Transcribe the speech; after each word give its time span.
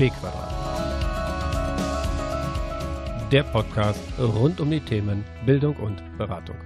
B-Quadrat. 0.00 0.50
Der 3.30 3.42
Podcast 3.42 4.00
rund 4.18 4.58
um 4.58 4.70
die 4.70 4.80
Themen 4.80 5.26
Bildung 5.44 5.76
und 5.76 6.02
Beratung. 6.16 6.56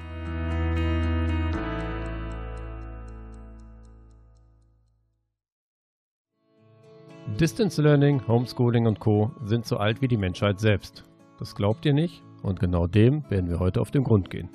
Distance 7.41 7.83
Learning, 7.83 8.25
Homeschooling 8.29 8.87
und 8.87 9.01
Co. 9.01 9.33
sind 9.45 9.67
so 9.67 9.79
alt 9.79 10.01
wie 10.01 10.07
die 10.07 10.17
Menschheit 10.17 10.61
selbst. 10.61 11.03
Das 11.41 11.57
glaubt 11.57 11.85
ihr 11.87 11.93
nicht 11.93 12.23
und 12.45 12.61
genau 12.61 12.87
dem 12.87 13.29
werden 13.31 13.51
wir 13.51 13.59
heute 13.59 13.81
auf 13.81 13.91
den 13.91 14.05
Grund 14.05 14.31
gehen. 14.31 14.49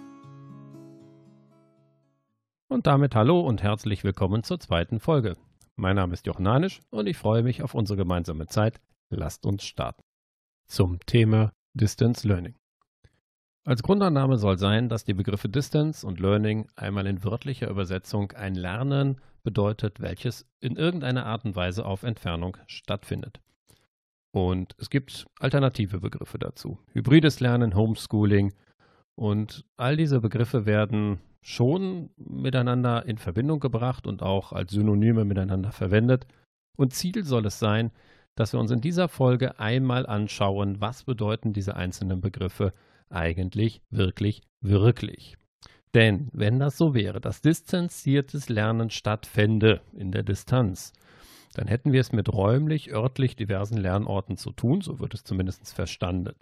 Und 2.70 2.88
damit 2.88 3.14
hallo 3.14 3.42
und 3.42 3.62
herzlich 3.62 4.06
willkommen 4.06 4.44
zur 4.44 4.62
zweiten 4.62 5.02
Folge. 5.02 5.36
Mein 5.80 5.96
Name 5.96 6.12
ist 6.12 6.28
Jochen 6.28 6.46
Hanisch 6.46 6.82
und 6.90 7.08
ich 7.08 7.16
freue 7.16 7.42
mich 7.42 7.64
auf 7.64 7.74
unsere 7.74 7.96
gemeinsame 7.96 8.48
Zeit. 8.48 8.82
Lasst 9.10 9.46
uns 9.46 9.64
starten. 9.64 10.02
Zum 10.68 11.00
Thema 11.06 11.54
Distance 11.74 12.28
Learning. 12.28 12.56
Als 13.64 13.82
Grundannahme 13.82 14.38
soll 14.38 14.58
sein, 14.58 14.90
dass 14.90 15.06
die 15.06 15.14
Begriffe 15.14 15.48
Distance 15.48 16.06
und 16.06 16.20
Learning 16.20 16.68
einmal 16.76 17.08
in 17.08 17.24
wörtlicher 17.24 17.70
Übersetzung 17.70 18.34
ein 18.34 18.56
Lernen 18.56 19.22
bedeutet, 19.42 20.02
welches 20.02 20.46
in 20.60 20.76
irgendeiner 20.76 21.26
Art 21.26 21.46
und 21.46 21.56
Weise 21.56 21.86
auf 21.86 22.04
Entfernung 22.04 22.58
stattfindet. 22.68 23.40
Und 24.32 24.76
es 24.80 24.90
gibt 24.90 25.28
alternative 25.40 26.02
Begriffe 26.02 26.40
dazu. 26.40 26.78
Hybrides 26.92 27.40
Lernen, 27.40 27.74
Homeschooling 27.74 28.54
und 29.16 29.64
all 29.78 29.96
diese 29.96 30.20
Begriffe 30.20 30.66
werden 30.66 31.22
schon 31.42 32.10
miteinander 32.18 33.06
in 33.06 33.18
Verbindung 33.18 33.60
gebracht 33.60 34.08
und 34.08 34.22
auch 34.22 34.52
als 34.52 34.72
Synonyme 34.72 35.26
miteinander 35.26 35.72
verwendet. 35.72 36.28
Und 36.78 36.94
Ziel 36.94 37.24
soll 37.24 37.46
es 37.46 37.60
sein, 37.60 37.92
dass 38.36 38.54
wir 38.54 38.60
uns 38.60 38.72
in 38.72 38.82
dieser 38.82 39.10
Folge 39.10 39.60
einmal 39.60 40.06
anschauen, 40.06 40.80
was 40.80 41.04
bedeuten 41.04 41.54
diese 41.54 41.76
einzelnen 41.76 42.22
Begriffe 42.22 42.74
eigentlich 43.10 43.82
wirklich, 43.90 44.42
wirklich. 44.62 45.36
Denn 45.94 46.30
wenn 46.34 46.60
das 46.60 46.78
so 46.78 46.94
wäre, 46.94 47.20
dass 47.20 47.42
distanziertes 47.42 48.48
Lernen 48.50 48.92
stattfände 48.92 49.82
in 49.94 50.12
der 50.12 50.24
Distanz, 50.24 50.94
dann 51.54 51.68
hätten 51.68 51.92
wir 51.92 52.02
es 52.02 52.12
mit 52.12 52.32
räumlich, 52.32 52.94
örtlich 52.94 53.36
diversen 53.36 53.78
Lernorten 53.78 54.38
zu 54.38 54.52
tun, 54.52 54.82
so 54.82 55.00
wird 55.00 55.16
es 55.16 55.24
zumindest 55.24 55.74
verstanden. 55.74 56.36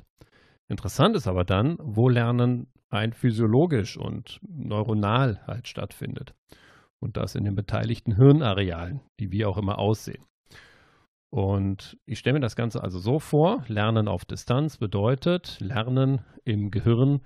Interessant 0.67 1.15
ist 1.15 1.27
aber 1.27 1.45
dann, 1.45 1.77
wo 1.79 2.09
Lernen 2.09 2.67
rein 2.91 3.13
physiologisch 3.13 3.97
und 3.97 4.39
neuronal 4.41 5.41
halt 5.45 5.67
stattfindet. 5.67 6.33
Und 6.99 7.17
das 7.17 7.35
in 7.35 7.45
den 7.45 7.55
beteiligten 7.55 8.15
Hirnarealen, 8.15 9.01
die 9.19 9.31
wie 9.31 9.45
auch 9.45 9.57
immer 9.57 9.77
aussehen. 9.77 10.23
Und 11.29 11.97
ich 12.05 12.19
stelle 12.19 12.35
mir 12.35 12.39
das 12.39 12.55
Ganze 12.55 12.81
also 12.81 12.99
so 12.99 13.19
vor, 13.19 13.63
Lernen 13.67 14.07
auf 14.07 14.25
Distanz 14.25 14.77
bedeutet 14.77 15.59
Lernen 15.59 16.21
im 16.45 16.71
Gehirn. 16.71 17.21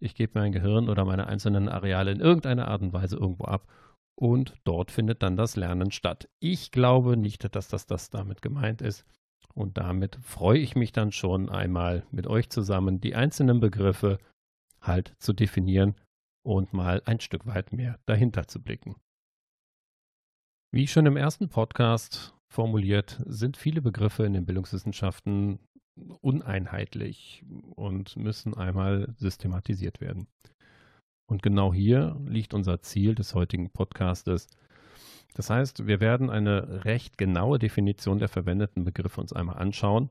Ich 0.00 0.14
gebe 0.14 0.38
mein 0.38 0.52
Gehirn 0.52 0.88
oder 0.88 1.04
meine 1.04 1.28
einzelnen 1.28 1.68
Areale 1.68 2.10
in 2.10 2.20
irgendeiner 2.20 2.68
Art 2.68 2.82
und 2.82 2.92
Weise 2.92 3.16
irgendwo 3.16 3.44
ab 3.44 3.66
und 4.16 4.54
dort 4.64 4.90
findet 4.90 5.22
dann 5.22 5.36
das 5.36 5.56
Lernen 5.56 5.90
statt. 5.90 6.28
Ich 6.40 6.70
glaube 6.72 7.16
nicht, 7.16 7.54
dass 7.54 7.68
das, 7.68 7.86
das 7.86 8.10
damit 8.10 8.42
gemeint 8.42 8.82
ist. 8.82 9.04
Und 9.54 9.78
damit 9.78 10.18
freue 10.22 10.58
ich 10.58 10.74
mich 10.74 10.92
dann 10.92 11.12
schon 11.12 11.48
einmal 11.48 12.04
mit 12.10 12.26
euch 12.26 12.50
zusammen, 12.50 13.00
die 13.00 13.14
einzelnen 13.14 13.60
Begriffe 13.60 14.18
halt 14.86 15.14
zu 15.18 15.32
definieren 15.32 15.94
und 16.44 16.72
mal 16.72 17.02
ein 17.06 17.20
Stück 17.20 17.46
weit 17.46 17.72
mehr 17.72 17.98
dahinter 18.06 18.46
zu 18.46 18.62
blicken. 18.62 18.96
Wie 20.72 20.86
schon 20.86 21.06
im 21.06 21.16
ersten 21.16 21.48
Podcast 21.48 22.34
formuliert, 22.52 23.22
sind 23.26 23.56
viele 23.56 23.80
Begriffe 23.80 24.24
in 24.24 24.32
den 24.32 24.46
Bildungswissenschaften 24.46 25.58
uneinheitlich 26.20 27.44
und 27.74 28.16
müssen 28.16 28.54
einmal 28.54 29.14
systematisiert 29.16 30.00
werden. 30.00 30.28
Und 31.28 31.42
genau 31.42 31.72
hier 31.72 32.20
liegt 32.26 32.54
unser 32.54 32.82
Ziel 32.82 33.14
des 33.14 33.34
heutigen 33.34 33.70
Podcastes. 33.70 34.48
Das 35.34 35.50
heißt, 35.50 35.86
wir 35.86 36.00
werden 36.00 36.30
eine 36.30 36.84
recht 36.84 37.18
genaue 37.18 37.58
Definition 37.58 38.18
der 38.18 38.28
verwendeten 38.28 38.84
Begriffe 38.84 39.20
uns 39.20 39.32
einmal 39.32 39.56
anschauen 39.56 40.10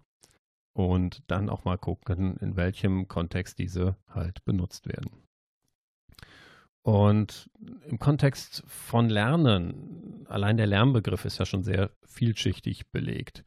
und 0.76 1.24
dann 1.28 1.50
auch 1.50 1.64
mal 1.64 1.78
gucken, 1.78 2.36
in 2.42 2.58
welchem 2.58 3.08
Kontext 3.08 3.60
diese 3.60 3.96
halt 4.10 4.44
benutzt 4.44 4.88
werden. 4.88 5.10
Und 6.82 7.50
im 7.88 7.98
Kontext 7.98 8.62
von 8.68 9.10
Lernen, 9.10 10.26
allein 10.28 10.58
der 10.58 10.68
Lernbegriff 10.68 11.24
ist 11.24 11.38
ja 11.38 11.46
schon 11.46 11.64
sehr 11.64 11.92
vielschichtig 12.06 12.92
belegt. 12.92 13.46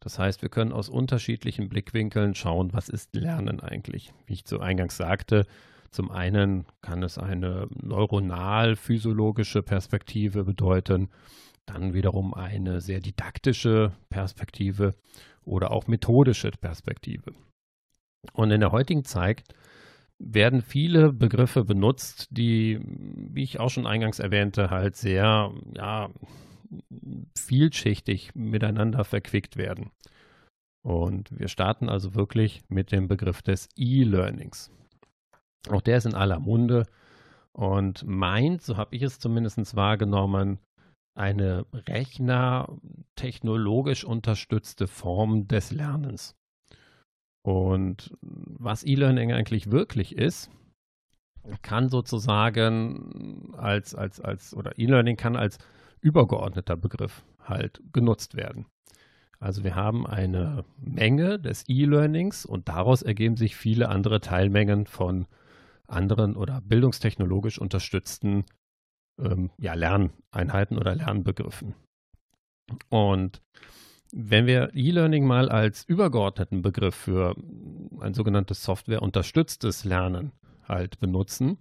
Das 0.00 0.18
heißt, 0.18 0.40
wir 0.40 0.48
können 0.48 0.72
aus 0.72 0.88
unterschiedlichen 0.88 1.68
Blickwinkeln 1.68 2.34
schauen, 2.34 2.72
was 2.72 2.88
ist 2.88 3.14
Lernen 3.14 3.60
eigentlich. 3.60 4.14
Wie 4.26 4.32
ich 4.32 4.46
zu 4.46 4.58
Eingangs 4.58 4.96
sagte, 4.96 5.44
zum 5.90 6.10
einen 6.10 6.64
kann 6.80 7.02
es 7.02 7.18
eine 7.18 7.68
neuronal-physiologische 7.74 9.62
Perspektive 9.62 10.44
bedeuten, 10.44 11.10
dann 11.66 11.92
wiederum 11.92 12.32
eine 12.32 12.80
sehr 12.80 13.00
didaktische 13.00 13.92
Perspektive 14.08 14.94
oder 15.48 15.70
auch 15.70 15.86
methodische 15.86 16.50
Perspektive. 16.50 17.34
Und 18.32 18.50
in 18.50 18.60
der 18.60 18.72
heutigen 18.72 19.04
Zeit 19.04 19.42
werden 20.18 20.62
viele 20.62 21.12
Begriffe 21.12 21.64
benutzt, 21.64 22.28
die, 22.30 22.80
wie 22.82 23.44
ich 23.44 23.60
auch 23.60 23.70
schon 23.70 23.86
eingangs 23.86 24.18
erwähnte, 24.18 24.70
halt 24.70 24.96
sehr 24.96 25.52
ja, 25.76 26.10
vielschichtig 27.36 28.34
miteinander 28.34 29.04
verquickt 29.04 29.56
werden. 29.56 29.90
Und 30.82 31.38
wir 31.38 31.48
starten 31.48 31.88
also 31.88 32.14
wirklich 32.14 32.62
mit 32.68 32.92
dem 32.92 33.08
Begriff 33.08 33.42
des 33.42 33.68
E-Learnings. 33.76 34.70
Auch 35.68 35.82
der 35.82 35.98
ist 35.98 36.06
in 36.06 36.14
aller 36.14 36.40
Munde 36.40 36.86
und 37.52 38.06
meint, 38.06 38.62
so 38.62 38.76
habe 38.76 38.94
ich 38.96 39.02
es 39.02 39.18
zumindest 39.18 39.76
wahrgenommen, 39.76 40.58
eine 41.18 41.66
rechnertechnologisch 41.72 44.04
unterstützte 44.04 44.86
Form 44.86 45.48
des 45.48 45.72
Lernens. 45.72 46.36
Und 47.42 48.12
was 48.20 48.84
E-Learning 48.84 49.32
eigentlich 49.32 49.70
wirklich 49.70 50.16
ist, 50.16 50.50
kann 51.62 51.88
sozusagen 51.88 53.54
als, 53.56 53.94
als, 53.94 54.20
als, 54.20 54.54
oder 54.54 54.78
E-Learning 54.78 55.16
kann 55.16 55.36
als 55.36 55.58
übergeordneter 56.00 56.76
Begriff 56.76 57.24
halt 57.42 57.80
genutzt 57.92 58.36
werden. 58.36 58.66
Also 59.40 59.64
wir 59.64 59.74
haben 59.74 60.06
eine 60.06 60.64
Menge 60.76 61.38
des 61.38 61.64
E-Learnings 61.68 62.44
und 62.44 62.68
daraus 62.68 63.02
ergeben 63.02 63.36
sich 63.36 63.56
viele 63.56 63.88
andere 63.88 64.20
Teilmengen 64.20 64.86
von 64.86 65.26
anderen 65.86 66.36
oder 66.36 66.60
bildungstechnologisch 66.60 67.58
unterstützten 67.58 68.44
ähm, 69.18 69.50
ja, 69.58 69.74
Lerneinheiten 69.74 70.78
oder 70.78 70.94
Lernbegriffen. 70.94 71.74
Und 72.88 73.42
wenn 74.12 74.46
wir 74.46 74.70
E-Learning 74.74 75.26
mal 75.26 75.48
als 75.50 75.84
übergeordneten 75.84 76.62
Begriff 76.62 76.94
für 76.94 77.34
ein 78.00 78.14
sogenanntes 78.14 78.62
softwareunterstütztes 78.64 79.84
Lernen 79.84 80.32
halt 80.66 80.98
benutzen, 80.98 81.58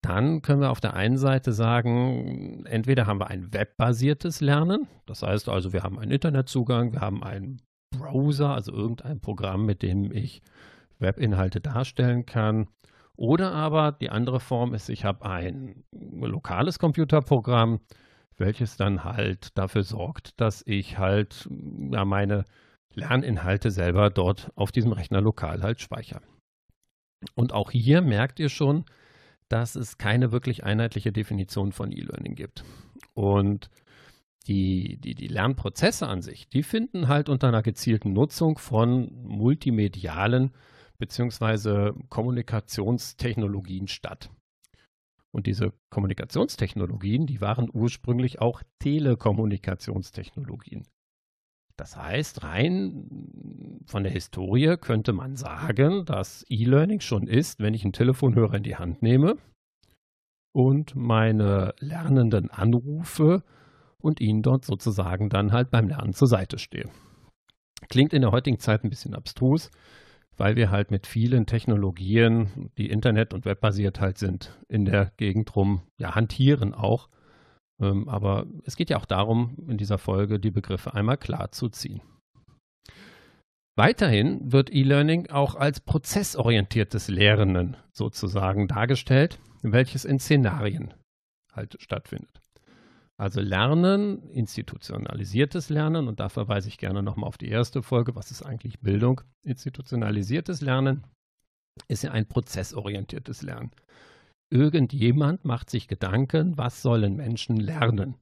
dann 0.00 0.42
können 0.42 0.60
wir 0.60 0.70
auf 0.70 0.80
der 0.80 0.94
einen 0.94 1.16
Seite 1.16 1.52
sagen, 1.52 2.66
entweder 2.66 3.06
haben 3.06 3.20
wir 3.20 3.28
ein 3.28 3.52
webbasiertes 3.54 4.40
Lernen, 4.42 4.86
das 5.06 5.22
heißt 5.22 5.48
also, 5.48 5.72
wir 5.72 5.82
haben 5.82 5.98
einen 5.98 6.10
Internetzugang, 6.10 6.92
wir 6.92 7.00
haben 7.00 7.24
einen 7.24 7.62
Browser, 7.90 8.50
also 8.50 8.72
irgendein 8.72 9.20
Programm, 9.20 9.64
mit 9.64 9.82
dem 9.82 10.12
ich 10.12 10.42
Webinhalte 10.98 11.60
darstellen 11.60 12.26
kann, 12.26 12.68
oder 13.16 13.52
aber 13.52 13.92
die 13.92 14.10
andere 14.10 14.40
Form 14.40 14.74
ist, 14.74 14.88
ich 14.88 15.04
habe 15.04 15.24
ein 15.24 15.84
lokales 15.92 16.78
Computerprogramm, 16.78 17.80
welches 18.36 18.76
dann 18.76 19.04
halt 19.04 19.56
dafür 19.56 19.84
sorgt, 19.84 20.40
dass 20.40 20.62
ich 20.66 20.98
halt 20.98 21.48
ja, 21.92 22.04
meine 22.04 22.44
Lerninhalte 22.92 23.70
selber 23.70 24.10
dort 24.10 24.50
auf 24.56 24.72
diesem 24.72 24.92
Rechner 24.92 25.20
lokal 25.20 25.62
halt 25.62 25.80
speichere. 25.80 26.22
Und 27.34 27.52
auch 27.52 27.70
hier 27.70 28.02
merkt 28.02 28.40
ihr 28.40 28.48
schon, 28.48 28.84
dass 29.48 29.76
es 29.76 29.98
keine 29.98 30.32
wirklich 30.32 30.64
einheitliche 30.64 31.12
Definition 31.12 31.72
von 31.72 31.92
E-Learning 31.92 32.34
gibt. 32.34 32.64
Und 33.14 33.70
die, 34.46 34.98
die, 34.98 35.14
die 35.14 35.28
Lernprozesse 35.28 36.06
an 36.06 36.20
sich, 36.20 36.48
die 36.48 36.62
finden 36.62 37.08
halt 37.08 37.28
unter 37.28 37.48
einer 37.48 37.62
gezielten 37.62 38.12
Nutzung 38.12 38.58
von 38.58 39.10
multimedialen 39.22 40.52
beziehungsweise 40.98 41.94
Kommunikationstechnologien 42.08 43.88
statt. 43.88 44.30
Und 45.32 45.46
diese 45.46 45.72
Kommunikationstechnologien, 45.90 47.26
die 47.26 47.40
waren 47.40 47.68
ursprünglich 47.72 48.40
auch 48.40 48.62
Telekommunikationstechnologien. 48.78 50.84
Das 51.76 51.96
heißt, 51.96 52.44
rein 52.44 53.80
von 53.86 54.04
der 54.04 54.12
Historie 54.12 54.76
könnte 54.80 55.12
man 55.12 55.34
sagen, 55.34 56.04
dass 56.04 56.44
E-Learning 56.48 57.00
schon 57.00 57.26
ist, 57.26 57.58
wenn 57.58 57.74
ich 57.74 57.82
einen 57.82 57.92
Telefonhörer 57.92 58.54
in 58.54 58.62
die 58.62 58.76
Hand 58.76 59.02
nehme 59.02 59.36
und 60.54 60.94
meine 60.94 61.74
Lernenden 61.80 62.48
anrufe 62.50 63.42
und 63.98 64.20
ihnen 64.20 64.42
dort 64.42 64.64
sozusagen 64.64 65.30
dann 65.30 65.50
halt 65.50 65.72
beim 65.72 65.88
Lernen 65.88 66.12
zur 66.12 66.28
Seite 66.28 66.58
stehe. 66.58 66.88
Klingt 67.88 68.12
in 68.12 68.22
der 68.22 68.30
heutigen 68.30 68.60
Zeit 68.60 68.84
ein 68.84 68.90
bisschen 68.90 69.14
abstrus, 69.14 69.72
weil 70.36 70.56
wir 70.56 70.70
halt 70.70 70.90
mit 70.90 71.06
vielen 71.06 71.46
Technologien, 71.46 72.70
die 72.78 72.90
Internet- 72.90 73.34
und 73.34 73.44
Webbasiert 73.44 74.00
halt 74.00 74.18
sind, 74.18 74.58
in 74.68 74.84
der 74.84 75.12
Gegend 75.16 75.54
rum 75.56 75.82
ja, 75.98 76.14
hantieren 76.14 76.74
auch. 76.74 77.08
Ähm, 77.80 78.08
aber 78.08 78.46
es 78.64 78.76
geht 78.76 78.90
ja 78.90 78.98
auch 78.98 79.06
darum, 79.06 79.56
in 79.68 79.78
dieser 79.78 79.98
Folge 79.98 80.38
die 80.38 80.50
Begriffe 80.50 80.94
einmal 80.94 81.16
klar 81.16 81.52
zu 81.52 81.68
ziehen. 81.68 82.02
Weiterhin 83.76 84.52
wird 84.52 84.72
E-Learning 84.72 85.30
auch 85.30 85.56
als 85.56 85.80
prozessorientiertes 85.80 87.08
Lernen 87.08 87.76
sozusagen 87.92 88.68
dargestellt, 88.68 89.40
welches 89.62 90.04
in 90.04 90.20
Szenarien 90.20 90.94
halt 91.52 91.76
stattfindet. 91.80 92.43
Also 93.16 93.40
Lernen, 93.40 94.28
institutionalisiertes 94.30 95.68
Lernen, 95.70 96.08
und 96.08 96.18
da 96.18 96.28
verweise 96.28 96.68
ich 96.68 96.78
gerne 96.78 97.02
nochmal 97.02 97.28
auf 97.28 97.38
die 97.38 97.48
erste 97.48 97.82
Folge, 97.82 98.16
was 98.16 98.32
ist 98.32 98.42
eigentlich 98.42 98.80
Bildung? 98.80 99.20
Institutionalisiertes 99.44 100.60
Lernen 100.60 101.04
ist 101.86 102.02
ja 102.02 102.10
ein 102.10 102.26
prozessorientiertes 102.26 103.42
Lernen. 103.42 103.70
Irgendjemand 104.50 105.44
macht 105.44 105.70
sich 105.70 105.86
Gedanken, 105.86 106.58
was 106.58 106.82
sollen 106.82 107.16
Menschen 107.16 107.56
lernen? 107.56 108.16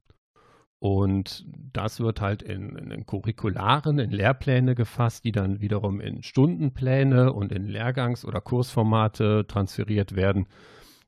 Und 0.79 1.45
das 1.71 1.99
wird 1.99 2.19
halt 2.21 2.43
in, 2.43 2.75
in 2.75 3.05
Curricularen, 3.05 3.99
in 3.99 4.11
Lehrpläne 4.11 4.75
gefasst, 4.75 5.23
die 5.23 5.31
dann 5.31 5.61
wiederum 5.61 6.01
in 6.01 6.23
Stundenpläne 6.23 7.31
und 7.31 7.51
in 7.51 7.67
Lehrgangs- 7.67 8.25
oder 8.25 8.41
Kursformate 8.41 9.45
transferiert 9.47 10.15
werden, 10.15 10.45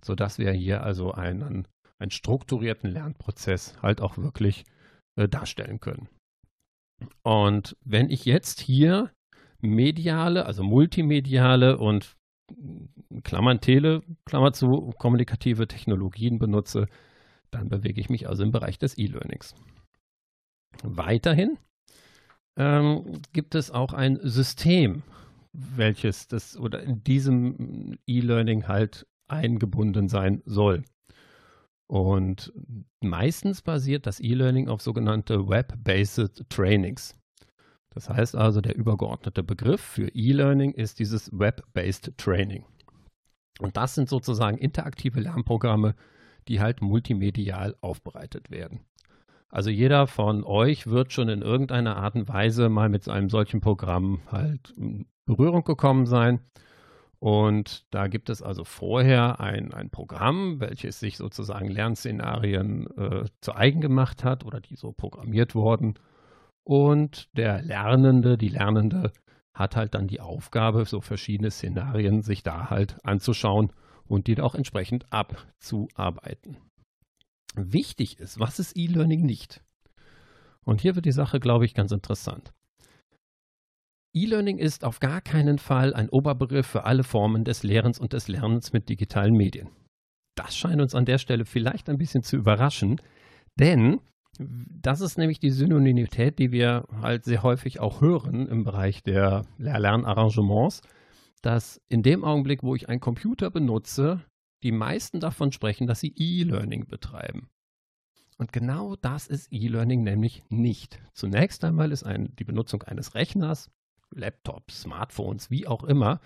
sodass 0.03 0.39
wir 0.39 0.51
hier 0.53 0.83
also 0.83 1.11
einen 1.11 1.67
einen 2.06 2.12
strukturierten 2.12 2.92
Lernprozess 2.92 3.81
halt 3.81 4.00
auch 4.00 4.18
wirklich 4.18 4.63
äh, 5.16 5.28
darstellen 5.28 5.80
können. 5.80 6.07
Und 7.24 7.75
wenn 7.84 8.10
ich 8.12 8.25
jetzt 8.25 8.60
hier 8.62 9.12
mediale, 9.60 10.46
also 10.46 10.63
multimediale 10.63 11.78
und 11.78 12.16
Klammern 13.24 13.60
Tele, 13.60 14.04
Klammer 14.25 14.54
zu, 14.54 14.94
kommunikative 15.00 15.68
Technologien 15.68 16.38
benutze, 16.38 16.86
dann 17.50 17.69
bewege 17.69 18.00
ich 18.00 18.10
mich 18.10 18.30
also 18.30 18.44
im 18.44 18.52
Bereich 18.52 18.78
des 18.78 18.98
E-Learnings. 18.98 19.56
Weiterhin 20.84 21.57
ähm, 22.56 23.22
gibt 23.34 23.56
es 23.56 23.72
auch 23.72 23.94
ein 23.94 24.19
System, 24.22 25.02
welches 25.54 26.28
das 26.28 26.56
oder 26.56 26.84
in 26.84 27.04
diesem 27.04 27.98
E-Learning 28.06 28.68
halt 28.68 29.07
eingebunden 29.28 30.07
sein 30.07 30.44
soll. 30.46 30.84
Und 31.87 32.51
meistens 33.01 33.61
basiert 33.61 34.07
das 34.07 34.19
E-Learning 34.19 34.69
auf 34.69 34.81
sogenannte 34.81 35.47
Web-Based 35.47 36.45
Trainings. 36.49 37.13
Das 37.91 38.09
heißt 38.09 38.35
also, 38.35 38.59
der 38.59 38.75
übergeordnete 38.75 39.43
Begriff 39.43 39.81
für 39.81 40.09
E-Learning 40.09 40.73
ist 40.73 40.99
dieses 40.99 41.31
Web-Based 41.31 42.17
Training. 42.17 42.65
Und 43.59 43.77
das 43.77 43.95
sind 43.95 44.09
sozusagen 44.09 44.57
interaktive 44.57 45.21
Lernprogramme, 45.21 45.95
die 46.47 46.59
halt 46.59 46.81
multimedial 46.81 47.75
aufbereitet 47.81 48.51
werden. 48.51 48.81
Also 49.49 49.69
jeder 49.69 50.07
von 50.07 50.43
euch 50.43 50.87
wird 50.87 51.13
schon 51.13 51.29
in 51.29 51.41
irgendeiner 51.41 51.95
Art 51.95 52.15
und 52.15 52.27
Weise 52.27 52.67
mal 52.67 52.89
mit 52.89 53.07
einem 53.07 53.29
solchen 53.29 53.61
Programm 53.61 54.19
halt 54.29 54.71
in 54.75 55.05
Berührung 55.25 55.63
gekommen 55.63 56.05
sein. 56.05 56.41
Und 57.19 57.85
da 57.91 58.07
gibt 58.07 58.29
es 58.29 58.41
also 58.41 58.63
vorher 58.63 59.39
ein, 59.39 59.73
ein 59.73 59.89
Programm, 59.89 60.59
welches 60.59 61.00
sich 61.00 61.17
sozusagen 61.17 61.69
Lernszenarien 61.69 62.88
äh, 62.97 63.25
zu 63.41 63.56
eigen 63.56 63.81
gemacht 63.81 64.23
hat 64.23 64.45
oder 64.45 64.59
die 64.59 64.75
so 64.75 64.91
programmiert 64.91 65.56
wurden. 65.56 65.95
Und 66.63 67.29
der 67.38 67.62
Lernende, 67.62 68.38
die 68.38 68.50
Lernende 68.50 69.12
hat 69.53 69.75
halt 69.75 69.95
dann 69.95 70.07
die 70.07 70.19
Aufgabe, 70.19 70.85
so 70.85 71.00
verschiedene 71.01 71.51
Szenarien 71.51 72.21
sich 72.21 72.44
da 72.44 72.69
halt 72.69 72.97
anzuschauen 73.03 73.71
und 74.06 74.27
die 74.27 74.39
auch 74.41 74.56
entsprechend 74.56 75.11
abzuarbeiten. 75.11 76.57
Wichtig 77.56 78.19
ist, 78.19 78.39
was 78.39 78.59
ist 78.59 78.77
E-Learning 78.77 79.25
nicht? 79.25 79.63
Und 80.65 80.81
hier 80.81 80.95
wird 80.95 81.06
die 81.06 81.11
Sache, 81.11 81.39
glaube 81.39 81.65
ich, 81.65 81.73
ganz 81.73 81.91
interessant. 81.91 82.51
E-Learning 84.15 84.59
ist 84.59 84.85
auf 84.85 85.01
gar 85.01 85.19
keinen 85.19 85.59
Fall 85.59 85.94
ein 85.94 86.07
Oberbegriff 86.07 86.65
für 86.65 86.85
alle 86.85 87.03
Formen 87.03 87.44
des 87.44 87.63
Lehrens 87.63 88.00
und 88.00 88.13
des 88.13 88.29
Lernens 88.29 88.71
mit 88.71 88.88
digitalen 88.88 89.33
Medien. 89.33 89.69
Das 90.35 90.56
scheint 90.56 90.81
uns 90.81 90.95
an 90.95 91.03
der 91.03 91.17
Stelle 91.17 91.44
vielleicht 91.44 91.89
ein 91.89 91.97
bisschen 91.97 92.23
zu 92.23 92.38
überraschen, 92.38 93.01
denn 93.59 94.00
das 94.39 95.01
ist 95.01 95.17
nämlich 95.17 95.39
die 95.39 95.50
Synonymität, 95.50 96.39
die 96.39 96.53
wir 96.53 96.85
halt 97.01 97.25
sehr 97.25 97.44
häufig 97.44 97.81
auch 97.81 98.00
hören 98.00 98.47
im 98.47 98.63
Bereich 98.63 99.03
der 99.03 99.45
Lernarrangements, 99.57 100.81
dass 101.41 101.81
in 101.89 102.01
dem 102.01 102.23
Augenblick, 102.23 102.63
wo 102.63 102.73
ich 102.73 102.88
einen 102.88 103.01
Computer 103.01 103.51
benutze, 103.51 104.21
die 104.63 104.71
meisten 104.71 105.19
davon 105.19 105.51
sprechen, 105.51 105.88
dass 105.88 106.00
sie 106.00 106.13
E-Learning 106.18 106.88
betreiben. 106.88 107.50
Und 108.38 108.53
genau 108.53 108.95
das 108.95 109.27
ist 109.27 109.51
E-Learning 109.51 110.03
nämlich 110.03 110.44
nicht. 110.50 111.00
Zunächst 111.13 111.63
einmal 111.65 111.91
ist 111.91 112.03
ein, 112.03 112.33
die 112.38 112.44
Benutzung 112.45 112.83
eines 112.83 113.13
Rechners 113.15 113.69
Laptops, 114.13 114.81
Smartphones, 114.81 115.50
wie 115.50 115.68
auch 115.68 115.84
immer, 115.84 116.19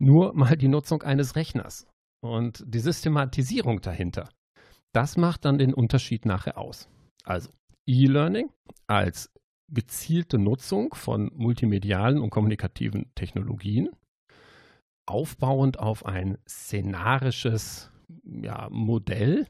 nur 0.00 0.34
mal 0.34 0.56
die 0.56 0.68
Nutzung 0.68 1.02
eines 1.02 1.36
Rechners 1.36 1.86
und 2.20 2.62
die 2.66 2.80
Systematisierung 2.80 3.80
dahinter. 3.80 4.28
Das 4.92 5.16
macht 5.16 5.44
dann 5.44 5.58
den 5.58 5.74
Unterschied 5.74 6.24
nachher 6.24 6.58
aus. 6.58 6.88
Also 7.24 7.50
E-Learning 7.86 8.50
als 8.86 9.30
gezielte 9.70 10.38
Nutzung 10.38 10.94
von 10.94 11.30
multimedialen 11.34 12.20
und 12.20 12.30
kommunikativen 12.30 13.12
Technologien, 13.14 13.90
aufbauend 15.06 15.78
auf 15.78 16.06
ein 16.06 16.38
szenarisches 16.48 17.90
ja, 18.24 18.68
Modell, 18.70 19.46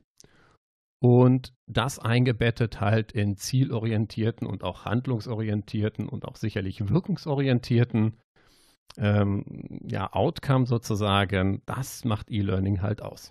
und 1.00 1.52
das 1.66 1.98
eingebettet 1.98 2.80
halt 2.80 3.12
in 3.12 3.36
zielorientierten 3.36 4.46
und 4.46 4.64
auch 4.64 4.84
handlungsorientierten 4.84 6.08
und 6.08 6.24
auch 6.24 6.36
sicherlich 6.36 6.88
wirkungsorientierten 6.88 8.16
ähm, 8.96 9.44
ja, 9.86 10.12
Outcome 10.12 10.66
sozusagen, 10.66 11.62
das 11.66 12.04
macht 12.04 12.30
E-Learning 12.30 12.82
halt 12.82 13.02
aus. 13.02 13.30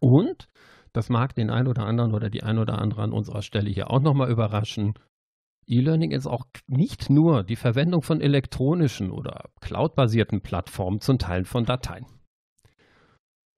Und 0.00 0.48
das 0.92 1.08
mag 1.08 1.34
den 1.34 1.50
einen 1.50 1.68
oder 1.68 1.84
anderen 1.84 2.14
oder 2.14 2.30
die 2.30 2.42
ein 2.42 2.58
oder 2.58 2.78
andere 2.78 3.02
an 3.02 3.12
unserer 3.12 3.42
Stelle 3.42 3.70
hier 3.70 3.90
auch 3.90 4.00
nochmal 4.00 4.30
überraschen. 4.30 4.94
E-Learning 5.66 6.10
ist 6.10 6.26
auch 6.26 6.46
nicht 6.66 7.10
nur 7.10 7.44
die 7.44 7.56
Verwendung 7.56 8.02
von 8.02 8.20
elektronischen 8.20 9.10
oder 9.10 9.50
cloudbasierten 9.60 10.40
Plattformen 10.40 11.00
zum 11.00 11.18
Teilen 11.18 11.44
von 11.44 11.64
Dateien. 11.64 12.06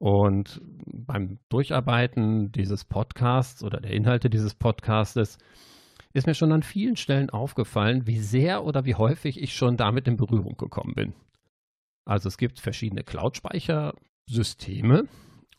Und 0.00 0.62
beim 0.87 1.38
Durcharbeiten 1.50 2.52
dieses 2.52 2.87
Podcasts 2.87 3.62
oder 3.62 3.80
der 3.80 3.90
Inhalte 3.90 4.30
dieses 4.30 4.54
Podcastes 4.54 5.37
ist 6.14 6.26
mir 6.26 6.35
schon 6.35 6.52
an 6.52 6.62
vielen 6.62 6.97
Stellen 6.97 7.28
aufgefallen, 7.28 8.07
wie 8.07 8.19
sehr 8.19 8.64
oder 8.64 8.87
wie 8.87 8.95
häufig 8.95 9.38
ich 9.38 9.54
schon 9.54 9.76
damit 9.76 10.09
in 10.09 10.16
Berührung 10.16 10.57
gekommen 10.57 10.95
bin. 10.95 11.12
Also 12.07 12.28
es 12.28 12.38
gibt 12.38 12.61
verschiedene 12.61 13.04
Cloud-Speichersysteme 13.04 15.07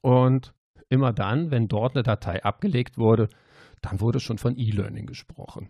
und 0.01 0.55
immer 0.89 1.13
dann, 1.13 1.51
wenn 1.51 1.67
dort 1.67 1.95
eine 1.95 2.01
Datei 2.01 2.43
abgelegt 2.43 2.97
wurde, 2.97 3.29
dann 3.81 4.01
wurde 4.01 4.19
schon 4.19 4.39
von 4.39 4.57
E-Learning 4.57 5.05
gesprochen. 5.05 5.69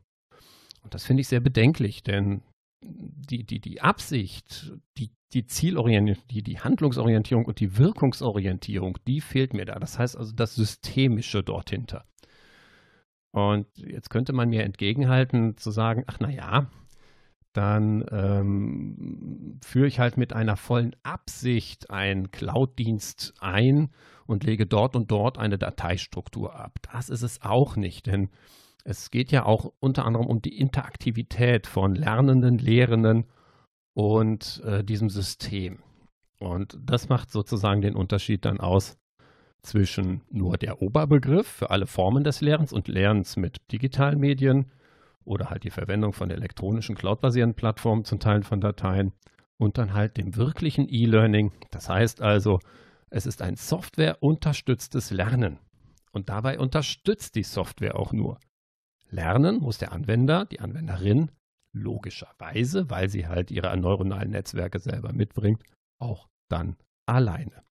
Und 0.81 0.93
das 0.93 1.03
finde 1.03 1.19
ich 1.21 1.27
sehr 1.27 1.41
bedenklich, 1.41 2.03
denn 2.03 2.41
die, 2.81 3.43
die, 3.45 3.59
die 3.59 3.81
Absicht, 3.81 4.73
die, 4.97 5.11
die 5.33 5.45
Zielorientierung, 5.45 6.23
die, 6.29 6.43
die 6.43 6.59
Handlungsorientierung 6.59 7.45
und 7.45 7.59
die 7.59 7.77
Wirkungsorientierung, 7.77 8.97
die 9.07 9.21
fehlt 9.21 9.53
mir 9.53 9.65
da. 9.65 9.79
Das 9.79 9.99
heißt 9.99 10.17
also 10.17 10.33
das 10.33 10.55
Systemische 10.55 11.43
dort 11.43 11.69
hinter. 11.69 12.05
Und 13.31 13.67
jetzt 13.75 14.09
könnte 14.09 14.33
man 14.33 14.49
mir 14.49 14.63
entgegenhalten, 14.63 15.55
zu 15.55 15.71
sagen, 15.71 16.03
ach 16.07 16.19
naja, 16.19 16.69
dann 17.53 18.05
ähm, 18.11 19.59
führe 19.63 19.87
ich 19.87 19.99
halt 19.99 20.17
mit 20.17 20.33
einer 20.33 20.57
vollen 20.57 20.95
Absicht 21.03 21.89
einen 21.89 22.31
Cloud-Dienst 22.31 23.33
ein 23.39 23.89
und 24.25 24.43
lege 24.43 24.65
dort 24.65 24.95
und 24.95 25.11
dort 25.11 25.37
eine 25.37 25.57
Dateistruktur 25.57 26.55
ab. 26.55 26.79
Das 26.91 27.09
ist 27.09 27.23
es 27.23 27.41
auch 27.41 27.75
nicht, 27.75 28.07
denn 28.07 28.29
es 28.85 29.11
geht 29.11 29.31
ja 29.31 29.45
auch 29.45 29.71
unter 29.79 30.05
anderem 30.05 30.27
um 30.27 30.41
die 30.41 30.59
Interaktivität 30.59 31.67
von 31.67 31.95
Lernenden, 31.95 32.57
Lehrenden 32.57 33.25
und 33.93 34.61
äh, 34.65 34.83
diesem 34.83 35.09
System. 35.09 35.79
Und 36.39 36.77
das 36.83 37.09
macht 37.09 37.31
sozusagen 37.31 37.81
den 37.81 37.95
Unterschied 37.95 38.45
dann 38.45 38.59
aus 38.59 38.97
zwischen 39.61 40.21
nur 40.29 40.57
der 40.57 40.81
Oberbegriff 40.81 41.47
für 41.47 41.69
alle 41.69 41.85
Formen 41.85 42.23
des 42.23 42.41
Lernens 42.41 42.73
und 42.73 42.87
Lernens 42.87 43.37
mit 43.37 43.71
digitalen 43.71 44.19
Medien 44.19 44.71
oder 45.23 45.49
halt 45.49 45.63
die 45.63 45.69
Verwendung 45.69 46.13
von 46.13 46.31
elektronischen 46.31 46.95
cloudbasierten 46.95 47.53
Plattformen 47.53 48.05
zum 48.05 48.19
Teilen 48.19 48.43
von 48.43 48.59
Dateien 48.59 49.13
und 49.57 49.77
dann 49.77 49.93
halt 49.93 50.17
dem 50.17 50.35
wirklichen 50.35 50.87
E-Learning. 50.89 51.51
Das 51.69 51.89
heißt 51.89 52.21
also, 52.21 52.59
es 53.11 53.27
ist 53.27 53.41
ein 53.43 53.55
softwareunterstütztes 53.55 55.11
Lernen. 55.11 55.59
Und 56.11 56.29
dabei 56.29 56.59
unterstützt 56.59 57.35
die 57.35 57.43
Software 57.43 57.95
auch 57.97 58.11
nur. 58.13 58.39
Lernen 59.11 59.59
muss 59.59 59.77
der 59.77 59.91
Anwender, 59.91 60.45
die 60.45 60.59
Anwenderin 60.59 61.31
logischerweise, 61.73 62.89
weil 62.89 63.09
sie 63.09 63.27
halt 63.27 63.51
ihre 63.51 63.75
neuronalen 63.77 64.31
Netzwerke 64.31 64.79
selber 64.79 65.13
mitbringt, 65.13 65.61
auch 65.99 66.27
dann 66.49 66.75
alleine. 67.05 67.63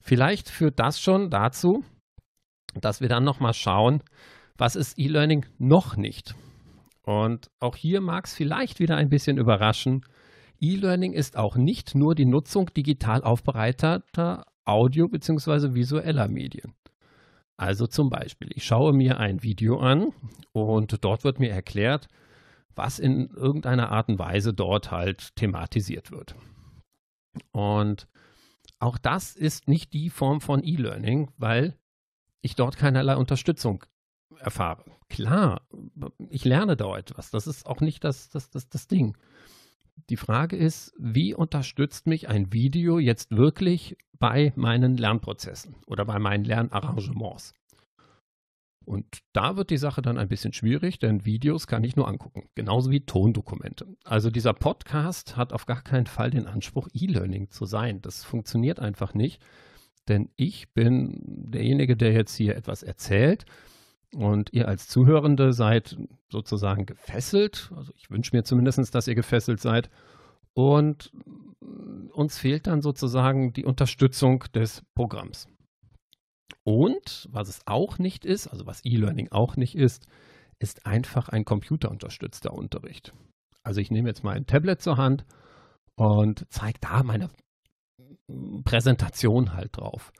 Vielleicht 0.00 0.48
führt 0.48 0.78
das 0.78 1.00
schon 1.00 1.30
dazu, 1.30 1.84
dass 2.80 3.00
wir 3.00 3.08
dann 3.08 3.24
nochmal 3.24 3.52
schauen, 3.54 4.02
was 4.56 4.76
ist 4.76 4.98
E-Learning 4.98 5.46
noch 5.58 5.96
nicht? 5.96 6.34
Und 7.02 7.50
auch 7.60 7.76
hier 7.76 8.00
mag 8.00 8.26
es 8.26 8.34
vielleicht 8.34 8.78
wieder 8.78 8.96
ein 8.96 9.08
bisschen 9.08 9.38
überraschen. 9.38 10.04
E-Learning 10.60 11.12
ist 11.12 11.36
auch 11.36 11.56
nicht 11.56 11.94
nur 11.94 12.14
die 12.14 12.26
Nutzung 12.26 12.66
digital 12.66 13.22
aufbereiteter 13.22 14.44
Audio- 14.64 15.08
bzw. 15.08 15.74
visueller 15.74 16.28
Medien. 16.28 16.74
Also 17.60 17.86
zum 17.86 18.08
Beispiel, 18.08 18.48
ich 18.54 18.64
schaue 18.64 18.94
mir 18.94 19.20
ein 19.20 19.42
Video 19.42 19.80
an 19.80 20.14
und 20.52 21.04
dort 21.04 21.24
wird 21.24 21.40
mir 21.40 21.50
erklärt, 21.50 22.08
was 22.74 22.98
in 22.98 23.28
irgendeiner 23.28 23.92
Art 23.92 24.08
und 24.08 24.18
Weise 24.18 24.54
dort 24.54 24.90
halt 24.90 25.36
thematisiert 25.36 26.10
wird. 26.10 26.34
Und 27.52 28.08
auch 28.78 28.96
das 28.96 29.36
ist 29.36 29.68
nicht 29.68 29.92
die 29.92 30.08
Form 30.08 30.40
von 30.40 30.64
E-Learning, 30.64 31.32
weil 31.36 31.76
ich 32.40 32.56
dort 32.56 32.78
keinerlei 32.78 33.14
Unterstützung 33.16 33.84
erfahre. 34.38 34.86
Klar, 35.10 35.60
ich 36.30 36.46
lerne 36.46 36.78
da 36.78 36.96
etwas. 36.96 37.30
Das 37.30 37.46
ist 37.46 37.66
auch 37.66 37.82
nicht 37.82 38.04
das, 38.04 38.30
das, 38.30 38.48
das, 38.48 38.70
das 38.70 38.88
Ding. 38.88 39.18
Die 40.08 40.16
Frage 40.16 40.56
ist, 40.56 40.92
wie 40.98 41.34
unterstützt 41.34 42.06
mich 42.06 42.28
ein 42.28 42.52
Video 42.52 42.98
jetzt 42.98 43.36
wirklich 43.36 43.96
bei 44.18 44.52
meinen 44.56 44.96
Lernprozessen 44.96 45.76
oder 45.86 46.04
bei 46.04 46.18
meinen 46.18 46.44
Lernarrangements? 46.44 47.54
Und 48.84 49.20
da 49.32 49.56
wird 49.56 49.70
die 49.70 49.76
Sache 49.76 50.02
dann 50.02 50.18
ein 50.18 50.28
bisschen 50.28 50.52
schwierig, 50.52 50.98
denn 50.98 51.24
Videos 51.24 51.66
kann 51.66 51.84
ich 51.84 51.96
nur 51.96 52.08
angucken, 52.08 52.48
genauso 52.54 52.90
wie 52.90 53.04
Tondokumente. 53.04 53.86
Also 54.04 54.30
dieser 54.30 54.52
Podcast 54.52 55.36
hat 55.36 55.52
auf 55.52 55.66
gar 55.66 55.82
keinen 55.82 56.06
Fall 56.06 56.30
den 56.30 56.46
Anspruch, 56.46 56.88
E-Learning 56.92 57.50
zu 57.50 57.66
sein. 57.66 58.00
Das 58.02 58.24
funktioniert 58.24 58.80
einfach 58.80 59.14
nicht, 59.14 59.40
denn 60.08 60.30
ich 60.36 60.72
bin 60.72 61.20
derjenige, 61.24 61.96
der 61.96 62.12
jetzt 62.12 62.34
hier 62.34 62.56
etwas 62.56 62.82
erzählt 62.82 63.44
und 64.14 64.52
ihr 64.52 64.68
als 64.68 64.88
Zuhörende 64.88 65.52
seid 65.52 65.96
sozusagen 66.28 66.86
gefesselt. 66.86 67.70
Also 67.76 67.92
ich 67.96 68.10
wünsche 68.10 68.34
mir 68.36 68.42
zumindest, 68.42 68.94
dass 68.94 69.08
ihr 69.08 69.14
gefesselt 69.14 69.60
seid. 69.60 69.90
Und 70.52 71.12
uns 72.12 72.38
fehlt 72.38 72.66
dann 72.66 72.82
sozusagen 72.82 73.52
die 73.52 73.64
Unterstützung 73.64 74.44
des 74.54 74.82
Programms. 74.94 75.48
Und 76.64 77.28
was 77.30 77.48
es 77.48 77.60
auch 77.66 77.98
nicht 77.98 78.24
ist, 78.24 78.48
also 78.48 78.66
was 78.66 78.84
E-Learning 78.84 79.28
auch 79.30 79.56
nicht 79.56 79.76
ist, 79.76 80.06
ist 80.58 80.86
einfach 80.86 81.28
ein 81.28 81.44
computerunterstützter 81.44 82.52
Unterricht. 82.52 83.12
Also 83.62 83.80
ich 83.80 83.90
nehme 83.90 84.08
jetzt 84.08 84.24
mal 84.24 84.36
ein 84.36 84.46
Tablet 84.46 84.82
zur 84.82 84.96
Hand 84.96 85.24
und 85.94 86.46
zeige 86.50 86.78
da 86.80 87.02
meine 87.02 87.30
Präsentation 88.64 89.54
halt 89.54 89.76
drauf 89.76 90.12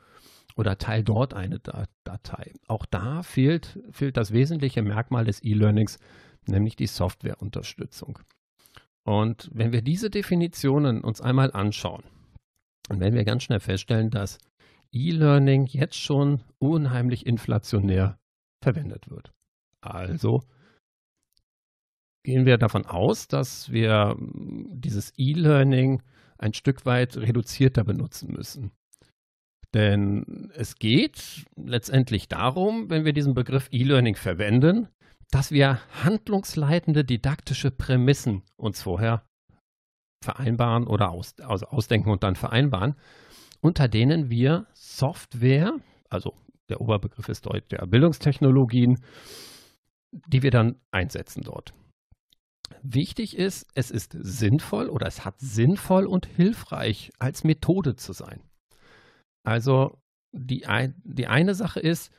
oder 0.61 0.77
teile 0.77 1.03
dort 1.03 1.33
eine 1.33 1.59
Datei. 2.03 2.53
Auch 2.67 2.85
da 2.85 3.23
fehlt, 3.23 3.79
fehlt 3.91 4.15
das 4.15 4.31
wesentliche 4.31 4.83
Merkmal 4.83 5.25
des 5.25 5.43
E-Learnings, 5.43 5.97
nämlich 6.45 6.75
die 6.75 6.85
Softwareunterstützung. 6.85 8.19
Und 9.03 9.49
wenn 9.51 9.71
wir 9.71 9.81
diese 9.81 10.11
Definitionen 10.11 11.01
uns 11.01 11.19
einmal 11.19 11.51
anschauen, 11.51 12.03
dann 12.87 12.99
werden 12.99 13.15
wir 13.15 13.25
ganz 13.25 13.41
schnell 13.41 13.59
feststellen, 13.59 14.11
dass 14.11 14.37
E-Learning 14.91 15.65
jetzt 15.65 15.97
schon 15.97 16.43
unheimlich 16.59 17.25
inflationär 17.25 18.19
verwendet 18.63 19.09
wird. 19.09 19.33
Also 19.81 20.43
gehen 22.23 22.45
wir 22.45 22.59
davon 22.59 22.85
aus, 22.85 23.27
dass 23.27 23.71
wir 23.71 24.15
dieses 24.19 25.11
E-Learning 25.17 26.03
ein 26.37 26.53
Stück 26.53 26.85
weit 26.85 27.17
reduzierter 27.17 27.83
benutzen 27.83 28.31
müssen. 28.31 28.71
Denn 29.73 30.51
es 30.53 30.75
geht 30.75 31.45
letztendlich 31.55 32.27
darum, 32.27 32.89
wenn 32.89 33.05
wir 33.05 33.13
diesen 33.13 33.33
Begriff 33.33 33.69
E-Learning 33.71 34.15
verwenden, 34.15 34.89
dass 35.29 35.51
wir 35.51 35.79
handlungsleitende 36.03 37.05
didaktische 37.05 37.71
Prämissen 37.71 38.43
uns 38.57 38.81
vorher 38.81 39.23
vereinbaren 40.23 40.87
oder 40.87 41.11
aus, 41.11 41.39
also 41.39 41.67
ausdenken 41.67 42.11
und 42.11 42.23
dann 42.23 42.35
vereinbaren, 42.35 42.95
unter 43.61 43.87
denen 43.87 44.29
wir 44.29 44.67
Software, 44.73 45.73
also 46.09 46.33
der 46.69 46.81
Oberbegriff 46.81 47.29
ist 47.29 47.45
dort 47.45 47.71
der 47.71 47.85
Bildungstechnologien, 47.85 48.99
die 50.27 50.43
wir 50.43 50.51
dann 50.51 50.75
einsetzen 50.91 51.43
dort. 51.43 51.73
Wichtig 52.83 53.37
ist, 53.37 53.67
es 53.73 53.91
ist 53.91 54.15
sinnvoll 54.19 54.89
oder 54.89 55.07
es 55.07 55.25
hat 55.25 55.39
sinnvoll 55.39 56.05
und 56.05 56.25
hilfreich 56.25 57.11
als 57.19 57.43
Methode 57.43 57.95
zu 57.95 58.13
sein. 58.13 58.41
Also 59.43 60.01
die, 60.31 60.65
ein, 60.65 60.95
die 61.03 61.27
eine 61.27 61.55
Sache 61.55 61.79
ist, 61.79 62.11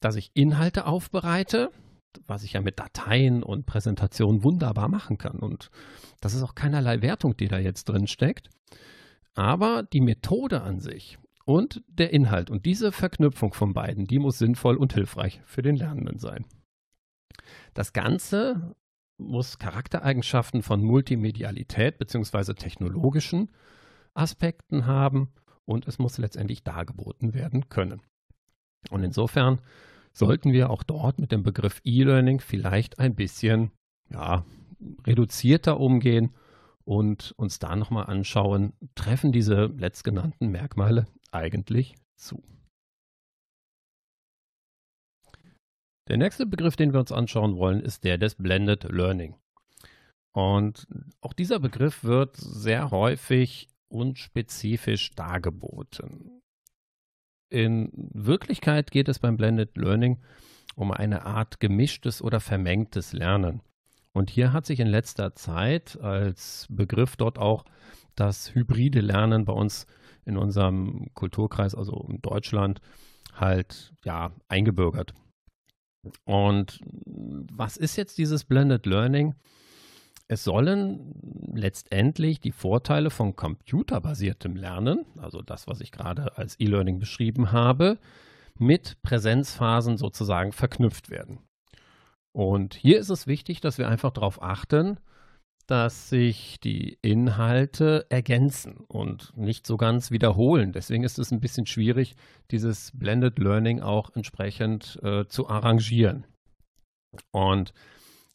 dass 0.00 0.16
ich 0.16 0.30
Inhalte 0.34 0.86
aufbereite, 0.86 1.70
was 2.26 2.42
ich 2.42 2.54
ja 2.54 2.60
mit 2.60 2.78
Dateien 2.78 3.42
und 3.42 3.66
Präsentationen 3.66 4.42
wunderbar 4.42 4.88
machen 4.88 5.18
kann. 5.18 5.38
Und 5.38 5.70
das 6.20 6.34
ist 6.34 6.42
auch 6.42 6.54
keinerlei 6.54 7.02
Wertung, 7.02 7.36
die 7.36 7.48
da 7.48 7.58
jetzt 7.58 7.84
drin 7.84 8.06
steckt. 8.06 8.50
Aber 9.34 9.82
die 9.82 10.00
Methode 10.00 10.62
an 10.62 10.80
sich 10.80 11.18
und 11.44 11.82
der 11.86 12.12
Inhalt 12.12 12.50
und 12.50 12.66
diese 12.66 12.92
Verknüpfung 12.92 13.52
von 13.54 13.74
beiden, 13.74 14.06
die 14.06 14.18
muss 14.18 14.38
sinnvoll 14.38 14.76
und 14.76 14.94
hilfreich 14.94 15.40
für 15.44 15.62
den 15.62 15.76
Lernenden 15.76 16.18
sein. 16.18 16.44
Das 17.74 17.92
Ganze 17.92 18.74
muss 19.18 19.58
Charaktereigenschaften 19.58 20.62
von 20.62 20.82
Multimedialität 20.82 21.98
bzw. 21.98 22.54
technologischen 22.54 23.50
Aspekten 24.14 24.86
haben 24.86 25.32
und 25.70 25.86
es 25.86 26.00
muss 26.00 26.18
letztendlich 26.18 26.64
dargeboten 26.64 27.32
werden 27.32 27.68
können. 27.68 28.02
Und 28.90 29.04
insofern 29.04 29.60
sollten 30.12 30.52
wir 30.52 30.68
auch 30.70 30.82
dort 30.82 31.20
mit 31.20 31.30
dem 31.30 31.44
Begriff 31.44 31.80
E-Learning 31.84 32.40
vielleicht 32.40 32.98
ein 32.98 33.14
bisschen 33.14 33.70
ja, 34.10 34.44
reduzierter 35.06 35.78
umgehen 35.78 36.34
und 36.84 37.32
uns 37.36 37.60
da 37.60 37.76
nochmal 37.76 38.06
anschauen, 38.06 38.72
treffen 38.96 39.30
diese 39.30 39.66
letztgenannten 39.66 40.48
Merkmale 40.48 41.06
eigentlich 41.30 41.94
zu. 42.16 42.42
Der 46.08 46.16
nächste 46.16 46.46
Begriff, 46.46 46.74
den 46.74 46.92
wir 46.92 46.98
uns 46.98 47.12
anschauen 47.12 47.56
wollen, 47.56 47.80
ist 47.80 48.02
der 48.02 48.18
des 48.18 48.34
Blended 48.34 48.82
Learning. 48.90 49.36
Und 50.32 50.88
auch 51.20 51.32
dieser 51.32 51.60
Begriff 51.60 52.02
wird 52.02 52.36
sehr 52.36 52.90
häufig 52.90 53.69
unspezifisch 53.90 55.10
dargeboten. 55.12 56.42
In 57.50 57.90
Wirklichkeit 57.92 58.90
geht 58.90 59.08
es 59.08 59.18
beim 59.18 59.36
Blended 59.36 59.76
Learning 59.76 60.18
um 60.76 60.92
eine 60.92 61.26
Art 61.26 61.60
gemischtes 61.60 62.22
oder 62.22 62.40
vermengtes 62.40 63.12
Lernen. 63.12 63.60
Und 64.12 64.30
hier 64.30 64.52
hat 64.52 64.66
sich 64.66 64.80
in 64.80 64.86
letzter 64.86 65.34
Zeit 65.34 66.00
als 66.00 66.66
Begriff 66.70 67.16
dort 67.16 67.38
auch 67.38 67.64
das 68.14 68.54
hybride 68.54 69.00
Lernen 69.00 69.44
bei 69.44 69.52
uns 69.52 69.86
in 70.24 70.36
unserem 70.36 71.08
Kulturkreis, 71.14 71.74
also 71.74 72.06
in 72.08 72.20
Deutschland, 72.20 72.80
halt 73.34 73.94
ja 74.04 74.32
eingebürgert. 74.48 75.14
Und 76.24 76.80
was 76.84 77.76
ist 77.76 77.96
jetzt 77.96 78.18
dieses 78.18 78.44
Blended 78.44 78.86
Learning? 78.86 79.34
Es 80.30 80.44
sollen 80.44 81.12
letztendlich 81.52 82.40
die 82.40 82.52
Vorteile 82.52 83.10
von 83.10 83.34
computerbasiertem 83.34 84.54
Lernen, 84.54 85.04
also 85.18 85.42
das, 85.42 85.66
was 85.66 85.80
ich 85.80 85.90
gerade 85.90 86.38
als 86.38 86.54
E-Learning 86.60 87.00
beschrieben 87.00 87.50
habe, 87.50 87.98
mit 88.56 89.02
Präsenzphasen 89.02 89.96
sozusagen 89.96 90.52
verknüpft 90.52 91.10
werden. 91.10 91.40
Und 92.30 92.74
hier 92.74 93.00
ist 93.00 93.10
es 93.10 93.26
wichtig, 93.26 93.60
dass 93.60 93.78
wir 93.78 93.88
einfach 93.88 94.12
darauf 94.12 94.40
achten, 94.40 95.00
dass 95.66 96.10
sich 96.10 96.60
die 96.60 96.96
Inhalte 97.02 98.06
ergänzen 98.08 98.84
und 98.86 99.36
nicht 99.36 99.66
so 99.66 99.76
ganz 99.76 100.12
wiederholen. 100.12 100.70
Deswegen 100.70 101.02
ist 101.02 101.18
es 101.18 101.32
ein 101.32 101.40
bisschen 101.40 101.66
schwierig, 101.66 102.14
dieses 102.52 102.92
Blended 102.94 103.40
Learning 103.40 103.80
auch 103.80 104.14
entsprechend 104.14 104.96
äh, 105.02 105.26
zu 105.26 105.48
arrangieren. 105.48 106.24
Und 107.32 107.74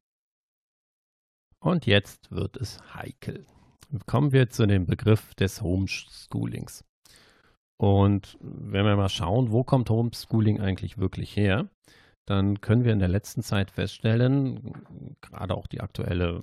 Und 1.59 1.85
jetzt 1.85 2.29
wird 2.29 2.57
es 2.57 2.79
heikel. 2.93 3.45
Kommen 4.05 4.33
wir 4.33 4.49
zu 4.49 4.67
dem 4.67 4.85
Begriff 4.85 5.33
des 5.35 5.61
Homeschoolings. 5.61 6.83
Und 7.77 8.37
wenn 8.41 8.85
wir 8.85 8.97
mal 8.97 9.09
schauen, 9.09 9.51
wo 9.51 9.63
kommt 9.63 9.89
Homeschooling 9.89 10.59
eigentlich 10.59 10.97
wirklich 10.97 11.35
her, 11.37 11.69
dann 12.25 12.59
können 12.59 12.83
wir 12.83 12.91
in 12.91 12.99
der 12.99 13.07
letzten 13.07 13.43
Zeit 13.43 13.71
feststellen, 13.71 14.73
gerade 15.21 15.55
auch 15.55 15.67
die 15.67 15.79
aktuelle 15.79 16.41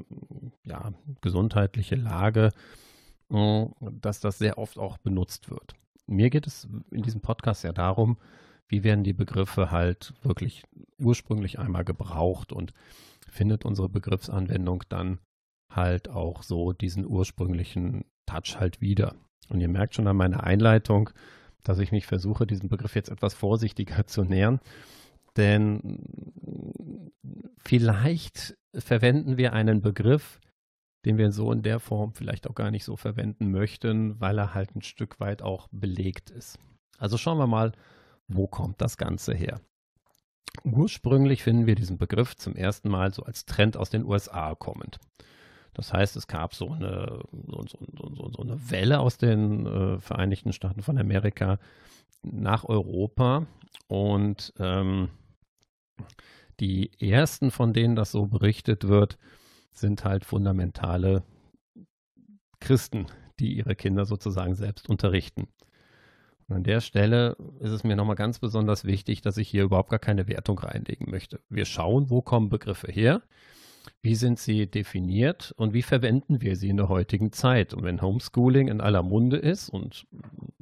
ja, 0.64 0.92
gesundheitliche 1.20 1.96
Lage, 1.96 2.50
dass 3.28 4.20
das 4.20 4.38
sehr 4.38 4.56
oft 4.56 4.78
auch 4.78 4.96
benutzt 4.98 5.50
wird. 5.50 5.74
Mir 6.06 6.30
geht 6.30 6.46
es 6.46 6.68
in 6.90 7.02
diesem 7.02 7.20
Podcast 7.20 7.64
ja 7.64 7.72
darum, 7.72 8.18
wie 8.68 8.84
werden 8.84 9.04
die 9.04 9.12
Begriffe 9.12 9.70
halt 9.70 10.14
wirklich 10.22 10.64
ursprünglich 10.98 11.58
einmal 11.58 11.84
gebraucht 11.84 12.52
und 12.52 12.72
findet 13.28 13.64
unsere 13.64 13.88
Begriffsanwendung 13.88 14.84
dann 14.88 15.18
halt 15.70 16.08
auch 16.08 16.42
so 16.42 16.72
diesen 16.72 17.06
ursprünglichen 17.06 18.04
Touch 18.26 18.58
halt 18.58 18.80
wieder. 18.80 19.14
Und 19.48 19.60
ihr 19.60 19.68
merkt 19.68 19.94
schon 19.94 20.06
an 20.06 20.16
meiner 20.16 20.44
Einleitung, 20.44 21.10
dass 21.62 21.78
ich 21.78 21.92
mich 21.92 22.06
versuche, 22.06 22.46
diesen 22.46 22.68
Begriff 22.68 22.94
jetzt 22.94 23.10
etwas 23.10 23.34
vorsichtiger 23.34 24.06
zu 24.06 24.24
nähern. 24.24 24.60
Denn 25.36 27.10
vielleicht 27.58 28.56
verwenden 28.74 29.36
wir 29.36 29.52
einen 29.52 29.80
Begriff, 29.80 30.40
den 31.04 31.18
wir 31.18 31.32
so 31.32 31.52
in 31.52 31.62
der 31.62 31.80
Form 31.80 32.12
vielleicht 32.14 32.48
auch 32.48 32.54
gar 32.54 32.70
nicht 32.70 32.84
so 32.84 32.96
verwenden 32.96 33.50
möchten, 33.50 34.20
weil 34.20 34.38
er 34.38 34.54
halt 34.54 34.74
ein 34.76 34.82
Stück 34.82 35.20
weit 35.20 35.42
auch 35.42 35.68
belegt 35.72 36.30
ist. 36.30 36.58
Also 36.98 37.18
schauen 37.18 37.38
wir 37.38 37.46
mal, 37.46 37.72
wo 38.28 38.46
kommt 38.46 38.80
das 38.80 38.96
Ganze 38.96 39.34
her? 39.34 39.60
Ursprünglich 40.64 41.42
finden 41.42 41.66
wir 41.66 41.74
diesen 41.74 41.98
Begriff 41.98 42.36
zum 42.36 42.54
ersten 42.54 42.88
Mal 42.88 43.12
so 43.12 43.22
als 43.22 43.46
Trend 43.46 43.76
aus 43.76 43.90
den 43.90 44.04
USA 44.04 44.54
kommend. 44.54 44.98
Das 45.74 45.92
heißt, 45.92 46.16
es 46.16 46.26
gab 46.26 46.54
so 46.54 46.70
eine, 46.70 47.20
so, 47.48 47.64
so, 47.66 48.30
so 48.30 48.42
eine 48.42 48.70
Welle 48.70 49.00
aus 49.00 49.16
den 49.16 49.66
äh, 49.66 49.98
Vereinigten 49.98 50.52
Staaten 50.52 50.82
von 50.82 50.98
Amerika 50.98 51.58
nach 52.22 52.64
Europa 52.64 53.46
und 53.88 54.52
ähm, 54.58 55.08
die 56.60 56.90
ersten, 57.00 57.50
von 57.50 57.72
denen 57.72 57.96
das 57.96 58.12
so 58.12 58.26
berichtet 58.26 58.86
wird, 58.86 59.18
sind 59.72 60.04
halt 60.04 60.24
fundamentale 60.24 61.22
Christen, 62.60 63.06
die 63.40 63.56
ihre 63.56 63.74
Kinder 63.74 64.04
sozusagen 64.04 64.54
selbst 64.54 64.88
unterrichten. 64.88 65.48
Und 66.48 66.56
an 66.56 66.64
der 66.64 66.80
Stelle 66.80 67.36
ist 67.60 67.70
es 67.70 67.84
mir 67.84 67.96
nochmal 67.96 68.16
ganz 68.16 68.38
besonders 68.38 68.84
wichtig, 68.84 69.22
dass 69.22 69.36
ich 69.36 69.48
hier 69.48 69.64
überhaupt 69.64 69.90
gar 69.90 69.98
keine 69.98 70.28
Wertung 70.28 70.58
reinlegen 70.58 71.10
möchte. 71.10 71.40
Wir 71.48 71.64
schauen, 71.64 72.10
wo 72.10 72.22
kommen 72.22 72.50
Begriffe 72.50 72.90
her, 72.90 73.22
wie 74.02 74.14
sind 74.14 74.38
sie 74.38 74.66
definiert 74.66 75.52
und 75.56 75.72
wie 75.72 75.82
verwenden 75.82 76.40
wir 76.40 76.56
sie 76.56 76.68
in 76.68 76.76
der 76.76 76.88
heutigen 76.88 77.32
Zeit. 77.32 77.74
Und 77.74 77.84
wenn 77.84 78.02
Homeschooling 78.02 78.68
in 78.68 78.80
aller 78.80 79.02
Munde 79.02 79.38
ist 79.38 79.68
und 79.68 80.06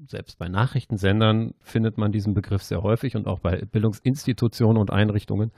selbst 0.07 0.39
bei 0.39 0.49
Nachrichtensendern 0.49 1.55
findet 1.61 1.99
man 1.99 2.13
diesen 2.13 2.35
Begriff 2.35 2.63
sehr 2.63 2.83
häufig 2.83 3.17
und 3.17 3.27
auch 3.27 3.41
bei 3.41 3.57
Bildungsinstitutionen 3.65 4.81
und 4.81 4.91
Einrichtungen 4.91 5.53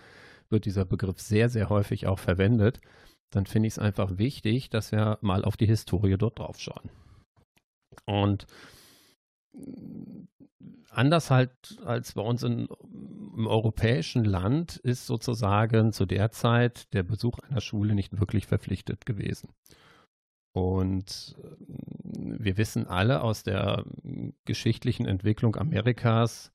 wird 0.49 0.65
dieser 0.65 0.85
Begriff 0.85 1.21
sehr, 1.21 1.49
sehr 1.49 1.69
häufig 1.69 2.07
auch 2.07 2.19
verwendet, 2.19 2.81
dann 3.33 3.47
finde 3.47 3.67
ich 3.67 3.75
es 3.75 3.79
einfach 3.79 4.19
wichtig, 4.19 4.71
dass 4.71 4.93
wir 4.93 5.19
mal 5.21 5.45
auf 5.45 5.57
die 5.57 5.67
Historie 5.67 6.17
dort 6.17 6.39
drauf 6.39 6.61
schauen. 6.61 6.91
Und 8.07 8.47
anders 10.91 11.31
halt 11.31 11.79
als 11.85 12.13
bei 12.13 12.23
uns 12.23 12.43
in, 12.43 12.69
im 13.37 13.47
europäischen 13.47 14.25
Land 14.25 14.77
ist 14.77 15.07
sozusagen 15.07 15.93
zu 15.93 16.07
der 16.07 16.31
Zeit 16.31 16.93
der 16.93 17.03
Besuch 17.03 17.39
einer 17.41 17.61
Schule 17.61 17.95
nicht 17.95 18.21
wirklich 18.21 18.47
verpflichtet 18.47 19.07
gewesen. 19.07 19.49
Und 20.53 21.37
äh, 21.43 21.57
wir 22.39 22.59
wissen 22.59 22.87
alle 22.87 23.23
aus 23.23 23.43
der 23.43 23.85
geschichtlichen 24.45 25.07
Entwicklung 25.07 25.57
Amerikas, 25.57 26.53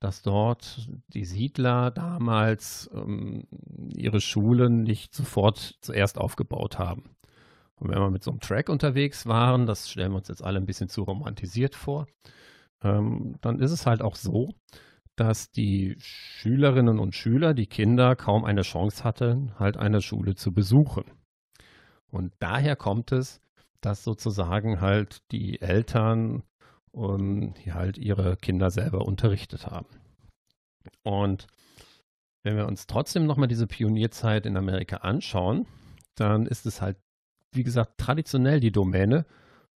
dass 0.00 0.22
dort 0.22 0.88
die 1.08 1.26
Siedler 1.26 1.90
damals 1.90 2.90
ähm, 2.94 3.46
ihre 3.94 4.20
Schulen 4.20 4.82
nicht 4.82 5.14
sofort 5.14 5.76
zuerst 5.82 6.18
aufgebaut 6.18 6.78
haben. 6.78 7.16
Und 7.76 7.90
wenn 7.90 7.98
wir 7.98 8.10
mit 8.10 8.24
so 8.24 8.30
einem 8.30 8.40
Track 8.40 8.68
unterwegs 8.68 9.26
waren, 9.26 9.66
das 9.66 9.90
stellen 9.90 10.12
wir 10.12 10.18
uns 10.18 10.28
jetzt 10.28 10.42
alle 10.42 10.58
ein 10.58 10.66
bisschen 10.66 10.88
zu 10.88 11.02
romantisiert 11.02 11.74
vor, 11.74 12.06
ähm, 12.82 13.36
dann 13.42 13.60
ist 13.60 13.72
es 13.72 13.86
halt 13.86 14.02
auch 14.02 14.16
so, 14.16 14.54
dass 15.16 15.50
die 15.50 15.96
Schülerinnen 15.98 16.98
und 16.98 17.14
Schüler, 17.14 17.52
die 17.52 17.66
Kinder, 17.66 18.16
kaum 18.16 18.44
eine 18.44 18.62
Chance 18.62 19.04
hatten, 19.04 19.52
halt 19.58 19.76
eine 19.76 20.00
Schule 20.00 20.34
zu 20.34 20.52
besuchen. 20.52 21.04
Und 22.10 22.32
daher 22.38 22.74
kommt 22.74 23.12
es, 23.12 23.40
dass 23.82 24.02
sozusagen 24.02 24.80
halt 24.80 25.22
die 25.30 25.60
Eltern 25.60 26.42
um, 26.92 27.54
die 27.54 27.72
halt 27.72 27.98
ihre 27.98 28.36
Kinder 28.36 28.70
selber 28.70 29.06
unterrichtet 29.06 29.66
haben. 29.66 29.88
Und 31.02 31.46
wenn 32.42 32.56
wir 32.56 32.66
uns 32.66 32.86
trotzdem 32.86 33.26
nochmal 33.26 33.48
diese 33.48 33.66
Pionierzeit 33.66 34.46
in 34.46 34.56
Amerika 34.56 34.98
anschauen, 34.98 35.66
dann 36.14 36.46
ist 36.46 36.66
es 36.66 36.80
halt, 36.80 36.96
wie 37.52 37.64
gesagt, 37.64 37.98
traditionell 37.98 38.60
die 38.60 38.72
Domäne 38.72 39.26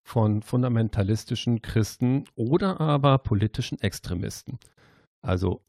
von 0.02 0.42
fundamentalistischen 0.42 1.62
Christen 1.62 2.26
oder 2.36 2.80
aber 2.80 3.18
politischen 3.20 3.80
Extremisten. 3.80 4.60
Also 5.22 5.64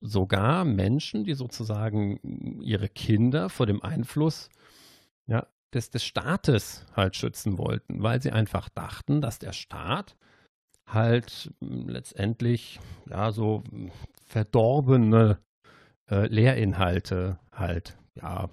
sogar 0.00 0.64
Menschen, 0.64 1.24
die 1.24 1.34
sozusagen 1.34 2.60
ihre 2.62 2.88
Kinder 2.88 3.48
vor 3.48 3.66
dem 3.66 3.82
Einfluss 3.82 4.48
ja, 5.26 5.46
des, 5.74 5.90
des 5.90 6.04
Staates 6.04 6.86
halt 6.94 7.16
schützen 7.16 7.58
wollten, 7.58 8.02
weil 8.02 8.22
sie 8.22 8.30
einfach 8.30 8.68
dachten, 8.68 9.20
dass 9.20 9.38
der 9.38 9.52
Staat 9.52 10.16
halt 10.92 11.52
letztendlich 11.60 12.80
ja 13.08 13.32
so 13.32 13.62
verdorbene 14.26 15.38
äh, 16.10 16.26
Lehrinhalte 16.26 17.38
halt 17.52 17.96
ja 18.14 18.48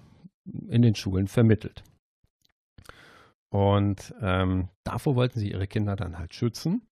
in 0.68 0.82
den 0.82 0.94
Schulen 0.94 1.28
vermittelt. 1.28 1.82
Und 3.50 4.14
ähm, 4.20 4.68
davor 4.84 5.16
wollten 5.16 5.38
sie 5.38 5.50
ihre 5.50 5.66
Kinder 5.66 5.96
dann 5.96 6.18
halt 6.18 6.34
schützen 6.34 6.82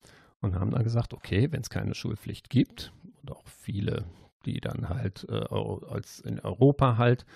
und 0.41 0.55
haben 0.55 0.71
dann 0.71 0.85
gesagt, 0.85 1.13
okay, 1.13 1.53
wenn 1.53 1.61
es 1.61 1.71
keine 1.71 1.95
Schulpflicht 1.95 2.49
gibt 2.49 2.93
und 3.21 3.31
auch 3.31 3.47
viele, 3.47 4.05
die 4.47 4.61
dann 4.61 4.89
halt 4.89 5.27
äh, 5.29 5.45
als 5.91 6.21
in 6.21 6.41
Europa 6.41 6.97
halt 6.97 7.27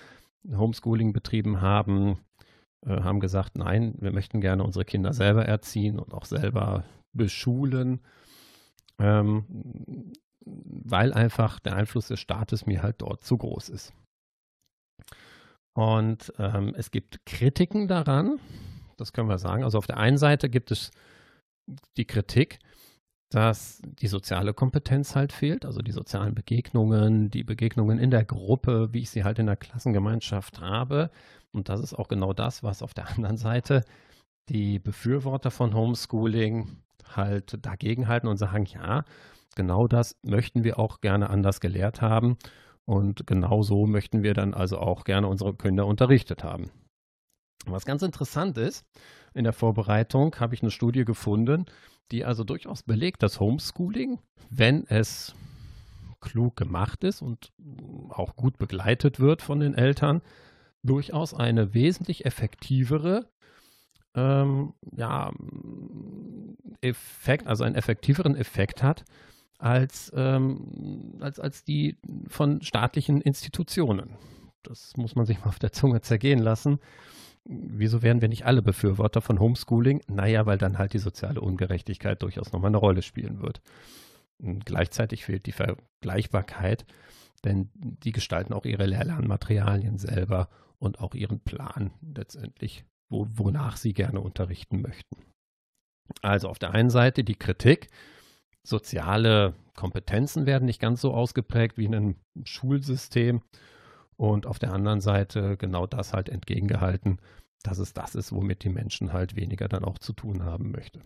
Homeschooling 0.51 1.13
betrieben 1.13 1.61
haben, 1.61 2.17
äh, 2.85 3.01
haben 3.01 3.19
gesagt, 3.19 3.57
nein, 3.57 3.95
wir 3.99 4.11
möchten 4.11 4.41
gerne 4.41 4.63
unsere 4.63 4.85
Kinder 4.85 5.13
selber 5.13 5.45
erziehen 5.45 5.99
und 5.99 6.13
auch 6.13 6.25
selber 6.25 6.83
beschulen, 7.13 8.01
ähm, 8.99 10.13
weil 10.45 11.13
einfach 11.13 11.59
der 11.59 11.75
Einfluss 11.75 12.07
des 12.07 12.19
Staates 12.19 12.65
mir 12.65 12.83
halt 12.83 13.01
dort 13.01 13.23
zu 13.23 13.37
groß 13.37 13.69
ist. 13.69 13.93
Und 15.73 16.33
ähm, 16.37 16.73
es 16.75 16.91
gibt 16.91 17.25
Kritiken 17.25 17.87
daran, 17.87 18.39
das 18.97 19.13
können 19.13 19.29
wir 19.29 19.37
sagen. 19.37 19.63
Also 19.63 19.77
auf 19.77 19.87
der 19.87 19.97
einen 19.97 20.17
Seite 20.17 20.49
gibt 20.49 20.71
es 20.71 20.91
die 21.97 22.05
Kritik, 22.05 22.59
dass 23.31 23.81
die 23.83 24.07
soziale 24.07 24.53
Kompetenz 24.53 25.15
halt 25.15 25.31
fehlt, 25.31 25.65
also 25.65 25.81
die 25.81 25.93
sozialen 25.93 26.35
Begegnungen, 26.35 27.29
die 27.29 27.43
Begegnungen 27.43 27.97
in 27.97 28.11
der 28.11 28.25
Gruppe, 28.25 28.89
wie 28.91 28.99
ich 28.99 29.09
sie 29.09 29.23
halt 29.23 29.39
in 29.39 29.45
der 29.45 29.55
Klassengemeinschaft 29.55 30.59
habe. 30.59 31.09
Und 31.53 31.69
das 31.69 31.79
ist 31.79 31.93
auch 31.93 32.09
genau 32.09 32.33
das, 32.33 32.61
was 32.63 32.83
auf 32.83 32.93
der 32.93 33.09
anderen 33.15 33.37
Seite 33.37 33.85
die 34.49 34.79
Befürworter 34.79 35.51
von 35.51 35.73
Homeschooling 35.73 36.67
halt 37.15 37.57
dagegen 37.65 38.07
halten 38.07 38.27
und 38.27 38.37
sagen, 38.37 38.65
ja, 38.65 39.03
genau 39.55 39.87
das 39.87 40.15
möchten 40.23 40.63
wir 40.63 40.79
auch 40.79 41.01
gerne 41.01 41.29
anders 41.29 41.59
gelehrt 41.59 42.01
haben. 42.01 42.37
Und 42.85 43.27
genau 43.27 43.61
so 43.61 43.85
möchten 43.85 44.23
wir 44.23 44.33
dann 44.33 44.53
also 44.53 44.79
auch 44.79 45.03
gerne 45.03 45.27
unsere 45.27 45.53
Kinder 45.53 45.85
unterrichtet 45.85 46.43
haben. 46.43 46.71
Was 47.65 47.85
ganz 47.85 48.01
interessant 48.01 48.57
ist, 48.57 48.85
in 49.33 49.43
der 49.43 49.53
Vorbereitung 49.53 50.35
habe 50.39 50.55
ich 50.55 50.61
eine 50.61 50.71
Studie 50.71 51.05
gefunden, 51.05 51.65
die 52.11 52.25
also 52.25 52.43
durchaus 52.43 52.83
belegt, 52.83 53.23
dass 53.23 53.39
Homeschooling, 53.39 54.19
wenn 54.49 54.85
es 54.87 55.35
klug 56.19 56.55
gemacht 56.55 57.03
ist 57.03 57.21
und 57.21 57.51
auch 58.09 58.35
gut 58.35 58.57
begleitet 58.57 59.19
wird 59.19 59.41
von 59.41 59.59
den 59.59 59.73
Eltern, 59.73 60.21
durchaus 60.83 61.33
eine 61.33 61.73
wesentlich 61.73 62.25
effektivere 62.25 63.27
ähm, 64.15 64.73
ja, 64.95 65.31
Effekt, 66.81 67.47
also 67.47 67.63
einen 67.63 67.75
effektiveren 67.75 68.35
Effekt 68.35 68.83
hat 68.83 69.05
als, 69.57 70.11
ähm, 70.15 71.15
als, 71.19 71.39
als 71.39 71.63
die 71.63 71.97
von 72.27 72.61
staatlichen 72.61 73.21
Institutionen. 73.21 74.17
Das 74.63 74.95
muss 74.97 75.15
man 75.15 75.25
sich 75.25 75.39
mal 75.39 75.47
auf 75.47 75.59
der 75.59 75.71
Zunge 75.71 76.01
zergehen 76.01 76.39
lassen 76.39 76.79
wieso 77.45 78.01
werden 78.01 78.21
wir 78.21 78.29
nicht 78.29 78.45
alle 78.45 78.61
Befürworter 78.61 79.21
von 79.21 79.39
Homeschooling? 79.39 80.01
Naja, 80.07 80.45
weil 80.45 80.57
dann 80.57 80.77
halt 80.77 80.93
die 80.93 80.99
soziale 80.99 81.41
Ungerechtigkeit 81.41 82.21
durchaus 82.21 82.51
nochmal 82.51 82.69
eine 82.69 82.77
Rolle 82.77 83.01
spielen 83.01 83.41
wird. 83.41 83.61
Gleichzeitig 84.39 85.25
fehlt 85.25 85.45
die 85.45 85.51
Vergleichbarkeit, 85.51 86.85
denn 87.43 87.69
die 87.73 88.11
gestalten 88.11 88.53
auch 88.53 88.65
ihre 88.65 88.85
Lehrlernmaterialien 88.85 89.97
selber 89.97 90.49
und 90.79 90.99
auch 90.99 91.13
ihren 91.13 91.39
Plan 91.39 91.91
letztendlich, 92.01 92.83
wo, 93.11 93.27
wonach 93.35 93.77
sie 93.77 93.93
gerne 93.93 94.21
unterrichten 94.21 94.81
möchten. 94.81 95.17
Also 96.21 96.49
auf 96.49 96.59
der 96.59 96.71
einen 96.71 96.89
Seite 96.89 97.23
die 97.23 97.35
Kritik, 97.35 97.89
soziale 98.63 99.53
Kompetenzen 99.75 100.45
werden 100.45 100.65
nicht 100.65 100.81
ganz 100.81 101.01
so 101.01 101.13
ausgeprägt 101.13 101.77
wie 101.77 101.85
in 101.85 101.95
einem 101.95 102.15
Schulsystem 102.43 103.41
und 104.17 104.45
auf 104.45 104.59
der 104.59 104.73
anderen 104.73 105.01
Seite 105.01 105.57
genau 105.57 105.87
das 105.87 106.13
halt 106.13 106.29
entgegengehalten, 106.29 107.19
dass 107.63 107.77
es 107.79 107.93
das 107.93 108.15
ist, 108.15 108.31
womit 108.31 108.63
die 108.63 108.69
Menschen 108.69 109.13
halt 109.13 109.35
weniger 109.35 109.67
dann 109.67 109.83
auch 109.83 109.97
zu 109.97 110.13
tun 110.13 110.43
haben 110.43 110.71
möchte. 110.71 111.01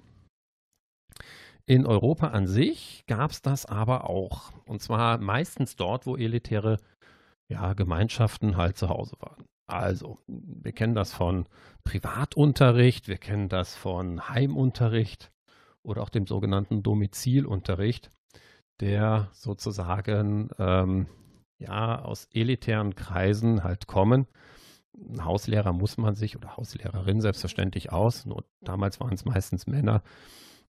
In 1.67 1.85
Europa 1.85 2.27
an 2.27 2.47
sich 2.47 3.03
gab 3.07 3.31
es 3.31 3.41
das 3.41 3.65
aber 3.65 4.09
auch. 4.09 4.51
Und 4.65 4.81
zwar 4.81 5.17
meistens 5.17 5.75
dort, 5.75 6.05
wo 6.05 6.15
elitäre 6.15 6.77
ja, 7.49 7.73
Gemeinschaften 7.73 8.57
halt 8.57 8.77
zu 8.77 8.89
Hause 8.89 9.15
waren. 9.19 9.45
Also, 9.67 10.19
wir 10.27 10.71
kennen 10.73 10.93
das 10.93 11.11
von 11.13 11.47
Privatunterricht, 11.83 13.07
wir 13.07 13.17
kennen 13.17 13.49
das 13.49 13.75
von 13.75 14.29
Heimunterricht 14.29 15.31
oder 15.81 16.03
auch 16.03 16.09
dem 16.09 16.27
sogenannten 16.27 16.83
Domizilunterricht, 16.83 18.09
der 18.79 19.29
sozusagen 19.33 20.49
ähm, 20.59 21.07
ja 21.57 22.01
aus 22.01 22.27
elitären 22.33 22.95
Kreisen 22.95 23.63
halt 23.63 23.87
kommen. 23.87 24.27
Ein 24.93 25.25
Hauslehrer 25.25 25.73
muss 25.73 25.97
man 25.97 26.15
sich 26.15 26.37
oder 26.37 26.57
Hauslehrerin 26.57 27.19
selbstverständlich 27.21 27.91
aus. 27.91 28.25
Nur 28.25 28.45
damals 28.61 28.99
waren 28.99 29.13
es 29.13 29.25
meistens 29.25 29.67
Männer, 29.67 30.03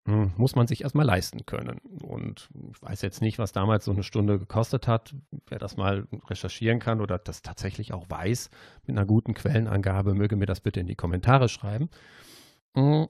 muss 0.06 0.54
man 0.54 0.66
sich 0.66 0.82
erstmal 0.82 1.06
leisten 1.06 1.46
können. 1.46 1.78
Und 2.02 2.50
ich 2.70 2.82
weiß 2.82 3.02
jetzt 3.02 3.22
nicht, 3.22 3.38
was 3.38 3.52
damals 3.52 3.86
so 3.86 3.92
eine 3.92 4.02
Stunde 4.02 4.38
gekostet 4.38 4.86
hat. 4.86 5.14
Wer 5.46 5.58
das 5.58 5.76
mal 5.76 6.06
recherchieren 6.28 6.78
kann 6.78 7.00
oder 7.00 7.18
das 7.18 7.40
tatsächlich 7.40 7.94
auch 7.94 8.10
weiß 8.10 8.50
mit 8.86 8.96
einer 8.96 9.06
guten 9.06 9.32
Quellenangabe, 9.32 10.14
möge 10.14 10.36
mir 10.36 10.46
das 10.46 10.60
bitte 10.60 10.80
in 10.80 10.86
die 10.86 10.94
Kommentare 10.94 11.48
schreiben. 11.48 11.88
Hm, 12.76 13.08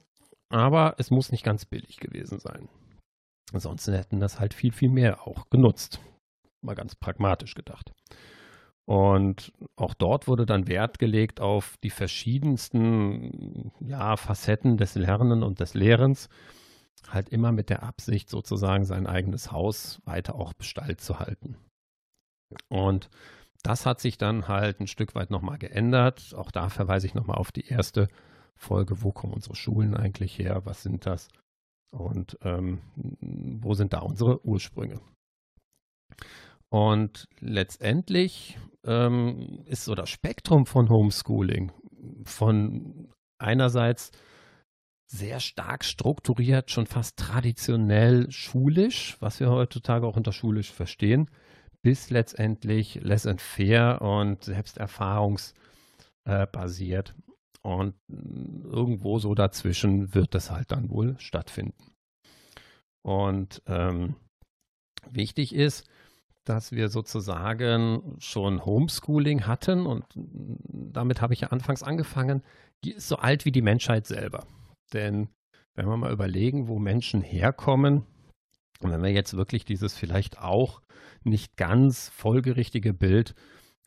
aber 0.50 0.94
es 0.98 1.10
muss 1.10 1.32
nicht 1.32 1.44
ganz 1.44 1.64
billig 1.64 1.98
gewesen 1.98 2.38
sein. 2.38 2.68
Ansonsten 3.52 3.94
hätten 3.94 4.20
das 4.20 4.38
halt 4.38 4.54
viel, 4.54 4.72
viel 4.72 4.90
mehr 4.90 5.26
auch 5.26 5.50
genutzt. 5.50 6.00
Mal 6.62 6.74
ganz 6.74 6.94
pragmatisch 6.94 7.54
gedacht. 7.54 7.92
Und 8.86 9.52
auch 9.76 9.94
dort 9.94 10.28
wurde 10.28 10.46
dann 10.46 10.68
Wert 10.68 10.98
gelegt 10.98 11.40
auf 11.40 11.76
die 11.82 11.90
verschiedensten 11.90 13.72
ja, 13.80 14.16
Facetten 14.16 14.76
des 14.76 14.94
Lernens 14.94 15.42
und 15.42 15.58
des 15.58 15.74
Lehrens 15.74 16.28
halt 17.08 17.28
immer 17.28 17.52
mit 17.52 17.70
der 17.70 17.82
Absicht, 17.82 18.28
sozusagen 18.28 18.84
sein 18.84 19.06
eigenes 19.06 19.52
Haus 19.52 20.00
weiter 20.04 20.34
auch 20.36 20.52
Bestalt 20.52 21.00
zu 21.00 21.18
halten. 21.18 21.56
Und 22.68 23.10
das 23.62 23.86
hat 23.86 24.00
sich 24.00 24.18
dann 24.18 24.48
halt 24.48 24.80
ein 24.80 24.86
Stück 24.86 25.14
weit 25.14 25.30
nochmal 25.30 25.58
geändert. 25.58 26.34
Auch 26.36 26.50
da 26.50 26.68
verweise 26.68 27.06
ich 27.06 27.14
nochmal 27.14 27.38
auf 27.38 27.50
die 27.50 27.66
erste 27.66 28.08
Folge, 28.56 29.02
wo 29.02 29.10
kommen 29.10 29.32
unsere 29.32 29.56
Schulen 29.56 29.96
eigentlich 29.96 30.38
her, 30.38 30.62
was 30.64 30.82
sind 30.82 31.06
das 31.06 31.28
und 31.90 32.38
ähm, 32.42 32.80
wo 33.62 33.74
sind 33.74 33.92
da 33.92 34.00
unsere 34.00 34.44
Ursprünge. 34.44 35.00
Und 36.68 37.28
letztendlich 37.40 38.58
ähm, 38.84 39.62
ist 39.64 39.84
so 39.84 39.94
das 39.94 40.10
Spektrum 40.10 40.66
von 40.66 40.88
Homeschooling 40.88 41.72
von 42.24 43.08
einerseits 43.38 44.10
sehr 45.06 45.40
stark 45.40 45.84
strukturiert, 45.84 46.70
schon 46.70 46.86
fast 46.86 47.18
traditionell 47.18 48.30
schulisch, 48.30 49.16
was 49.20 49.40
wir 49.40 49.50
heutzutage 49.50 50.06
auch 50.06 50.16
unter 50.16 50.32
schulisch 50.32 50.72
verstehen, 50.72 51.28
bis 51.82 52.08
letztendlich 52.10 53.00
laissez-faire 53.02 54.00
und 54.00 54.44
selbsterfahrungsbasiert. 54.44 57.10
Äh, 57.10 57.14
und 57.62 57.94
irgendwo 58.10 59.18
so 59.18 59.34
dazwischen 59.34 60.14
wird 60.14 60.34
das 60.34 60.50
halt 60.50 60.70
dann 60.70 60.90
wohl 60.90 61.16
stattfinden. 61.18 61.94
Und 63.02 63.62
ähm, 63.66 64.16
wichtig 65.10 65.54
ist, 65.54 65.88
dass 66.44 66.72
wir 66.72 66.90
sozusagen 66.90 68.16
schon 68.18 68.64
Homeschooling 68.64 69.46
hatten 69.46 69.86
und 69.86 70.04
damit 70.14 71.22
habe 71.22 71.32
ich 71.32 71.40
ja 71.40 71.48
anfangs 71.48 71.82
angefangen, 71.82 72.42
die 72.84 72.92
ist 72.92 73.08
so 73.08 73.16
alt 73.16 73.46
wie 73.46 73.52
die 73.52 73.62
Menschheit 73.62 74.06
selber. 74.06 74.46
Denn 74.92 75.28
wenn 75.74 75.86
wir 75.86 75.96
mal 75.96 76.12
überlegen, 76.12 76.68
wo 76.68 76.78
Menschen 76.78 77.22
herkommen, 77.22 78.04
und 78.80 78.90
wenn 78.90 79.02
wir 79.02 79.12
jetzt 79.12 79.36
wirklich 79.36 79.64
dieses 79.64 79.94
vielleicht 79.96 80.40
auch 80.40 80.80
nicht 81.22 81.56
ganz 81.56 82.10
folgerichtige 82.10 82.92
Bild 82.92 83.34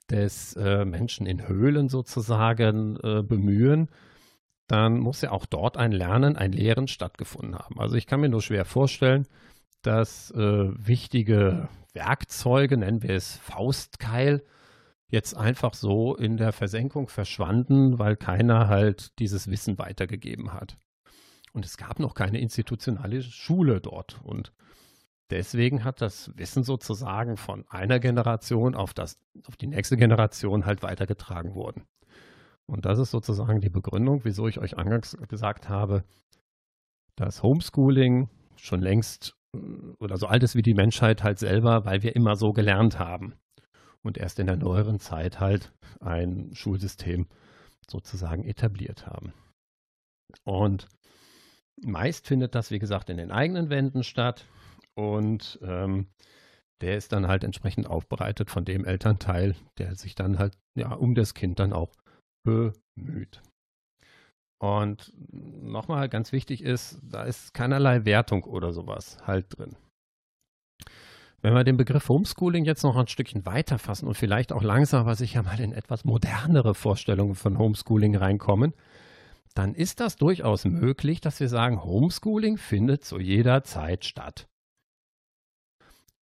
des 0.10 0.56
äh, 0.56 0.86
Menschen 0.86 1.26
in 1.28 1.48
Höhlen 1.48 1.90
sozusagen 1.90 2.98
äh, 3.04 3.22
bemühen, 3.24 3.90
dann 4.68 5.00
muss 5.00 5.22
ja 5.22 5.32
auch 5.32 5.46
dort 5.46 5.78
ein 5.78 5.92
Lernen, 5.92 6.36
ein 6.36 6.52
Lehren 6.52 6.88
stattgefunden 6.88 7.56
haben. 7.56 7.80
Also 7.80 7.96
ich 7.96 8.06
kann 8.06 8.20
mir 8.20 8.30
nur 8.30 8.42
schwer 8.42 8.66
vorstellen, 8.66 9.28
dass 9.82 10.32
äh, 10.32 10.38
wichtige 10.40 11.70
Werkzeuge, 11.94 12.78
nennen 12.78 13.04
wir 13.04 13.12
es 13.12 13.38
Faustkeil, 13.38 14.44
jetzt 15.10 15.36
einfach 15.36 15.74
so 15.74 16.16
in 16.16 16.36
der 16.36 16.52
Versenkung 16.52 17.08
verschwanden, 17.08 17.98
weil 17.98 18.18
keiner 18.18 18.68
halt 18.68 19.18
dieses 19.20 19.50
Wissen 19.50 19.78
weitergegeben 19.78 20.54
hat. 20.54 20.78
Und 21.58 21.66
es 21.66 21.76
gab 21.76 22.00
noch 22.00 22.14
keine 22.14 22.40
institutionelle 22.40 23.24
Schule 23.24 23.82
dort. 23.82 24.22
Und 24.24 24.54
deswegen 25.32 25.84
hat 25.84 26.02
das 26.02 26.32
Wissen 26.38 26.62
sozusagen 26.62 27.36
von 27.36 27.66
einer 27.68 28.00
Generation 28.00 28.76
auf, 28.76 28.94
das, 28.94 29.20
auf 29.48 29.58
die 29.58 29.66
nächste 29.66 29.98
Generation 29.98 30.68
halt 30.68 30.84
weitergetragen 30.84 31.56
worden. 31.56 31.88
Und 32.68 32.86
das 32.86 33.00
ist 33.00 33.10
sozusagen 33.10 33.60
die 33.60 33.72
Begründung, 33.72 34.24
wieso 34.24 34.48
ich 34.48 34.60
euch 34.60 34.78
angangs 34.78 35.18
gesagt 35.30 35.68
habe, 35.68 36.04
dass 37.16 37.42
Homeschooling 37.42 38.30
schon 38.56 38.82
längst 38.82 39.36
äh, 39.56 39.58
oder 39.98 40.18
so 40.18 40.28
alt 40.28 40.44
ist 40.44 40.54
wie 40.54 40.62
die 40.62 40.76
Menschheit 40.76 41.24
halt 41.24 41.40
selber, 41.40 41.86
weil 41.86 42.04
wir 42.04 42.16
immer 42.16 42.36
so 42.36 42.52
gelernt 42.52 43.00
haben. 43.00 43.34
Und 44.04 44.20
erst 44.20 44.38
in 44.38 44.46
der 44.46 44.58
neueren 44.58 45.00
Zeit 45.00 45.40
halt 45.40 45.74
ein 46.02 46.52
Schulsystem 46.54 47.26
sozusagen 47.90 48.44
etabliert 48.44 49.08
haben. 49.08 49.34
Und 50.44 50.88
Meist 51.86 52.28
findet 52.28 52.56
das, 52.56 52.72
wie 52.72 52.80
gesagt, 52.80 53.10
in 53.10 53.18
den 53.18 53.32
eigenen 53.32 53.70
Wänden 53.70 54.04
statt 54.04 54.46
und 54.96 55.60
ähm, 55.62 56.08
der 56.82 56.98
ist 56.98 57.12
dann 57.12 57.28
halt 57.28 57.44
entsprechend 57.44 57.88
aufbereitet 57.88 58.50
von 58.50 58.66
dem 58.66 58.86
Elternteil, 58.86 59.56
der 59.78 59.96
sich 59.96 60.16
dann 60.16 60.40
halt 60.40 60.58
ja 60.76 60.94
um 60.94 61.16
das 61.16 61.34
Kind 61.34 61.60
dann 61.60 61.74
auch 61.74 61.92
bemüht. 62.44 63.42
Und 64.60 65.14
nochmal 65.32 66.10
ganz 66.10 66.32
wichtig 66.32 66.64
ist, 66.64 67.00
da 67.04 67.24
ist 67.24 67.54
keinerlei 67.54 68.06
Wertung 68.06 68.44
oder 68.44 68.74
sowas 68.74 69.18
halt 69.26 69.58
drin. 69.58 69.76
Wenn 71.42 71.54
wir 71.54 71.64
den 71.64 71.78
Begriff 71.78 72.10
Homeschooling 72.10 72.66
jetzt 72.66 72.82
noch 72.82 72.96
ein 72.96 73.08
Stückchen 73.08 73.46
weiter 73.46 73.78
fassen 73.78 74.08
und 74.08 74.16
vielleicht 74.16 74.52
auch 74.52 74.64
langsam 74.64 75.02
aber 75.02 75.16
sicher 75.16 75.44
mal 75.44 75.60
in 75.60 75.72
etwas 75.72 76.04
modernere 76.04 76.74
Vorstellungen 76.74 77.36
von 77.36 77.60
Homeschooling 77.60 78.16
reinkommen, 78.16 78.74
dann 79.58 79.74
ist 79.74 80.00
das 80.00 80.18
durchaus 80.18 80.66
möglich, 80.66 81.20
dass 81.20 81.40
wir 81.40 81.50
sagen, 81.50 81.84
Homeschooling 81.84 82.58
findet 82.58 83.04
zu 83.04 83.20
jeder 83.20 83.64
Zeit 83.64 84.06
statt. 84.06 84.48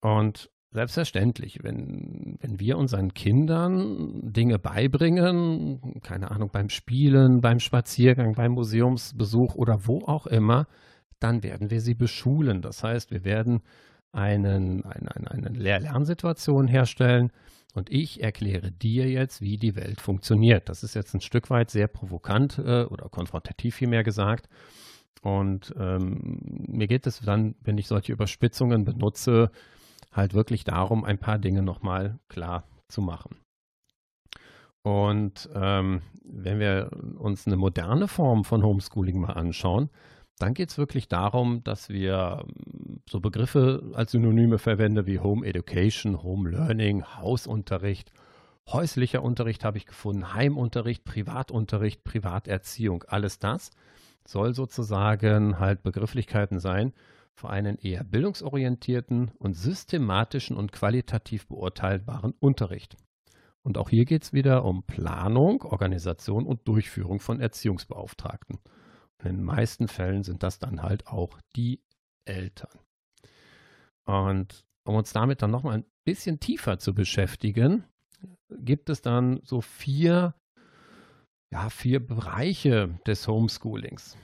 Und 0.02 0.50
selbstverständlich, 0.72 1.60
wenn, 1.62 2.38
wenn 2.40 2.60
wir 2.60 2.78
unseren 2.78 3.14
Kindern 3.14 4.32
Dinge 4.32 4.58
beibringen, 4.58 6.00
keine 6.02 6.32
Ahnung, 6.32 6.50
beim 6.52 6.70
Spielen, 6.70 7.42
beim 7.42 7.60
Spaziergang, 7.60 8.36
beim 8.36 8.54
Museumsbesuch 8.54 9.56
oder 9.56 9.86
wo 9.86 10.00
auch 10.06 10.28
immer, 10.28 10.68
dann 11.20 11.44
werden 11.44 11.72
wir 11.72 11.82
sie 11.82 11.96
beschulen. 11.96 12.62
Das 12.62 12.84
heißt, 12.84 13.12
wir 13.12 13.26
werden 13.26 13.62
einen, 14.16 14.84
eine, 14.86 15.32
eine, 15.32 15.50
Lehr-Lernsituation 15.50 16.68
herstellen, 16.68 17.32
und 17.76 17.92
ich 17.92 18.24
erkläre 18.24 18.72
dir 18.72 19.10
jetzt, 19.10 19.42
wie 19.42 19.58
die 19.58 19.76
Welt 19.76 20.00
funktioniert. 20.00 20.70
Das 20.70 20.82
ist 20.82 20.96
jetzt 20.96 21.14
ein 21.14 21.20
Stück 21.20 21.50
weit 21.50 21.70
sehr 21.70 21.90
provokant 21.90 22.58
äh, 22.58 22.86
oder 22.86 23.10
konfrontativ 23.10 23.76
vielmehr 23.76 24.04
gesagt. 24.04 24.48
Und 25.22 25.74
ähm, 25.78 26.40
mir 26.68 26.88
geht 26.88 27.06
es 27.06 27.20
dann, 27.20 27.56
wenn 27.62 27.78
ich 27.78 27.88
solche 27.88 28.14
Überspitzungen 28.14 28.86
benutze, 28.86 29.52
halt 30.14 30.34
wirklich 30.34 30.64
darum, 30.64 31.04
ein 31.04 31.18
paar 31.18 31.38
Dinge 31.38 31.64
nochmal 31.64 32.18
klar 32.30 32.64
zu 32.88 33.02
machen. 33.02 33.36
Und 34.84 35.50
ähm, 35.54 36.02
wenn 36.24 36.60
wir 36.60 36.92
uns 37.18 37.46
eine 37.46 37.58
moderne 37.58 38.08
Form 38.08 38.46
von 38.46 38.64
Homeschooling 38.64 39.20
mal 39.20 39.34
anschauen, 39.34 39.90
dann 40.40 40.54
geht 40.54 40.70
es 40.70 40.78
wirklich 40.78 41.08
darum, 41.08 41.64
dass 41.64 41.90
wir 41.90 42.44
ähm, 42.44 43.02
so 43.10 43.20
Begriffe 43.20 43.84
als 43.94 44.12
Synonyme 44.12 44.58
verwenden 44.58 45.06
wie 45.06 45.20
Home 45.20 45.46
Education, 45.46 46.24
Home 46.24 46.50
Learning, 46.50 47.04
Hausunterricht, 47.04 48.12
häuslicher 48.68 49.24
Unterricht 49.24 49.64
habe 49.64 49.78
ich 49.78 49.86
gefunden, 49.86 50.34
Heimunterricht, 50.34 51.06
Privatunterricht, 51.06 52.04
Privaterziehung. 52.04 53.04
Alles 53.08 53.40
das 53.40 53.72
soll 54.28 54.56
sozusagen 54.56 55.60
halt 55.60 55.84
Begrifflichkeiten 55.84 56.60
sein, 56.60 56.94
für 57.36 57.50
einen 57.50 57.78
eher 57.78 58.04
bildungsorientierten 58.04 59.32
und 59.38 59.54
systematischen 59.56 60.56
und 60.56 60.72
qualitativ 60.72 61.48
beurteilbaren 61.48 62.34
Unterricht. 62.40 62.96
Und 63.62 63.78
auch 63.78 63.90
hier 63.90 64.06
geht 64.06 64.24
es 64.24 64.34
wieder 64.34 64.64
um 64.64 64.84
Planung, 64.84 65.64
Organisation 65.64 66.46
und 66.46 66.68
Durchführung 66.68 67.20
von 67.20 67.42
Erziehungsbeauftragten. 67.42 68.60
In 69.24 69.38
den 69.38 69.44
meisten 69.44 69.88
Fällen 69.88 70.24
sind 70.24 70.44
das 70.44 70.60
dann 70.60 70.82
halt 70.82 71.08
auch 71.08 71.40
die 71.56 71.82
Eltern. 72.26 72.80
Und 74.06 74.66
um 74.84 74.96
uns 74.96 75.14
damit 75.14 75.42
dann 75.42 75.52
nochmal 75.52 75.80
ein 75.80 75.86
bisschen 76.04 76.40
tiefer 76.40 76.78
zu 76.78 76.94
beschäftigen, 76.94 77.86
gibt 78.50 78.90
es 78.90 79.02
dann 79.02 79.42
so 79.44 79.62
vier, 79.62 80.36
ja, 81.52 81.70
vier 81.70 82.06
Bereiche 82.06 83.00
des 83.08 83.28
Homeschoolings. 83.28 84.18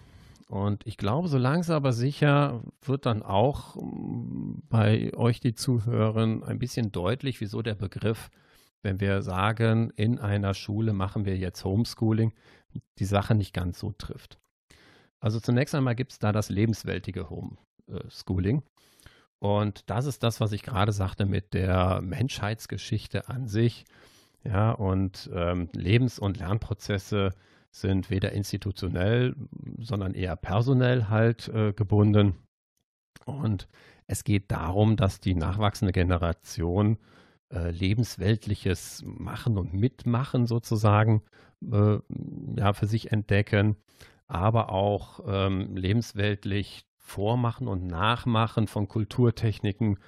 Und 0.51 0.86
ich 0.86 0.97
glaube, 0.97 1.30
so 1.30 1.38
langsam 1.38 1.77
aber 1.77 1.93
sicher 1.93 2.62
wird 2.82 3.06
dann 3.06 3.23
auch 3.23 3.77
mm, 3.77 4.63
bei 4.69 5.13
euch, 5.15 5.39
die 5.39 5.56
zuhören, 5.56 6.43
ein 6.43 6.60
bisschen 6.60 6.91
deutlich, 6.91 7.39
wieso 7.39 7.62
der 7.62 7.75
Begriff, 7.75 8.30
wenn 8.84 8.99
wir 8.99 9.21
sagen, 9.21 9.91
in 9.95 10.19
einer 10.19 10.54
Schule 10.54 10.91
machen 10.91 11.23
wir 11.23 11.38
jetzt 11.38 11.63
Homeschooling, 11.63 12.34
die 12.99 13.06
Sache 13.06 13.34
nicht 13.34 13.54
ganz 13.54 13.80
so 13.80 13.93
trifft. 13.93 14.40
Also 15.22 15.40
zunächst 15.40 15.74
einmal 15.76 15.96
gibt 15.96 16.12
es 16.12 16.20
da 16.20 16.32
das 16.32 16.50
lebensweltige 16.50 17.30
Homeschooling. 17.30 18.64
Und 19.40 19.90
das 19.90 20.06
ist 20.06 20.24
das, 20.24 20.40
was 20.40 20.52
ich 20.52 20.64
gerade 20.64 20.92
sagte 20.92 21.26
mit 21.26 21.54
der 21.54 22.02
Menschheitsgeschichte 22.02 23.30
an 23.30 23.48
sich. 23.48 23.86
Ja, 24.44 24.72
und 24.72 25.30
ähm, 25.34 25.70
Lebens- 25.74 26.20
und 26.20 26.38
Lernprozesse 26.38 27.30
sind 27.72 28.10
weder 28.10 28.34
institutionell, 28.34 29.36
sondern 29.80 30.14
eher 30.14 30.36
personell 30.36 31.10
halt 31.10 31.48
äh, 31.50 31.74
gebunden. 31.74 32.36
Und 33.26 33.68
es 34.08 34.24
geht 34.24 34.52
darum, 34.52 34.96
dass 34.96 35.20
die 35.20 35.36
nachwachsende 35.36 35.94
Generation 35.94 36.98
äh, 37.54 37.70
lebensweltliches 37.72 39.04
Machen 39.06 39.58
und 39.58 39.74
Mitmachen 39.74 40.48
sozusagen 40.48 41.22
äh, 41.72 42.00
ja, 42.58 42.74
für 42.74 42.88
sich 42.88 43.12
entdecken, 43.12 43.76
aber 44.32 44.72
auch 44.72 45.20
ähm, 45.28 45.76
lebensweltlich 45.76 46.86
Vormachen 46.98 47.67
und 47.67 47.86
Nachmachen 47.86 48.67
von 48.67 48.88
Kulturtechniken 48.88 50.00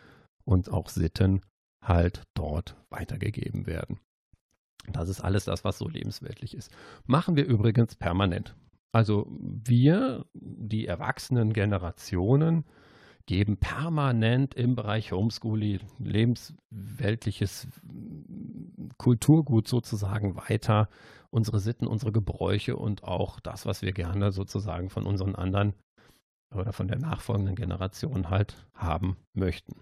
und 0.45 0.71
auch 0.71 0.87
Sitten 0.89 1.41
halt 1.81 2.23
dort 2.33 2.77
weitergegeben 2.89 3.65
werden. 3.65 3.99
Das 4.91 5.09
ist 5.09 5.21
alles 5.21 5.45
das, 5.45 5.63
was 5.63 5.77
so 5.77 5.87
lebensweltlich 5.87 6.55
ist. 6.55 6.71
Machen 7.05 7.35
wir 7.35 7.45
übrigens 7.45 7.95
permanent. 7.95 8.55
Also 8.93 9.27
wir, 9.29 10.25
die 10.33 10.87
erwachsenen 10.87 11.51
Generationen, 11.51 12.65
geben 13.25 13.57
permanent 13.57 14.53
im 14.53 14.75
Bereich 14.75 15.11
Homeschooling 15.11 15.79
lebensweltliches 15.97 17.67
Kulturgut 18.97 19.67
sozusagen 19.67 20.35
weiter, 20.35 20.89
unsere 21.33 21.59
Sitten, 21.59 21.87
unsere 21.87 22.11
Gebräuche 22.11 22.75
und 22.75 23.03
auch 23.03 23.39
das, 23.39 23.65
was 23.65 23.81
wir 23.81 23.91
gerne 23.91 24.31
sozusagen 24.31 24.89
von 24.89 25.05
unseren 25.05 25.35
anderen 25.35 25.73
oder 26.53 26.71
von 26.73 26.87
der 26.87 26.99
nachfolgenden 26.99 27.55
Generation 27.55 28.29
halt 28.29 28.67
haben 28.73 29.17
möchten. 29.33 29.75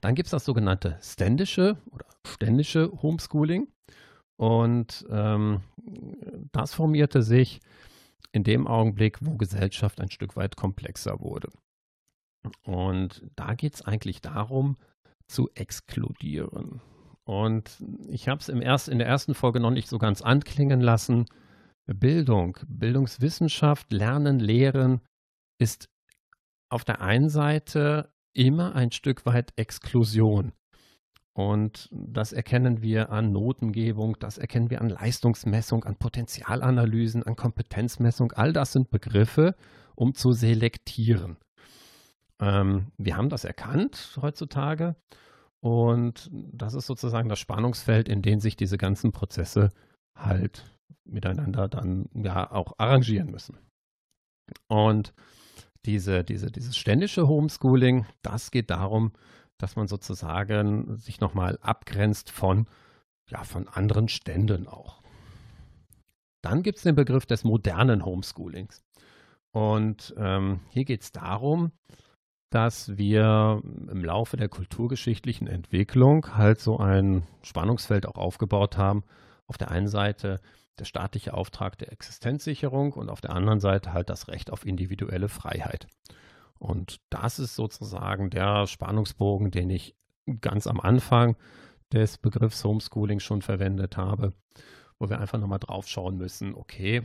Dann 0.00 0.14
gibt 0.14 0.26
es 0.26 0.30
das 0.30 0.44
sogenannte 0.44 0.98
ständische 1.02 1.76
oder 1.90 2.06
ständische 2.26 2.90
Homeschooling. 3.02 3.68
Und 4.36 5.06
ähm, 5.10 5.60
das 6.52 6.74
formierte 6.74 7.22
sich 7.22 7.60
in 8.32 8.42
dem 8.42 8.66
Augenblick, 8.66 9.18
wo 9.20 9.36
Gesellschaft 9.36 10.00
ein 10.00 10.10
Stück 10.10 10.36
weit 10.36 10.56
komplexer 10.56 11.20
wurde. 11.20 11.50
Und 12.64 13.22
da 13.36 13.54
geht 13.54 13.74
es 13.74 13.82
eigentlich 13.82 14.20
darum, 14.20 14.76
zu 15.28 15.50
exkludieren. 15.54 16.80
Und 17.24 17.82
ich 18.08 18.28
habe 18.28 18.40
es 18.40 18.88
in 18.88 18.98
der 18.98 19.08
ersten 19.08 19.34
Folge 19.34 19.60
noch 19.60 19.70
nicht 19.70 19.88
so 19.88 19.98
ganz 19.98 20.20
anklingen 20.22 20.80
lassen. 20.80 21.26
Bildung, 21.86 22.58
Bildungswissenschaft, 22.66 23.92
Lernen, 23.92 24.38
Lehren 24.38 25.00
ist 25.58 25.88
auf 26.68 26.84
der 26.84 27.00
einen 27.00 27.28
Seite 27.28 28.12
immer 28.34 28.74
ein 28.74 28.92
Stück 28.92 29.26
weit 29.26 29.52
Exklusion. 29.56 30.52
Und 31.34 31.88
das 31.90 32.32
erkennen 32.32 32.80
wir 32.80 33.10
an 33.10 33.32
Notengebung, 33.32 34.16
das 34.20 34.38
erkennen 34.38 34.70
wir 34.70 34.80
an 34.80 34.88
Leistungsmessung, 34.88 35.84
an 35.84 35.96
Potenzialanalysen, 35.96 37.24
an 37.24 37.34
Kompetenzmessung. 37.34 38.32
All 38.32 38.52
das 38.52 38.72
sind 38.72 38.90
Begriffe, 38.90 39.56
um 39.96 40.14
zu 40.14 40.32
selektieren. 40.32 41.36
Ähm, 42.40 42.92
wir 42.98 43.16
haben 43.16 43.30
das 43.30 43.44
erkannt 43.44 44.16
heutzutage 44.22 44.94
und 45.64 46.28
das 46.30 46.74
ist 46.74 46.84
sozusagen 46.84 47.30
das 47.30 47.38
Spannungsfeld, 47.38 48.06
in 48.06 48.20
dem 48.20 48.38
sich 48.38 48.54
diese 48.54 48.76
ganzen 48.76 49.12
Prozesse 49.12 49.70
halt 50.14 50.70
miteinander 51.06 51.68
dann 51.68 52.10
ja 52.12 52.50
auch 52.50 52.74
arrangieren 52.76 53.30
müssen. 53.30 53.56
Und 54.68 55.14
diese, 55.86 56.22
diese, 56.22 56.50
dieses 56.50 56.76
ständische 56.76 57.28
Homeschooling, 57.28 58.04
das 58.20 58.50
geht 58.50 58.68
darum, 58.68 59.12
dass 59.56 59.74
man 59.74 59.88
sozusagen 59.88 60.98
sich 60.98 61.20
nochmal 61.20 61.58
abgrenzt 61.62 62.30
von, 62.30 62.68
ja, 63.30 63.42
von 63.42 63.66
anderen 63.66 64.08
Ständen 64.08 64.68
auch. 64.68 65.02
Dann 66.42 66.62
gibt 66.62 66.76
es 66.76 66.84
den 66.84 66.94
Begriff 66.94 67.24
des 67.24 67.42
modernen 67.42 68.04
Homeschoolings. 68.04 68.84
Und 69.50 70.14
ähm, 70.18 70.60
hier 70.68 70.84
geht 70.84 71.04
es 71.04 71.12
darum, 71.12 71.72
dass 72.50 72.96
wir 72.96 73.62
im 73.64 74.04
Laufe 74.04 74.36
der 74.36 74.48
kulturgeschichtlichen 74.48 75.46
Entwicklung 75.46 76.36
halt 76.36 76.60
so 76.60 76.78
ein 76.78 77.24
Spannungsfeld 77.42 78.06
auch 78.06 78.16
aufgebaut 78.16 78.76
haben. 78.76 79.04
Auf 79.46 79.58
der 79.58 79.70
einen 79.70 79.88
Seite 79.88 80.40
der 80.78 80.84
staatliche 80.84 81.34
Auftrag 81.34 81.78
der 81.78 81.92
Existenzsicherung 81.92 82.92
und 82.92 83.10
auf 83.10 83.20
der 83.20 83.30
anderen 83.30 83.60
Seite 83.60 83.92
halt 83.92 84.10
das 84.10 84.28
Recht 84.28 84.52
auf 84.52 84.66
individuelle 84.66 85.28
Freiheit. 85.28 85.86
Und 86.58 87.00
das 87.10 87.38
ist 87.38 87.54
sozusagen 87.56 88.30
der 88.30 88.66
Spannungsbogen, 88.66 89.50
den 89.50 89.70
ich 89.70 89.96
ganz 90.40 90.66
am 90.66 90.80
Anfang 90.80 91.36
des 91.92 92.18
Begriffs 92.18 92.64
Homeschooling 92.64 93.20
schon 93.20 93.42
verwendet 93.42 93.96
habe, 93.96 94.32
wo 94.98 95.08
wir 95.08 95.20
einfach 95.20 95.38
nochmal 95.38 95.58
drauf 95.58 95.86
schauen 95.86 96.16
müssen, 96.16 96.54
okay, 96.54 97.02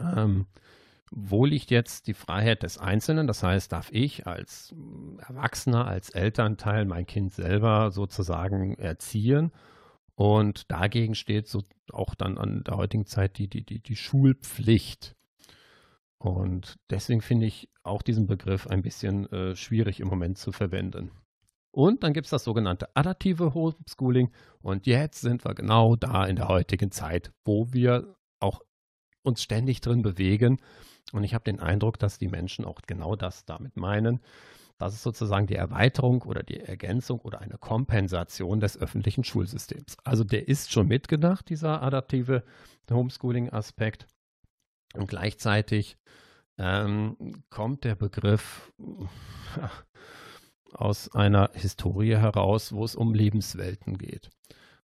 ähm, 0.00 0.46
wo 1.10 1.44
liegt 1.44 1.70
jetzt 1.70 2.06
die 2.06 2.14
Freiheit 2.14 2.62
des 2.62 2.78
Einzelnen? 2.78 3.26
Das 3.26 3.42
heißt, 3.42 3.72
darf 3.72 3.90
ich 3.92 4.26
als 4.26 4.74
Erwachsener, 5.18 5.86
als 5.86 6.10
Elternteil 6.10 6.84
mein 6.84 7.06
Kind 7.06 7.32
selber 7.32 7.90
sozusagen 7.90 8.74
erziehen? 8.74 9.50
Und 10.14 10.70
dagegen 10.70 11.14
steht 11.14 11.48
so 11.48 11.62
auch 11.92 12.14
dann 12.14 12.38
an 12.38 12.62
der 12.62 12.76
heutigen 12.76 13.06
Zeit 13.06 13.38
die, 13.38 13.48
die, 13.48 13.64
die, 13.64 13.80
die 13.80 13.96
Schulpflicht. 13.96 15.16
Und 16.18 16.76
deswegen 16.90 17.22
finde 17.22 17.46
ich 17.46 17.70
auch 17.82 18.02
diesen 18.02 18.26
Begriff 18.26 18.66
ein 18.66 18.82
bisschen 18.82 19.26
äh, 19.32 19.56
schwierig 19.56 20.00
im 20.00 20.08
Moment 20.08 20.38
zu 20.38 20.52
verwenden. 20.52 21.10
Und 21.72 22.02
dann 22.02 22.12
gibt 22.12 22.26
es 22.26 22.30
das 22.30 22.44
sogenannte 22.44 22.94
adaptive 22.94 23.54
Homeschooling. 23.54 24.30
Und 24.60 24.86
jetzt 24.86 25.22
sind 25.22 25.44
wir 25.44 25.54
genau 25.54 25.96
da 25.96 26.26
in 26.26 26.36
der 26.36 26.48
heutigen 26.48 26.90
Zeit, 26.90 27.32
wo 27.44 27.72
wir 27.72 28.16
auch 28.38 28.60
uns 29.22 29.42
ständig 29.42 29.80
drin 29.80 30.02
bewegen. 30.02 30.58
Und 31.12 31.24
ich 31.24 31.34
habe 31.34 31.44
den 31.44 31.60
Eindruck, 31.60 31.98
dass 31.98 32.18
die 32.18 32.28
Menschen 32.28 32.64
auch 32.64 32.80
genau 32.86 33.16
das 33.16 33.44
damit 33.44 33.76
meinen. 33.76 34.20
Das 34.78 34.94
ist 34.94 35.02
sozusagen 35.02 35.46
die 35.46 35.56
Erweiterung 35.56 36.22
oder 36.22 36.42
die 36.42 36.58
Ergänzung 36.58 37.20
oder 37.20 37.40
eine 37.40 37.58
Kompensation 37.58 38.60
des 38.60 38.78
öffentlichen 38.78 39.24
Schulsystems. 39.24 39.98
Also 40.04 40.24
der 40.24 40.48
ist 40.48 40.72
schon 40.72 40.88
mitgedacht, 40.88 41.50
dieser 41.50 41.82
adaptive 41.82 42.44
Homeschooling-Aspekt. 42.90 44.06
Und 44.94 45.08
gleichzeitig 45.08 45.98
ähm, 46.58 47.42
kommt 47.50 47.84
der 47.84 47.94
Begriff 47.94 48.72
aus 50.72 51.14
einer 51.14 51.50
Historie 51.54 52.16
heraus, 52.16 52.72
wo 52.72 52.84
es 52.84 52.94
um 52.94 53.14
Lebenswelten 53.14 53.98
geht. 53.98 54.30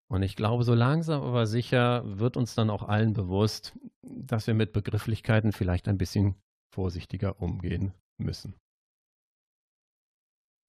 Und 0.07 0.21
ich 0.21 0.35
glaube, 0.35 0.63
so 0.63 0.73
langsam 0.73 1.21
aber 1.21 1.47
sicher 1.47 2.03
wird 2.05 2.37
uns 2.37 2.53
dann 2.55 2.69
auch 2.69 2.83
allen 2.83 3.13
bewusst, 3.13 3.77
dass 4.03 4.47
wir 4.47 4.53
mit 4.53 4.71
Begrifflichkeiten 4.71 5.51
vielleicht 5.51 5.87
ein 5.87 5.97
bisschen 5.97 6.35
vorsichtiger 6.71 7.41
umgehen 7.41 7.93
müssen. 8.17 8.55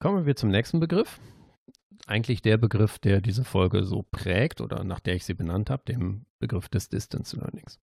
Kommen 0.01 0.27
wir 0.27 0.37
zum 0.37 0.51
nächsten 0.51 0.81
Begriff. 0.81 1.21
Eigentlich 2.07 2.43
der 2.43 2.57
Begriff, 2.57 2.99
der 2.99 3.21
diese 3.21 3.45
Folge 3.45 3.85
so 3.85 4.05
prägt 4.11 4.61
oder 4.61 4.85
nach 4.85 5.01
der 5.01 5.17
ich 5.17 5.25
sie 5.25 5.35
benannt 5.35 5.71
habe, 5.71 5.85
dem 5.85 6.27
Begriff 6.39 6.69
des 6.69 6.89
Distance 6.89 7.37
Learnings. 7.37 7.81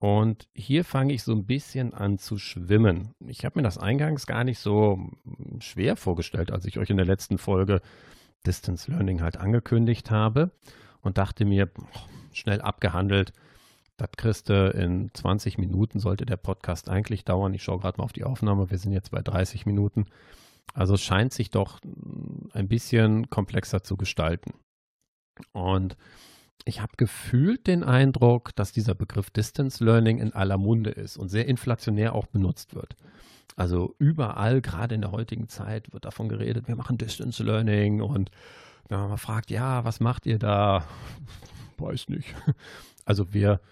Und 0.00 0.48
hier 0.54 0.84
fange 0.84 1.12
ich 1.12 1.22
so 1.22 1.32
ein 1.32 1.46
bisschen 1.46 1.92
an 1.92 2.18
zu 2.18 2.38
schwimmen. 2.38 3.14
Ich 3.26 3.44
habe 3.44 3.58
mir 3.58 3.64
das 3.64 3.78
eingangs 3.78 4.26
gar 4.26 4.44
nicht 4.44 4.58
so 4.60 5.10
schwer 5.58 5.96
vorgestellt, 5.96 6.52
als 6.52 6.64
ich 6.66 6.78
euch 6.78 6.90
in 6.90 6.96
der 6.96 7.06
letzten 7.06 7.36
Folge 7.36 7.80
Distance 8.46 8.90
Learning 8.90 9.20
halt 9.22 9.36
angekündigt 9.36 10.10
habe 10.10 10.50
und 11.00 11.18
dachte 11.18 11.44
mir, 11.44 11.70
schnell 12.32 12.60
abgehandelt, 12.60 13.32
Das 13.98 14.10
kriegst 14.16 14.48
du 14.48 14.70
in 14.70 15.10
20 15.12 15.58
Minuten, 15.58 15.98
sollte 15.98 16.24
der 16.24 16.36
Podcast 16.36 16.88
eigentlich 16.88 17.24
dauern. 17.24 17.52
Ich 17.52 17.64
schaue 17.64 17.80
gerade 17.80 17.98
mal 17.98 18.04
auf 18.04 18.12
die 18.12 18.22
Aufnahme. 18.22 18.70
Wir 18.70 18.78
sind 18.78 18.92
jetzt 18.92 19.10
bei 19.10 19.20
30 19.20 19.66
Minuten. 19.66 20.06
Also 20.72 20.94
es 20.94 21.02
scheint 21.02 21.32
sich 21.32 21.50
doch 21.50 21.80
ein 22.52 22.68
bisschen 22.68 23.28
komplexer 23.28 23.82
zu 23.82 23.96
gestalten. 23.96 24.54
Und 25.52 25.96
ich 26.64 26.80
habe 26.80 26.92
gefühlt 26.96 27.66
den 27.66 27.82
Eindruck, 27.82 28.54
dass 28.54 28.70
dieser 28.70 28.94
Begriff 28.94 29.30
Distance 29.30 29.82
Learning 29.84 30.18
in 30.18 30.32
aller 30.32 30.58
Munde 30.58 30.90
ist 30.90 31.16
und 31.16 31.28
sehr 31.28 31.46
inflationär 31.48 32.14
auch 32.14 32.26
benutzt 32.26 32.76
wird. 32.76 32.94
Also 33.56 33.94
überall, 33.98 34.60
gerade 34.60 34.94
in 34.94 35.00
der 35.00 35.12
heutigen 35.12 35.48
Zeit, 35.48 35.92
wird 35.92 36.04
davon 36.04 36.28
geredet, 36.28 36.68
wir 36.68 36.76
machen 36.76 36.98
Distance 36.98 37.42
Learning 37.42 38.00
und 38.00 38.30
wenn 38.88 38.98
man 38.98 39.10
mal 39.10 39.16
fragt, 39.16 39.50
ja, 39.50 39.84
was 39.84 40.00
macht 40.00 40.26
ihr 40.26 40.38
da? 40.38 40.84
Weiß 41.78 42.08
nicht. 42.08 42.34
Also 43.04 43.32
wir, 43.32 43.62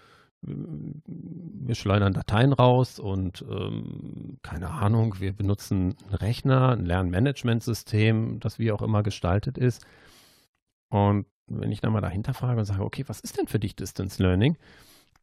wir 0.41 1.75
schleudern 1.75 2.11
Dateien 2.11 2.53
raus 2.53 2.97
und 2.97 3.45
ähm, 3.47 4.39
keine 4.41 4.71
Ahnung, 4.71 5.19
wir 5.19 5.31
benutzen 5.31 5.95
einen 6.05 6.15
Rechner, 6.15 6.69
ein 6.69 6.87
Lernmanagementsystem, 6.87 8.39
das 8.39 8.57
wie 8.57 8.71
auch 8.71 8.81
immer 8.81 9.03
gestaltet 9.03 9.59
ist. 9.59 9.85
Und 10.89 11.27
wenn 11.45 11.71
ich 11.71 11.81
dann 11.81 11.93
mal 11.93 12.01
dahinter 12.01 12.33
frage 12.33 12.59
und 12.59 12.65
sage, 12.65 12.83
okay, 12.83 13.03
was 13.05 13.19
ist 13.19 13.37
denn 13.37 13.45
für 13.45 13.59
dich 13.59 13.75
Distance 13.75 14.21
Learning? 14.21 14.57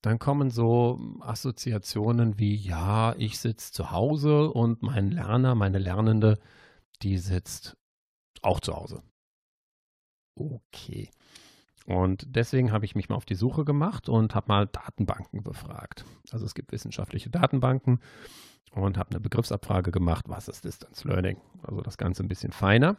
Dann 0.05 0.19
kommen 0.19 0.51
so 0.51 1.01
Assoziationen 1.21 2.38
wie, 2.38 2.55
ja, 2.55 3.14
ich 3.17 3.38
sitze 3.38 3.73
zu 3.73 3.90
Hause 3.90 4.51
und 4.51 4.83
mein 4.83 5.11
Lerner, 5.11 5.55
meine 5.55 5.79
Lernende, 5.79 6.38
die 7.01 7.17
sitzt 7.17 7.79
auch 8.43 8.61
zu 8.61 8.77
Hause. 8.77 9.03
Okay. 10.35 11.09
Und 11.87 12.27
deswegen 12.37 12.71
habe 12.71 12.85
ich 12.85 12.95
mich 12.95 13.09
mal 13.09 13.14
auf 13.14 13.25
die 13.25 13.35
Suche 13.35 13.64
gemacht 13.64 14.11
und 14.11 14.35
habe 14.35 14.49
mal 14.49 14.67
Datenbanken 14.67 15.43
befragt. 15.43 16.05
Also 16.31 16.45
es 16.45 16.53
gibt 16.53 16.73
wissenschaftliche 16.73 17.31
Datenbanken 17.31 18.01
und 18.73 18.99
habe 18.99 19.09
eine 19.12 19.21
Begriffsabfrage 19.21 19.90
gemacht, 19.90 20.27
was 20.29 20.49
ist 20.49 20.67
Distance 20.67 21.09
Learning? 21.09 21.40
Also 21.62 21.81
das 21.81 21.97
Ganze 21.97 22.23
ein 22.23 22.29
bisschen 22.29 22.53
feiner. 22.53 22.99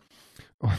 Und 0.58 0.74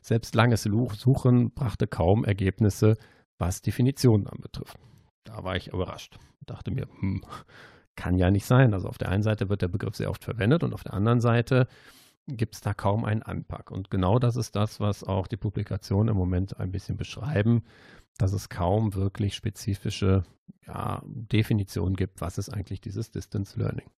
selbst 0.00 0.36
langes 0.36 0.62
Suchen 0.62 1.50
brachte 1.50 1.88
kaum 1.88 2.24
Ergebnisse, 2.24 2.96
was 3.38 3.62
Definitionen 3.62 4.28
anbetrifft. 4.28 4.78
Da 5.24 5.44
war 5.44 5.56
ich 5.56 5.68
überrascht. 5.68 6.18
Dachte 6.46 6.70
mir, 6.70 6.88
hm, 7.00 7.24
kann 7.96 8.18
ja 8.18 8.30
nicht 8.30 8.46
sein. 8.46 8.74
Also 8.74 8.88
auf 8.88 8.98
der 8.98 9.10
einen 9.10 9.22
Seite 9.22 9.48
wird 9.48 9.62
der 9.62 9.68
Begriff 9.68 9.96
sehr 9.96 10.10
oft 10.10 10.24
verwendet 10.24 10.62
und 10.62 10.74
auf 10.74 10.82
der 10.82 10.94
anderen 10.94 11.20
Seite 11.20 11.66
gibt 12.26 12.54
es 12.54 12.60
da 12.60 12.74
kaum 12.74 13.04
einen 13.04 13.22
Anpack. 13.22 13.70
Und 13.70 13.90
genau 13.90 14.18
das 14.18 14.36
ist 14.36 14.54
das, 14.56 14.80
was 14.80 15.04
auch 15.04 15.26
die 15.26 15.36
Publikationen 15.36 16.08
im 16.08 16.16
Moment 16.16 16.58
ein 16.58 16.70
bisschen 16.70 16.96
beschreiben, 16.96 17.64
dass 18.18 18.32
es 18.32 18.48
kaum 18.48 18.94
wirklich 18.94 19.34
spezifische 19.34 20.24
ja, 20.66 21.02
Definitionen 21.04 21.96
gibt, 21.96 22.20
was 22.20 22.38
ist 22.38 22.48
eigentlich 22.48 22.80
dieses 22.80 23.10
Distance 23.10 23.58
Learning. 23.58 23.90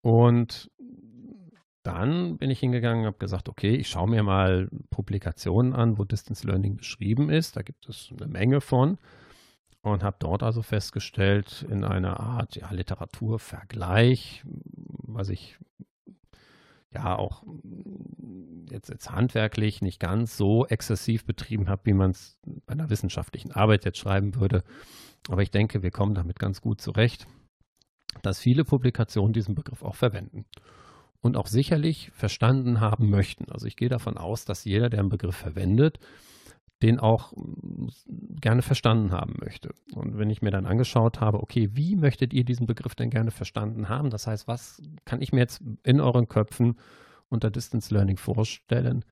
Und 0.00 0.70
dann 1.82 2.38
bin 2.38 2.50
ich 2.50 2.60
hingegangen 2.60 3.00
und 3.00 3.06
habe 3.06 3.18
gesagt, 3.18 3.48
okay, 3.48 3.74
ich 3.74 3.88
schaue 3.88 4.08
mir 4.08 4.22
mal 4.22 4.68
Publikationen 4.90 5.74
an, 5.74 5.98
wo 5.98 6.04
Distance 6.04 6.46
Learning 6.46 6.76
beschrieben 6.76 7.28
ist. 7.28 7.56
Da 7.56 7.62
gibt 7.62 7.88
es 7.88 8.10
eine 8.16 8.26
Menge 8.26 8.62
von. 8.62 8.98
Und 9.84 10.02
habe 10.02 10.16
dort 10.18 10.42
also 10.42 10.62
festgestellt, 10.62 11.64
in 11.68 11.84
einer 11.84 12.18
Art 12.18 12.56
ja, 12.56 12.70
Literaturvergleich, 12.70 14.42
was 14.46 15.28
ich 15.28 15.58
ja 16.90 17.18
auch 17.18 17.44
jetzt, 18.70 18.88
jetzt 18.88 19.10
handwerklich 19.10 19.82
nicht 19.82 20.00
ganz 20.00 20.38
so 20.38 20.66
exzessiv 20.66 21.26
betrieben 21.26 21.68
habe, 21.68 21.82
wie 21.84 21.92
man 21.92 22.12
es 22.12 22.38
bei 22.64 22.72
einer 22.72 22.88
wissenschaftlichen 22.88 23.52
Arbeit 23.52 23.84
jetzt 23.84 23.98
schreiben 23.98 24.36
würde. 24.36 24.64
Aber 25.28 25.42
ich 25.42 25.50
denke, 25.50 25.82
wir 25.82 25.90
kommen 25.90 26.14
damit 26.14 26.38
ganz 26.38 26.62
gut 26.62 26.80
zurecht, 26.80 27.26
dass 28.22 28.38
viele 28.38 28.64
Publikationen 28.64 29.34
diesen 29.34 29.54
Begriff 29.54 29.82
auch 29.82 29.96
verwenden 29.96 30.46
und 31.20 31.36
auch 31.36 31.46
sicherlich 31.46 32.10
verstanden 32.14 32.80
haben 32.80 33.10
möchten. 33.10 33.52
Also 33.52 33.66
ich 33.66 33.76
gehe 33.76 33.90
davon 33.90 34.16
aus, 34.16 34.46
dass 34.46 34.64
jeder, 34.64 34.88
der 34.88 35.00
einen 35.00 35.10
Begriff 35.10 35.36
verwendet, 35.36 35.98
den 36.82 36.98
auch 36.98 37.32
mm, 37.32 37.88
gerne 38.40 38.62
verstanden 38.62 39.12
haben 39.12 39.34
möchte. 39.40 39.70
Und 39.94 40.18
wenn 40.18 40.30
ich 40.30 40.42
mir 40.42 40.50
dann 40.50 40.66
angeschaut 40.66 41.20
habe, 41.20 41.40
okay, 41.40 41.70
wie 41.72 41.96
möchtet 41.96 42.32
ihr 42.32 42.44
diesen 42.44 42.66
Begriff 42.66 42.94
denn 42.94 43.10
gerne 43.10 43.30
verstanden 43.30 43.88
haben? 43.88 44.10
Das 44.10 44.26
heißt, 44.26 44.46
was 44.48 44.82
kann 45.04 45.22
ich 45.22 45.32
mir 45.32 45.40
jetzt 45.40 45.62
in 45.82 46.00
euren 46.00 46.28
Köpfen 46.28 46.78
unter 47.28 47.50
Distance 47.50 47.92
Learning 47.92 48.16
vorstellen? 48.16 49.04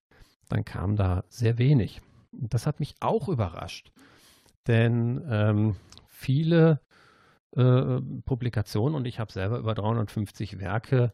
Dann 0.49 0.65
kam 0.65 0.97
da 0.97 1.25
sehr 1.29 1.59
wenig. 1.59 2.01
Das 2.33 2.67
hat 2.67 2.81
mich 2.81 2.95
auch 3.01 3.29
überrascht, 3.29 3.93
denn 4.67 5.23
ähm, 5.29 5.77
viele 6.09 6.81
äh, 7.57 8.01
Publikationen 8.25 8.95
und 8.95 9.07
ich 9.07 9.19
habe 9.19 9.33
selber 9.33 9.59
über 9.59 9.75
350 9.75 10.59
Werke 10.59 11.13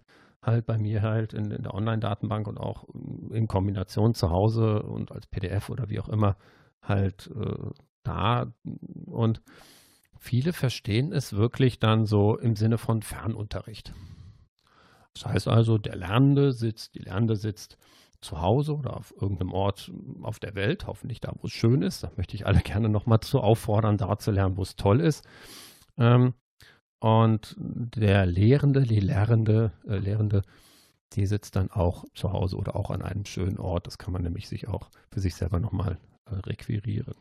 halt 0.50 0.66
bei 0.66 0.78
mir 0.78 1.02
halt 1.02 1.32
in, 1.32 1.50
in 1.50 1.62
der 1.62 1.74
Online-Datenbank 1.74 2.46
und 2.46 2.58
auch 2.58 2.84
in 3.30 3.48
Kombination 3.48 4.14
zu 4.14 4.30
Hause 4.30 4.82
und 4.82 5.12
als 5.12 5.26
PDF 5.26 5.70
oder 5.70 5.88
wie 5.88 6.00
auch 6.00 6.08
immer 6.08 6.36
halt 6.82 7.30
äh, 7.34 7.70
da. 8.02 8.52
Und 9.06 9.42
viele 10.18 10.52
verstehen 10.52 11.12
es 11.12 11.34
wirklich 11.34 11.78
dann 11.78 12.06
so 12.06 12.36
im 12.36 12.56
Sinne 12.56 12.78
von 12.78 13.02
Fernunterricht. 13.02 13.92
Das 15.14 15.26
heißt 15.26 15.48
also, 15.48 15.78
der 15.78 15.96
Lernende 15.96 16.52
sitzt, 16.52 16.94
die 16.94 17.00
Lernende 17.00 17.36
sitzt 17.36 17.76
zu 18.20 18.40
Hause 18.40 18.76
oder 18.76 18.96
auf 18.96 19.14
irgendeinem 19.20 19.52
Ort 19.52 19.92
auf 20.22 20.38
der 20.40 20.54
Welt, 20.54 20.86
hoffentlich 20.86 21.20
da, 21.20 21.32
wo 21.40 21.46
es 21.46 21.52
schön 21.52 21.82
ist. 21.82 22.02
Da 22.02 22.10
möchte 22.16 22.34
ich 22.34 22.46
alle 22.46 22.60
gerne 22.60 22.88
nochmal 22.88 23.20
zu 23.20 23.40
auffordern, 23.40 23.96
da 23.96 24.18
zu 24.18 24.30
lernen, 24.30 24.56
wo 24.56 24.62
es 24.62 24.76
toll 24.76 25.00
ist. 25.00 25.26
Ähm, 25.96 26.34
und 27.00 27.54
der 27.58 28.26
Lehrende, 28.26 28.82
die 28.82 29.00
Lehrende, 29.00 29.72
äh, 29.86 29.98
Lehrende, 29.98 30.42
die 31.12 31.26
sitzt 31.26 31.56
dann 31.56 31.70
auch 31.70 32.04
zu 32.14 32.32
Hause 32.32 32.56
oder 32.56 32.76
auch 32.76 32.90
an 32.90 33.02
einem 33.02 33.24
schönen 33.24 33.58
Ort. 33.58 33.86
Das 33.86 33.98
kann 33.98 34.12
man 34.12 34.22
nämlich 34.22 34.48
sich 34.48 34.68
auch 34.68 34.90
für 35.10 35.20
sich 35.20 35.34
selber 35.34 35.60
nochmal 35.60 35.98
äh, 36.26 36.34
requirieren. 36.34 37.14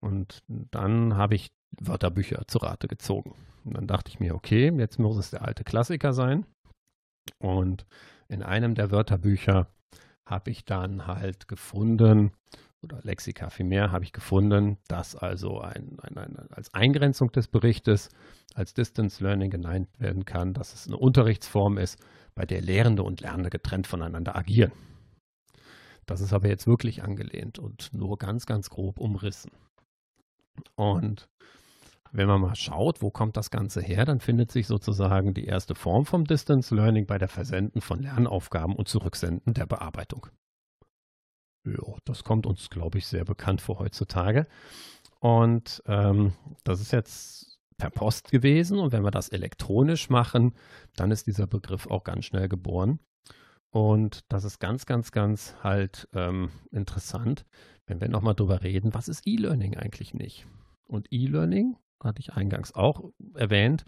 Und 0.00 0.42
dann 0.48 1.16
habe 1.16 1.34
ich 1.34 1.50
Wörterbücher 1.80 2.46
zu 2.46 2.58
Rate 2.58 2.88
gezogen. 2.88 3.34
Und 3.64 3.74
dann 3.76 3.86
dachte 3.86 4.10
ich 4.10 4.20
mir, 4.20 4.34
okay, 4.34 4.70
jetzt 4.76 4.98
muss 4.98 5.16
es 5.16 5.30
der 5.30 5.42
alte 5.42 5.64
Klassiker 5.64 6.12
sein. 6.12 6.44
Und 7.38 7.86
in 8.28 8.42
einem 8.42 8.74
der 8.74 8.90
Wörterbücher 8.90 9.66
habe 10.26 10.50
ich 10.50 10.64
dann 10.64 11.06
halt 11.06 11.48
gefunden, 11.48 12.32
oder 12.84 13.00
Lexika 13.02 13.50
vielmehr, 13.50 13.90
habe 13.90 14.04
ich 14.04 14.12
gefunden, 14.12 14.78
dass 14.88 15.16
also 15.16 15.60
ein, 15.60 15.98
ein, 16.00 16.16
ein, 16.16 16.36
als 16.50 16.72
Eingrenzung 16.72 17.32
des 17.32 17.48
Berichtes 17.48 18.08
als 18.54 18.74
Distance 18.74 19.22
Learning 19.22 19.50
genannt 19.50 19.88
werden 19.98 20.24
kann, 20.24 20.52
dass 20.52 20.74
es 20.74 20.86
eine 20.86 20.96
Unterrichtsform 20.96 21.78
ist, 21.78 21.98
bei 22.34 22.44
der 22.44 22.60
Lehrende 22.60 23.02
und 23.02 23.20
Lernende 23.20 23.50
getrennt 23.50 23.86
voneinander 23.86 24.36
agieren. 24.36 24.72
Das 26.06 26.20
ist 26.20 26.32
aber 26.32 26.48
jetzt 26.48 26.66
wirklich 26.66 27.02
angelehnt 27.02 27.58
und 27.58 27.92
nur 27.92 28.18
ganz, 28.18 28.46
ganz 28.46 28.70
grob 28.70 28.98
umrissen. 28.98 29.50
Und 30.76 31.28
wenn 32.12 32.28
man 32.28 32.40
mal 32.40 32.54
schaut, 32.54 33.02
wo 33.02 33.10
kommt 33.10 33.36
das 33.36 33.50
Ganze 33.50 33.80
her, 33.80 34.04
dann 34.04 34.20
findet 34.20 34.52
sich 34.52 34.66
sozusagen 34.66 35.34
die 35.34 35.46
erste 35.46 35.74
Form 35.74 36.04
vom 36.06 36.24
Distance 36.24 36.74
Learning 36.74 37.06
bei 37.06 37.18
der 37.18 37.28
Versenden 37.28 37.80
von 37.80 38.00
Lernaufgaben 38.00 38.76
und 38.76 38.86
Zurücksenden 38.86 39.54
der 39.54 39.66
Bearbeitung. 39.66 40.28
Ja, 41.64 41.96
das 42.04 42.24
kommt 42.24 42.46
uns, 42.46 42.70
glaube 42.70 42.98
ich, 42.98 43.06
sehr 43.06 43.24
bekannt 43.24 43.60
vor 43.60 43.78
heutzutage. 43.78 44.46
Und 45.20 45.82
ähm, 45.86 46.32
das 46.64 46.80
ist 46.80 46.92
jetzt 46.92 47.58
per 47.78 47.90
Post 47.90 48.30
gewesen. 48.30 48.78
Und 48.78 48.92
wenn 48.92 49.02
wir 49.02 49.10
das 49.10 49.28
elektronisch 49.28 50.10
machen, 50.10 50.54
dann 50.96 51.10
ist 51.10 51.26
dieser 51.26 51.46
Begriff 51.46 51.86
auch 51.86 52.04
ganz 52.04 52.26
schnell 52.26 52.48
geboren. 52.48 53.00
Und 53.70 54.20
das 54.28 54.44
ist 54.44 54.60
ganz, 54.60 54.86
ganz, 54.86 55.10
ganz 55.10 55.56
halt 55.62 56.08
ähm, 56.12 56.50
interessant, 56.70 57.44
wenn 57.86 58.00
wir 58.00 58.08
nochmal 58.08 58.34
drüber 58.34 58.62
reden, 58.62 58.94
was 58.94 59.08
ist 59.08 59.26
E-Learning 59.26 59.76
eigentlich 59.76 60.14
nicht? 60.14 60.46
Und 60.86 61.08
E-Learning, 61.10 61.76
hatte 62.00 62.20
ich 62.20 62.34
eingangs 62.34 62.74
auch 62.74 63.10
erwähnt, 63.34 63.84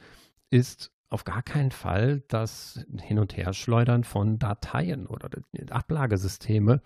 ist 0.50 0.90
auf 1.08 1.24
gar 1.24 1.42
keinen 1.42 1.70
Fall 1.70 2.22
das 2.28 2.84
Hin- 3.00 3.18
und 3.18 3.36
Herschleudern 3.36 4.04
von 4.04 4.38
Dateien 4.38 5.06
oder 5.06 5.28
Ablagesysteme 5.70 6.82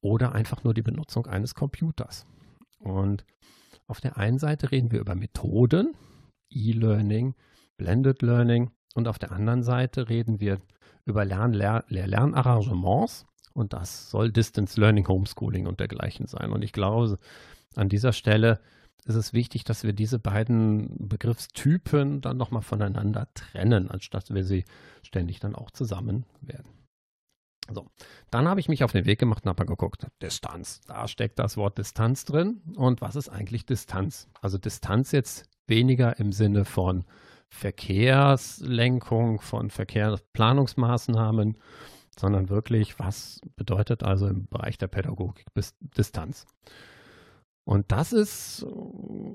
oder 0.00 0.32
einfach 0.32 0.64
nur 0.64 0.74
die 0.74 0.82
Benutzung 0.82 1.26
eines 1.26 1.54
Computers. 1.54 2.26
Und 2.78 3.24
auf 3.86 4.00
der 4.00 4.16
einen 4.16 4.38
Seite 4.38 4.70
reden 4.70 4.92
wir 4.92 5.00
über 5.00 5.14
Methoden, 5.14 5.94
E-Learning, 6.50 7.34
Blended 7.76 8.22
Learning 8.22 8.70
und 8.94 9.08
auf 9.08 9.18
der 9.18 9.32
anderen 9.32 9.62
Seite 9.62 10.08
reden 10.08 10.40
wir 10.40 10.60
über 11.04 11.24
Lern 11.24 11.52
Lehr 11.52 11.84
Lernarrangements 11.88 13.26
und 13.54 13.72
das 13.72 14.10
soll 14.10 14.30
Distance 14.30 14.78
Learning, 14.80 15.08
Homeschooling 15.08 15.66
und 15.66 15.80
dergleichen 15.80 16.26
sein. 16.26 16.52
Und 16.52 16.62
ich 16.62 16.72
glaube, 16.72 17.18
an 17.74 17.88
dieser 17.88 18.12
Stelle 18.12 18.60
ist 19.04 19.14
es 19.14 19.32
wichtig, 19.32 19.64
dass 19.64 19.84
wir 19.84 19.92
diese 19.92 20.18
beiden 20.18 21.08
Begriffstypen 21.08 22.20
dann 22.20 22.36
nochmal 22.36 22.62
voneinander 22.62 23.28
trennen, 23.34 23.90
anstatt 23.90 24.32
wir 24.34 24.44
sie 24.44 24.64
ständig 25.02 25.40
dann 25.40 25.54
auch 25.54 25.70
zusammen 25.70 26.24
werden. 26.40 26.77
So, 27.70 27.86
Dann 28.30 28.48
habe 28.48 28.60
ich 28.60 28.68
mich 28.68 28.82
auf 28.82 28.92
den 28.92 29.04
Weg 29.04 29.18
gemacht 29.18 29.44
und 29.44 29.50
habe 29.50 29.66
geguckt, 29.66 30.06
Distanz. 30.22 30.80
Da 30.86 31.06
steckt 31.06 31.38
das 31.38 31.56
Wort 31.56 31.76
Distanz 31.76 32.24
drin. 32.24 32.62
Und 32.76 33.00
was 33.02 33.14
ist 33.16 33.28
eigentlich 33.28 33.66
Distanz? 33.66 34.28
Also 34.40 34.58
Distanz 34.58 35.12
jetzt 35.12 35.44
weniger 35.66 36.18
im 36.18 36.32
Sinne 36.32 36.64
von 36.64 37.04
Verkehrslenkung, 37.48 39.40
von 39.40 39.70
Verkehrsplanungsmaßnahmen, 39.70 41.58
sondern 42.18 42.48
wirklich, 42.48 42.98
was 42.98 43.40
bedeutet 43.56 44.02
also 44.02 44.26
im 44.28 44.46
Bereich 44.46 44.78
der 44.78 44.88
Pädagogik 44.88 45.46
Distanz? 45.96 46.46
Und 47.64 47.92
das 47.92 48.14
ist 48.14 48.64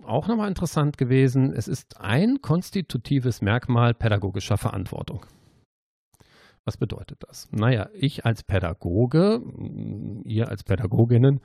auch 0.08 0.28
nochmal 0.28 0.48
interessant 0.48 0.98
gewesen. 0.98 1.54
Es 1.54 1.68
ist 1.68 2.02
ein 2.02 2.42
konstitutives 2.42 3.44
Merkmal 3.44 3.94
pädagogischer 3.94 4.58
Verantwortung. 4.58 5.26
Was 6.66 6.78
bedeutet 6.78 7.20
das? 7.28 7.50
Naja, 7.52 7.90
ich 7.94 8.26
als 8.26 8.44
Pädagoge, 8.44 9.42
ihr 10.24 10.48
als 10.50 10.64
Pädagoginnen, 10.64 11.42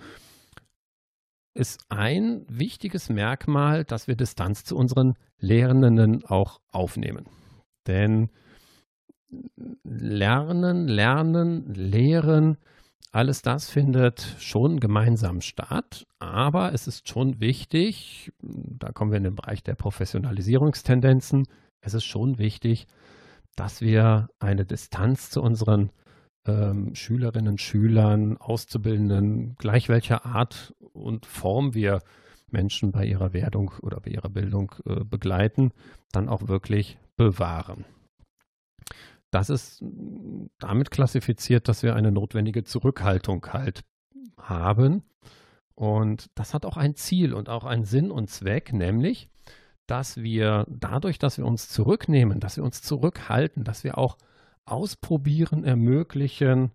ist 1.54 1.80
ein 1.88 2.44
wichtiges 2.48 3.08
Merkmal, 3.08 3.84
dass 3.84 4.06
wir 4.06 4.14
Distanz 4.14 4.64
zu 4.64 4.76
unseren 4.76 5.14
Lehrenden 5.38 6.24
auch 6.24 6.60
aufnehmen. 6.70 7.26
Denn 7.86 8.30
Lernen, 9.82 10.86
Lernen, 10.86 11.74
Lehren, 11.74 12.56
alles 13.12 13.42
das 13.42 13.68
findet 13.68 14.20
schon 14.38 14.80
gemeinsam 14.80 15.40
statt, 15.40 16.06
aber 16.18 16.72
es 16.72 16.86
ist 16.86 17.08
schon 17.08 17.40
wichtig, 17.40 18.32
da 18.40 18.92
kommen 18.92 19.10
wir 19.10 19.18
in 19.18 19.24
den 19.24 19.34
Bereich 19.34 19.62
der 19.62 19.74
Professionalisierungstendenzen, 19.74 21.46
es 21.80 21.94
ist 21.94 22.04
schon 22.04 22.38
wichtig, 22.38 22.86
dass 23.58 23.80
wir 23.80 24.28
eine 24.38 24.64
Distanz 24.64 25.30
zu 25.30 25.42
unseren 25.42 25.90
ähm, 26.46 26.94
Schülerinnen, 26.94 27.58
Schülern, 27.58 28.36
Auszubildenden, 28.36 29.56
gleich 29.56 29.88
welcher 29.88 30.24
Art 30.24 30.74
und 30.92 31.26
Form 31.26 31.74
wir 31.74 32.00
Menschen 32.50 32.92
bei 32.92 33.04
ihrer 33.04 33.32
Werdung 33.32 33.72
oder 33.82 34.00
bei 34.00 34.12
ihrer 34.12 34.28
Bildung 34.28 34.72
äh, 34.86 35.02
begleiten, 35.02 35.72
dann 36.12 36.28
auch 36.28 36.46
wirklich 36.46 36.98
bewahren. 37.16 37.84
Das 39.32 39.50
ist 39.50 39.82
damit 40.60 40.92
klassifiziert, 40.92 41.66
dass 41.66 41.82
wir 41.82 41.96
eine 41.96 42.12
notwendige 42.12 42.62
Zurückhaltung 42.62 43.44
halt 43.52 43.82
haben. 44.38 45.02
Und 45.74 46.30
das 46.36 46.54
hat 46.54 46.64
auch 46.64 46.76
ein 46.76 46.94
Ziel 46.94 47.34
und 47.34 47.48
auch 47.48 47.64
einen 47.64 47.84
Sinn 47.84 48.12
und 48.12 48.30
Zweck, 48.30 48.72
nämlich, 48.72 49.28
dass 49.88 50.18
wir 50.18 50.66
dadurch, 50.68 51.18
dass 51.18 51.38
wir 51.38 51.46
uns 51.46 51.68
zurücknehmen, 51.68 52.40
dass 52.40 52.56
wir 52.56 52.62
uns 52.62 52.82
zurückhalten, 52.82 53.64
dass 53.64 53.82
wir 53.82 53.98
auch 53.98 54.18
ausprobieren 54.64 55.64
ermöglichen, 55.64 56.70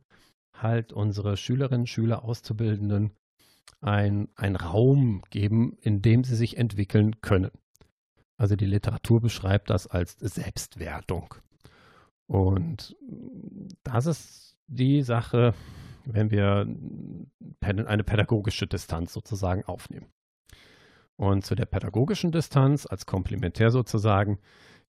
halt 0.53 0.91
unsere 0.91 1.38
Schülerinnen, 1.38 1.88
Schüler, 1.88 2.24
Auszubildenden 2.24 3.11
ein, 3.82 4.30
ein 4.36 4.55
Raum 4.55 5.22
geben, 5.30 5.78
in 5.82 6.01
dem 6.01 6.24
sie 6.24 6.36
sich 6.36 6.57
entwickeln 6.57 7.22
können. 7.22 7.51
Also 8.38 8.55
die 8.55 8.66
Literatur 8.66 9.22
beschreibt 9.22 9.70
das 9.70 9.88
als 9.88 10.18
Selbstwertung. 10.20 11.36
Und 12.26 12.95
das 13.84 14.07
ist 14.07 14.57
die 14.68 15.03
Sache, 15.03 15.53
wenn 16.05 16.32
wir 16.32 16.68
eine 17.61 18.03
pädagogische 18.03 18.66
Distanz 18.66 19.14
sozusagen 19.14 19.64
aufnehmen. 19.66 20.07
Und 21.16 21.45
zu 21.45 21.55
der 21.55 21.66
pädagogischen 21.66 22.32
Distanz 22.32 22.86
als 22.86 23.05
komplementär 23.05 23.70
sozusagen 23.72 24.39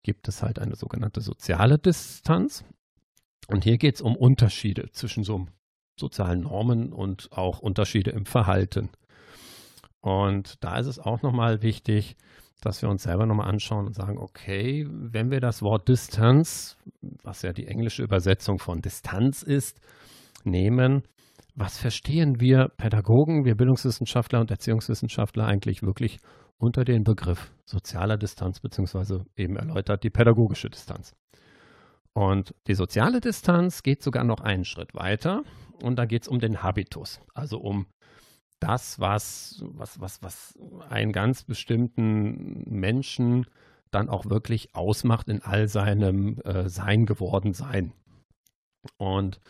gibt 0.02 0.28
es 0.28 0.42
halt 0.42 0.58
eine 0.58 0.76
sogenannte 0.76 1.20
soziale 1.20 1.78
Distanz. 1.78 2.64
Und 3.48 3.64
hier 3.64 3.78
geht 3.78 3.96
es 3.96 4.00
um 4.00 4.16
Unterschiede 4.16 4.90
zwischen 4.92 5.24
so 5.24 5.46
sozialen 5.98 6.42
Normen 6.42 6.92
und 6.92 7.30
auch 7.32 7.60
Unterschiede 7.60 8.10
im 8.10 8.26
Verhalten. 8.26 8.90
Und 10.00 10.62
da 10.62 10.78
ist 10.78 10.86
es 10.86 10.98
auch 10.98 11.22
nochmal 11.22 11.62
wichtig, 11.62 12.16
dass 12.60 12.82
wir 12.82 12.88
uns 12.88 13.02
selber 13.02 13.26
nochmal 13.26 13.48
anschauen 13.48 13.86
und 13.86 13.94
sagen, 13.94 14.18
okay, 14.18 14.86
wenn 14.88 15.30
wir 15.30 15.40
das 15.40 15.62
Wort 15.62 15.88
Distanz, 15.88 16.76
was 17.22 17.42
ja 17.42 17.52
die 17.52 17.66
englische 17.66 18.02
Übersetzung 18.02 18.58
von 18.58 18.80
Distanz 18.80 19.42
ist, 19.42 19.80
nehmen, 20.44 21.02
was 21.54 21.78
verstehen 21.78 22.40
wir 22.40 22.68
Pädagogen, 22.76 23.44
wir 23.44 23.54
Bildungswissenschaftler 23.56 24.40
und 24.40 24.50
Erziehungswissenschaftler 24.50 25.46
eigentlich 25.46 25.82
wirklich 25.82 26.18
unter 26.58 26.84
den 26.84 27.04
Begriff 27.04 27.52
sozialer 27.64 28.16
Distanz, 28.16 28.60
beziehungsweise 28.60 29.24
eben 29.36 29.56
erläutert 29.56 30.02
die 30.02 30.10
pädagogische 30.10 30.70
Distanz. 30.70 31.14
Und 32.12 32.54
die 32.66 32.74
soziale 32.74 33.20
Distanz 33.20 33.82
geht 33.82 34.02
sogar 34.02 34.24
noch 34.24 34.40
einen 34.40 34.64
Schritt 34.64 34.94
weiter 34.94 35.42
und 35.82 35.96
da 35.96 36.06
geht 36.06 36.22
es 36.22 36.28
um 36.28 36.38
den 36.38 36.62
Habitus, 36.62 37.20
also 37.34 37.58
um 37.58 37.86
das, 38.60 39.00
was, 39.00 39.62
was, 39.66 40.00
was, 40.00 40.22
was 40.22 40.58
einen 40.88 41.12
ganz 41.12 41.44
bestimmten 41.44 42.64
Menschen 42.66 43.46
dann 43.90 44.08
auch 44.08 44.26
wirklich 44.26 44.74
ausmacht 44.74 45.28
in 45.28 45.42
all 45.42 45.68
seinem 45.68 46.38
äh, 46.44 46.68
Sein 46.68 47.04
geworden 47.04 47.52
sein. 47.52 47.92
Und 48.96 49.40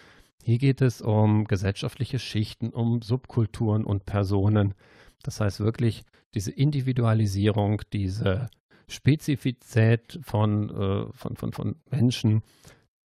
hier 0.44 0.58
geht 0.58 0.82
es 0.82 1.00
um 1.00 1.46
gesellschaftliche 1.46 2.18
Schichten, 2.18 2.68
um 2.68 3.00
Subkulturen 3.00 3.84
und 3.84 4.04
Personen. 4.04 4.74
Das 5.22 5.40
heißt 5.40 5.60
wirklich 5.60 6.04
diese 6.34 6.50
Individualisierung, 6.50 7.80
diese 7.94 8.50
Spezifizität 8.86 10.20
von, 10.22 10.68
äh, 10.68 11.12
von, 11.12 11.36
von, 11.36 11.52
von 11.52 11.76
Menschen, 11.90 12.42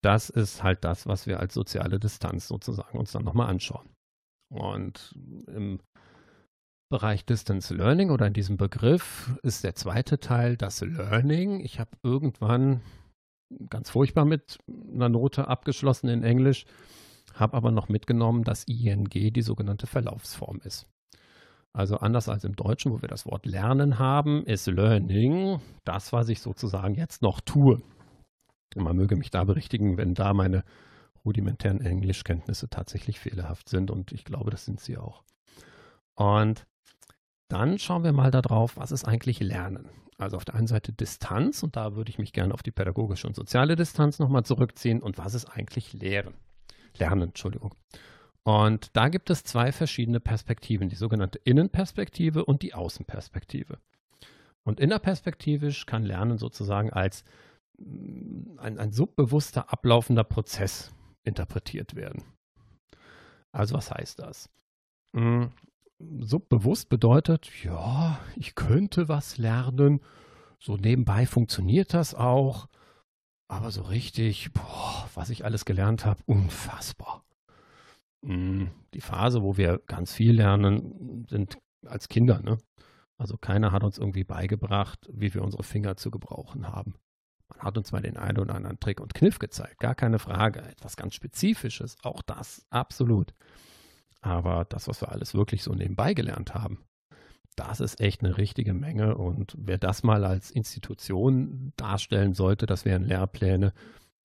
das 0.02 0.30
ist 0.30 0.64
halt 0.64 0.84
das, 0.84 1.08
was 1.08 1.28
wir 1.28 1.40
als 1.40 1.54
soziale 1.54 1.98
Distanz 1.98 2.48
sozusagen 2.48 2.98
uns 2.98 3.14
dann 3.14 3.24
nochmal 3.24 3.50
anschauen. 3.50 3.88
Und 4.52 5.16
im 5.48 5.80
Bereich 6.92 7.26
Distance 7.26 7.74
Learning 7.74 8.10
oder 8.10 8.28
in 8.28 8.34
diesem 8.34 8.58
Begriff 8.58 9.38
ist 9.44 9.64
der 9.64 9.76
zweite 9.76 10.20
Teil 10.20 10.58
das 10.58 10.82
Learning. 10.82 11.62
Ich 11.62 11.80
habe 11.80 11.92
irgendwann 12.04 12.82
ganz 13.70 13.92
furchtbar 13.92 14.26
mit 14.26 14.58
einer 14.68 15.10
Note 15.10 15.48
abgeschlossen 15.48 16.10
in 16.10 16.24
Englisch, 16.24 16.66
habe 17.40 17.56
aber 17.56 17.72
noch 17.72 17.90
mitgenommen, 17.90 18.44
dass 18.44 18.66
ING 18.66 19.10
die 19.10 19.42
sogenannte 19.42 19.88
Verlaufsform 19.88 20.60
ist. 20.64 20.88
Also 21.74 21.98
anders 21.98 22.28
als 22.30 22.44
im 22.44 22.56
Deutschen, 22.56 22.92
wo 22.92 23.02
wir 23.02 23.10
das 23.10 23.26
Wort 23.26 23.46
Lernen 23.46 24.00
haben, 24.00 24.44
ist 24.46 24.68
Learning 24.68 25.60
das, 25.86 26.12
was 26.12 26.30
ich 26.30 26.42
sozusagen 26.42 26.96
jetzt 26.96 27.22
noch 27.22 27.42
tue. 27.42 27.82
Man 28.76 28.96
möge 28.96 29.16
mich 29.16 29.30
da 29.30 29.44
berichtigen, 29.44 29.98
wenn 29.98 30.14
da 30.14 30.34
meine 30.34 30.64
rudimentären 31.26 31.82
Englischkenntnisse 31.82 32.70
tatsächlich 32.70 33.20
fehlerhaft 33.20 33.70
sind 33.70 33.92
und 33.92 34.12
ich 34.12 34.26
glaube, 34.26 34.52
das 34.52 34.66
sind 34.66 34.80
sie 34.80 34.98
auch. 34.98 35.24
Und 36.16 36.66
dann 37.50 37.80
schauen 37.80 38.04
wir 38.04 38.14
mal 38.14 38.32
darauf, 38.32 38.78
was 38.78 38.92
ist 38.92 39.06
eigentlich 39.06 39.40
Lernen. 39.40 39.90
Also 40.18 40.38
auf 40.38 40.46
der 40.46 40.56
einen 40.56 40.68
Seite 40.68 40.92
Distanz 40.92 41.64
und 41.64 41.76
da 41.76 41.96
würde 41.96 42.10
ich 42.10 42.20
mich 42.20 42.34
gerne 42.34 42.54
auf 42.54 42.64
die 42.64 42.72
pädagogische 42.72 43.28
und 43.28 43.36
soziale 43.36 43.76
Distanz 43.76 44.20
nochmal 44.20 44.44
zurückziehen 44.44 45.02
und 45.02 45.18
was 45.18 45.34
ist 45.34 45.46
eigentlich 45.46 45.94
Lehren? 45.94 46.34
Lernen, 46.98 47.30
Entschuldigung. 47.30 47.76
Und 48.44 48.96
da 48.96 49.10
gibt 49.10 49.30
es 49.30 49.44
zwei 49.44 49.72
verschiedene 49.72 50.20
Perspektiven, 50.20 50.90
die 50.90 50.96
sogenannte 50.96 51.40
Innenperspektive 51.40 52.46
und 52.46 52.62
die 52.62 52.74
Außenperspektive. 52.74 53.78
Und 54.64 54.80
innerperspektivisch 54.80 55.86
kann 55.86 56.04
Lernen 56.04 56.38
sozusagen 56.38 56.92
als 56.92 57.24
mm, 57.78 58.60
ein, 58.60 58.80
ein 58.80 58.92
subbewusster 58.92 59.72
ablaufender 59.72 60.24
Prozess 60.24 60.92
interpretiert 61.24 61.96
werden. 61.96 62.24
Also 63.52 63.76
was 63.76 63.92
heißt 63.92 64.20
das? 64.20 64.50
Mm, 65.14 65.46
subbewusst 66.20 66.90
bedeutet, 66.90 67.52
ja, 67.64 68.20
ich 68.36 68.56
könnte 68.56 69.10
was 69.10 69.38
lernen, 69.38 70.02
so 70.60 70.78
nebenbei 70.78 71.26
funktioniert 71.26 71.94
das 71.94 72.16
auch, 72.16 72.68
aber 73.50 73.72
so 73.72 73.82
richtig, 73.82 74.54
boah, 74.54 75.10
was 75.16 75.30
ich 75.32 75.44
alles 75.44 75.66
gelernt 75.66 76.06
habe, 76.06 76.22
unfassbar. 76.26 77.26
Mm, 78.22 78.68
die 78.94 79.02
Phase, 79.02 79.42
wo 79.42 79.58
wir 79.58 79.82
ganz 79.88 80.14
viel 80.14 80.34
lernen, 80.34 81.26
sind 81.30 81.58
als 81.86 82.08
Kinder, 82.08 82.42
ne? 82.42 82.60
Also 83.18 83.38
keiner 83.38 83.74
hat 83.74 83.84
uns 83.84 83.98
irgendwie 83.98 84.24
beigebracht, 84.24 85.10
wie 85.12 85.34
wir 85.34 85.42
unsere 85.44 85.64
Finger 85.64 85.98
zu 85.98 86.10
gebrauchen 86.12 86.70
haben. 86.70 86.96
Man 87.50 87.60
hat 87.60 87.78
uns 87.78 87.92
mal 87.92 88.02
den 88.02 88.18
einen 88.18 88.38
oder 88.38 88.56
anderen 88.56 88.80
Trick 88.80 89.02
und 89.02 89.14
Kniff 89.14 89.40
gezeigt, 89.40 89.80
gar 89.80 89.96
keine 89.96 90.20
Frage. 90.20 90.62
Etwas 90.62 90.96
ganz 90.96 91.16
Spezifisches, 91.16 91.98
auch 92.04 92.22
das, 92.22 92.66
absolut. 92.70 93.34
Aber 94.22 94.64
das, 94.66 94.88
was 94.88 95.02
wir 95.02 95.12
alles 95.12 95.34
wirklich 95.34 95.64
so 95.64 95.74
nebenbei 95.74 96.14
gelernt 96.14 96.54
haben, 96.54 96.86
das 97.60 97.82
ist 97.82 98.00
echt 98.00 98.24
eine 98.24 98.38
richtige 98.38 98.74
Menge. 98.74 99.18
Und 99.18 99.54
wer 99.58 99.78
das 99.78 100.04
mal 100.04 100.24
als 100.24 100.50
Institution 100.50 101.74
darstellen 101.76 102.34
sollte, 102.34 102.66
das 102.66 102.86
wären 102.86 103.04
Lehrpläne, 103.04 103.74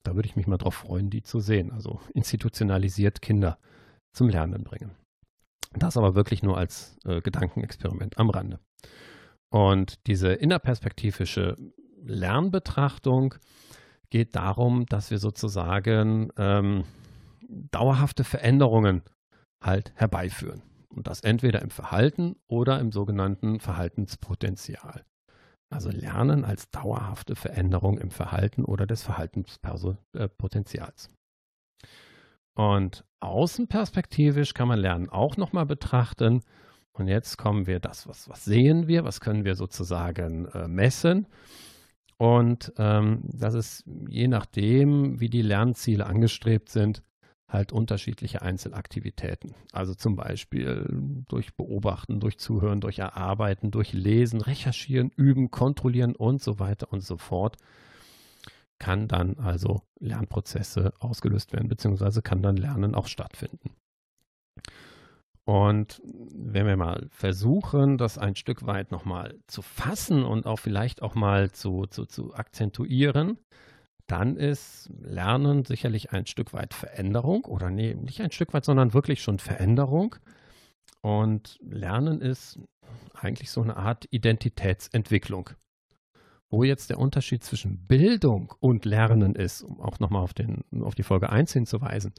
da 0.05 0.15
würde 0.15 0.29
ich 0.29 0.37
mich 0.37 0.47
mal 0.47 0.57
drauf 0.57 0.75
freuen, 0.75 1.11
die 1.11 1.23
zu 1.23 1.41
sehen. 1.41 1.73
Also 1.73 2.01
institutionalisiert 2.13 3.23
Kinder 3.23 3.59
zum 4.13 4.29
Lernen 4.29 4.63
bringen. 4.63 4.93
Das 5.73 5.97
aber 5.97 6.15
wirklich 6.15 6.45
nur 6.45 6.57
als 6.57 6.97
äh, 7.05 7.21
Gedankenexperiment 7.21 8.19
am 8.19 8.31
Rande. 8.31 8.61
Und 9.51 10.07
diese 10.07 10.33
innerperspektivische 10.33 11.57
Lernbetrachtung 12.05 13.35
geht 14.11 14.37
darum, 14.37 14.87
dass 14.87 15.11
wir 15.11 15.19
sozusagen 15.19 16.31
ähm, 16.37 16.85
dauerhafte 17.49 18.23
Veränderungen 18.23 19.03
halt 19.61 19.93
herbeiführen. 19.97 20.63
Und 20.95 21.07
das 21.07 21.21
entweder 21.21 21.63
im 21.63 21.71
Verhalten 21.71 22.37
oder 22.47 22.81
im 22.81 22.93
sogenannten 22.93 23.61
Verhaltenspotenzial. 23.61 25.05
Also 25.71 25.91
Lernen 25.91 26.45
als 26.45 26.71
dauerhafte 26.71 27.35
Veränderung 27.35 27.99
im 27.99 28.11
Verhalten 28.11 28.65
oder 28.65 28.87
des 28.87 29.03
Verhaltenspotenzials. 29.03 31.09
Und 32.55 33.05
außenperspektivisch 33.21 34.55
kann 34.55 34.69
man 34.69 34.79
Lernen 34.79 35.09
auch 35.09 35.37
nochmal 35.37 35.67
betrachten. 35.67 36.43
Und 36.93 37.09
jetzt 37.09 37.39
kommen 37.39 37.67
wir 37.67 37.81
das, 37.81 38.07
was, 38.07 38.29
was 38.29 38.45
sehen 38.45 38.87
wir, 38.87 39.05
was 39.05 39.21
können 39.21 39.45
wir 39.45 39.57
sozusagen 39.57 40.47
äh, 40.47 40.69
messen. 40.69 41.27
Und 42.17 42.73
ähm, 42.79 43.23
das 43.25 43.55
ist 43.55 43.85
je 44.09 44.29
nachdem, 44.29 45.19
wie 45.19 45.29
die 45.29 45.43
Lernziele 45.43 46.07
angestrebt 46.07 46.69
sind, 46.69 47.03
halt 47.49 47.73
unterschiedliche 47.73 48.43
Einzelaktivitäten. 48.43 49.55
Also 49.73 49.95
zum 49.95 50.17
Beispiel 50.17 50.87
durch 51.29 51.55
Beobachten, 51.55 52.21
durch 52.21 52.39
Zuhören, 52.39 52.81
durch 52.81 52.99
Erarbeiten, 52.99 53.71
durch 53.71 53.93
Lesen, 53.93 54.41
Recherchieren, 54.41 55.11
Üben, 55.17 55.51
Kontrollieren 55.51 56.17
und 56.17 56.43
so 56.43 56.59
weiter 56.59 56.93
und 56.93 57.03
so 57.03 57.17
fort 57.17 57.57
kann 58.79 59.09
dann 59.09 59.39
also 59.39 59.83
Lernprozesse 60.01 60.93
ausgelöst 60.99 61.53
werden, 61.53 61.69
beziehungsweise 61.69 62.23
kann 62.23 62.43
dann 62.43 62.57
Lernen 62.57 62.95
auch 62.95 63.07
stattfinden. 63.07 63.71
Und 65.45 66.01
wenn 66.05 66.67
wir 66.67 66.77
mal 66.77 67.07
versuchen, 67.11 67.99
das 67.99 68.17
ein 68.17 68.35
Stück 68.35 68.67
weit 68.67 68.91
nochmal 68.91 69.39
zu 69.47 69.61
fassen 69.61 70.25
und 70.25 70.47
auch 70.47 70.59
vielleicht 70.59 71.03
auch 71.03 71.15
mal 71.15 71.51
zu, 71.53 71.87
zu, 71.87 72.07
zu 72.07 72.35
akzentuieren, 72.35 73.39
dann 74.07 74.37
ist 74.37 74.91
Lernen 75.01 75.65
sicherlich 75.65 76.13
ein 76.13 76.27
Stück 76.27 76.53
weit 76.53 76.75
Veränderung 76.75 77.45
oder 77.45 77.71
nee, 77.71 77.95
nicht 77.95 78.21
ein 78.21 78.33
Stück 78.33 78.53
weit, 78.53 78.65
sondern 78.65 78.93
wirklich 78.93 79.23
schon 79.23 79.39
Veränderung. 79.39 80.17
Und 81.01 81.59
Lernen 81.63 82.21
ist 82.21 82.59
eigentlich 83.15 83.51
so 83.51 83.63
eine 83.63 83.77
Art 83.77 84.07
Identitätsentwicklung. 84.11 85.51
Wo 86.51 86.63
jetzt 86.63 86.91
der 86.91 86.99
Unterschied 86.99 87.43
zwischen 87.43 87.87
Bildung 87.87 88.55
und 88.61 88.85
Lernen 88.85 89.35
ist, 89.35 89.63
um 89.63 89.81
auch 89.81 89.99
nochmal 89.99 90.23
auf, 90.23 90.33
auf 90.83 90.95
die 90.95 91.03
Folge 91.03 91.31
1 91.31 91.53
hinzuweisen, 91.53 92.13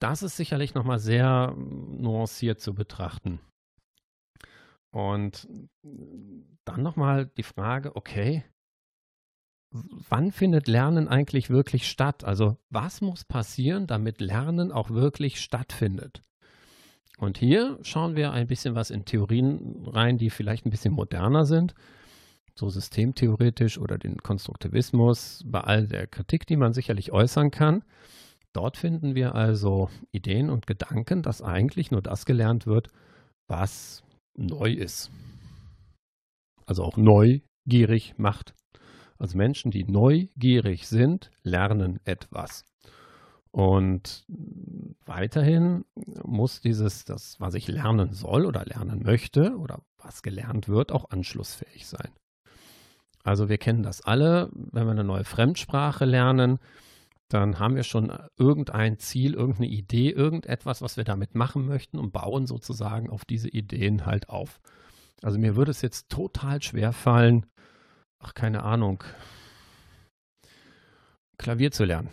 das 0.00 0.22
ist 0.22 0.36
sicherlich 0.36 0.74
nochmal 0.74 0.98
sehr 0.98 1.54
nuanciert 1.56 2.60
zu 2.60 2.74
betrachten. 2.74 3.40
Und 4.92 5.48
dann 6.64 6.82
nochmal 6.82 7.26
die 7.26 7.44
Frage, 7.44 7.96
okay, 7.96 8.44
wann 9.72 10.32
findet 10.32 10.68
Lernen 10.68 11.08
eigentlich 11.08 11.50
wirklich 11.50 11.88
statt? 11.88 12.24
Also 12.24 12.56
was 12.70 13.00
muss 13.00 13.24
passieren, 13.24 13.86
damit 13.86 14.20
Lernen 14.20 14.72
auch 14.72 14.90
wirklich 14.90 15.40
stattfindet? 15.40 16.22
Und 17.18 17.38
hier 17.38 17.78
schauen 17.82 18.16
wir 18.16 18.32
ein 18.32 18.46
bisschen 18.46 18.74
was 18.74 18.90
in 18.90 19.04
Theorien 19.04 19.86
rein, 19.86 20.18
die 20.18 20.30
vielleicht 20.30 20.66
ein 20.66 20.70
bisschen 20.70 20.94
moderner 20.94 21.44
sind, 21.44 21.74
so 22.54 22.68
systemtheoretisch 22.68 23.78
oder 23.78 23.96
den 23.98 24.18
Konstruktivismus, 24.18 25.42
bei 25.46 25.60
all 25.60 25.86
der 25.86 26.06
Kritik, 26.06 26.46
die 26.46 26.56
man 26.56 26.72
sicherlich 26.72 27.12
äußern 27.12 27.50
kann. 27.50 27.84
Dort 28.52 28.76
finden 28.76 29.14
wir 29.14 29.34
also 29.34 29.88
Ideen 30.10 30.50
und 30.50 30.66
Gedanken, 30.66 31.22
dass 31.22 31.42
eigentlich 31.42 31.90
nur 31.90 32.02
das 32.02 32.26
gelernt 32.26 32.66
wird, 32.66 32.88
was 33.48 34.02
neu 34.36 34.72
ist. 34.72 35.10
Also 36.66 36.82
auch 36.84 36.96
neugierig 36.96 38.14
macht. 38.18 38.54
Also 39.22 39.38
Menschen, 39.38 39.70
die 39.70 39.84
neugierig 39.84 40.88
sind, 40.88 41.30
lernen 41.44 42.00
etwas. 42.04 42.64
Und 43.52 44.26
weiterhin 45.06 45.84
muss 46.24 46.60
dieses, 46.60 47.04
das, 47.04 47.38
was 47.38 47.54
ich 47.54 47.68
lernen 47.68 48.14
soll 48.14 48.44
oder 48.44 48.64
lernen 48.64 49.04
möchte 49.04 49.56
oder 49.58 49.80
was 49.96 50.22
gelernt 50.22 50.68
wird, 50.68 50.90
auch 50.90 51.10
anschlussfähig 51.10 51.86
sein. 51.86 52.10
Also 53.22 53.48
wir 53.48 53.58
kennen 53.58 53.84
das 53.84 54.00
alle, 54.00 54.50
wenn 54.54 54.86
wir 54.86 54.90
eine 54.90 55.04
neue 55.04 55.22
Fremdsprache 55.22 56.04
lernen, 56.04 56.58
dann 57.28 57.60
haben 57.60 57.76
wir 57.76 57.84
schon 57.84 58.12
irgendein 58.36 58.98
Ziel, 58.98 59.34
irgendeine 59.34 59.68
Idee, 59.68 60.10
irgendetwas, 60.10 60.82
was 60.82 60.96
wir 60.96 61.04
damit 61.04 61.36
machen 61.36 61.64
möchten 61.64 61.96
und 61.96 62.12
bauen 62.12 62.48
sozusagen 62.48 63.08
auf 63.08 63.24
diese 63.24 63.48
Ideen 63.48 64.04
halt 64.04 64.28
auf. 64.30 64.60
Also 65.22 65.38
mir 65.38 65.54
würde 65.54 65.70
es 65.70 65.80
jetzt 65.80 66.08
total 66.08 66.60
schwer 66.60 66.92
fallen, 66.92 67.46
ach, 68.22 68.34
keine 68.34 68.62
Ahnung, 68.62 69.04
Klavier 71.38 71.72
zu 71.72 71.84
lernen. 71.84 72.08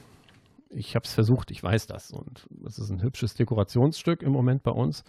Ich 0.70 0.96
habe 0.96 1.06
es 1.06 1.14
versucht, 1.14 1.52
ich 1.52 1.64
weiß 1.64 1.88
das. 1.88 2.12
Und 2.12 2.48
es 2.66 2.78
ist 2.78 2.90
ein 2.90 3.02
hübsches 3.02 3.34
Dekorationsstück 3.36 4.22
im 4.22 4.32
Moment 4.32 4.64
bei 4.64 4.72
uns. 4.72 5.04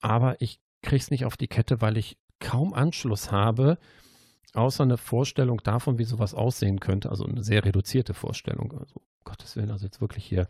Aber 0.00 0.40
ich 0.40 0.60
kriege 0.82 1.02
es 1.02 1.10
nicht 1.10 1.24
auf 1.24 1.36
die 1.36 1.48
Kette, 1.48 1.80
weil 1.80 1.96
ich 1.96 2.18
kaum 2.40 2.72
Anschluss 2.72 3.32
habe, 3.32 3.78
außer 4.54 4.84
eine 4.84 4.96
Vorstellung 4.96 5.58
davon, 5.62 5.98
wie 5.98 6.04
sowas 6.04 6.34
aussehen 6.34 6.80
könnte. 6.80 7.10
Also 7.10 7.26
eine 7.26 7.42
sehr 7.42 7.64
reduzierte 7.64 8.14
Vorstellung. 8.14 8.72
Also, 8.72 8.96
um 8.96 9.24
Gottes 9.24 9.56
Willen, 9.56 9.70
also 9.70 9.84
jetzt 9.84 10.00
wirklich 10.00 10.24
hier 10.24 10.48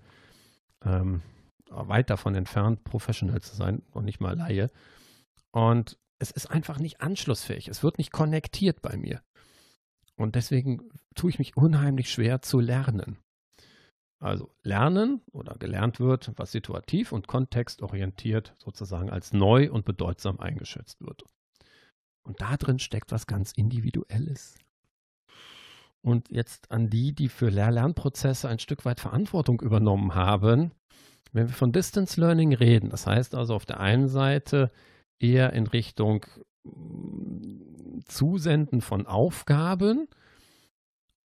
ähm, 0.84 1.22
weit 1.70 2.10
davon 2.10 2.34
entfernt, 2.34 2.84
professionell 2.84 3.40
zu 3.40 3.56
sein 3.56 3.82
und 3.92 4.04
nicht 4.04 4.20
mal 4.20 4.36
Laie. 4.36 4.70
Und 5.50 5.98
es 6.18 6.30
ist 6.30 6.50
einfach 6.50 6.78
nicht 6.78 7.00
anschlussfähig. 7.00 7.68
Es 7.68 7.82
wird 7.82 7.98
nicht 7.98 8.12
konnektiert 8.12 8.82
bei 8.82 8.96
mir. 8.96 9.22
Und 10.16 10.34
deswegen 10.34 10.90
tue 11.14 11.30
ich 11.30 11.38
mich 11.38 11.56
unheimlich 11.56 12.10
schwer 12.10 12.42
zu 12.42 12.60
lernen. 12.60 13.18
Also 14.20 14.52
lernen 14.64 15.20
oder 15.30 15.54
gelernt 15.54 16.00
wird, 16.00 16.32
was 16.36 16.50
situativ 16.50 17.12
und 17.12 17.28
kontextorientiert 17.28 18.54
sozusagen 18.58 19.10
als 19.10 19.32
neu 19.32 19.70
und 19.70 19.84
bedeutsam 19.84 20.40
eingeschätzt 20.40 21.00
wird. 21.00 21.22
Und 22.24 22.40
da 22.40 22.56
drin 22.56 22.80
steckt 22.80 23.12
was 23.12 23.28
ganz 23.28 23.52
Individuelles. 23.52 24.56
Und 26.00 26.30
jetzt 26.30 26.72
an 26.72 26.90
die, 26.90 27.14
die 27.14 27.28
für 27.28 27.48
Lehr-Lernprozesse 27.48 28.48
ein 28.48 28.58
Stück 28.58 28.84
weit 28.84 28.98
Verantwortung 28.98 29.60
übernommen 29.60 30.14
haben, 30.14 30.72
wenn 31.32 31.48
wir 31.48 31.54
von 31.54 31.72
Distance 31.72 32.20
Learning 32.20 32.54
reden, 32.54 32.90
das 32.90 33.06
heißt 33.06 33.34
also 33.34 33.54
auf 33.54 33.66
der 33.66 33.80
einen 33.80 34.08
Seite 34.08 34.72
eher 35.18 35.52
in 35.52 35.66
Richtung 35.66 36.24
mm, 36.64 38.00
Zusenden 38.06 38.80
von 38.80 39.06
Aufgaben 39.06 40.08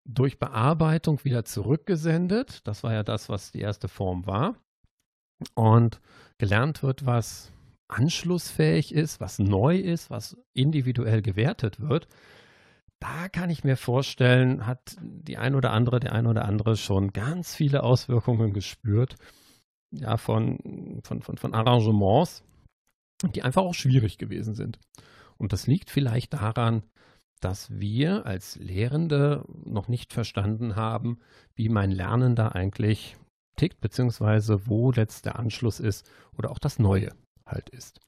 durch 0.06 0.40
Bearbeitung 0.40 1.24
wieder 1.24 1.46
zurückgesendet. 1.46 2.68
Das 2.68 2.84
war 2.84 2.94
ja 2.94 3.04
das, 3.04 3.30
was 3.30 3.52
die 3.52 3.62
erste 3.62 3.88
Form 3.88 4.26
war. 4.26 4.56
Und 5.56 6.02
gelernt 6.38 6.84
wird, 6.84 7.06
was 7.06 7.52
anschlussfähig 7.88 8.94
ist, 8.94 9.20
was 9.20 9.40
neu 9.40 9.78
ist, 9.78 10.10
was 10.10 10.38
individuell 10.54 11.22
gewertet 11.22 11.80
wird. 11.80 12.08
Da 13.00 13.28
kann 13.28 13.50
ich 13.50 13.64
mir 13.64 13.76
vorstellen, 13.76 14.66
hat 14.66 14.96
die 15.02 15.38
ein 15.38 15.56
oder 15.56 15.72
andere, 15.72 16.00
der 16.00 16.14
ein 16.14 16.26
oder 16.26 16.46
andere 16.46 16.78
schon 16.78 17.12
ganz 17.12 17.54
viele 17.54 17.84
Auswirkungen 17.84 18.54
gespürt, 18.54 19.16
ja, 19.92 20.18
von, 20.18 21.02
von, 21.04 21.22
von, 21.22 21.38
von 21.38 21.54
Arrangements, 21.54 22.44
die 23.32 23.44
einfach 23.44 23.64
auch 23.64 23.74
schwierig 23.74 24.18
gewesen 24.18 24.54
sind. 24.54 24.80
Und 25.38 25.54
das 25.54 25.68
liegt 25.68 25.90
vielleicht 25.90 26.34
daran, 26.34 26.84
dass 27.40 27.70
wir 27.72 28.26
als 28.26 28.56
Lehrende 28.56 29.44
noch 29.66 29.88
nicht 29.88 30.14
verstanden 30.14 30.76
haben, 30.76 31.20
wie 31.56 31.70
mein 31.70 31.92
Lernender 31.92 32.56
eigentlich 32.56 33.18
tickt, 33.58 33.82
beziehungsweise 33.82 34.68
wo 34.68 34.92
jetzt 34.92 35.26
der 35.26 35.38
Anschluss 35.38 35.80
ist 35.80 36.10
oder 36.38 36.52
auch 36.52 36.60
das 36.60 36.80
Neue 36.80 37.12
halt 37.46 37.70
ist. 37.70 38.00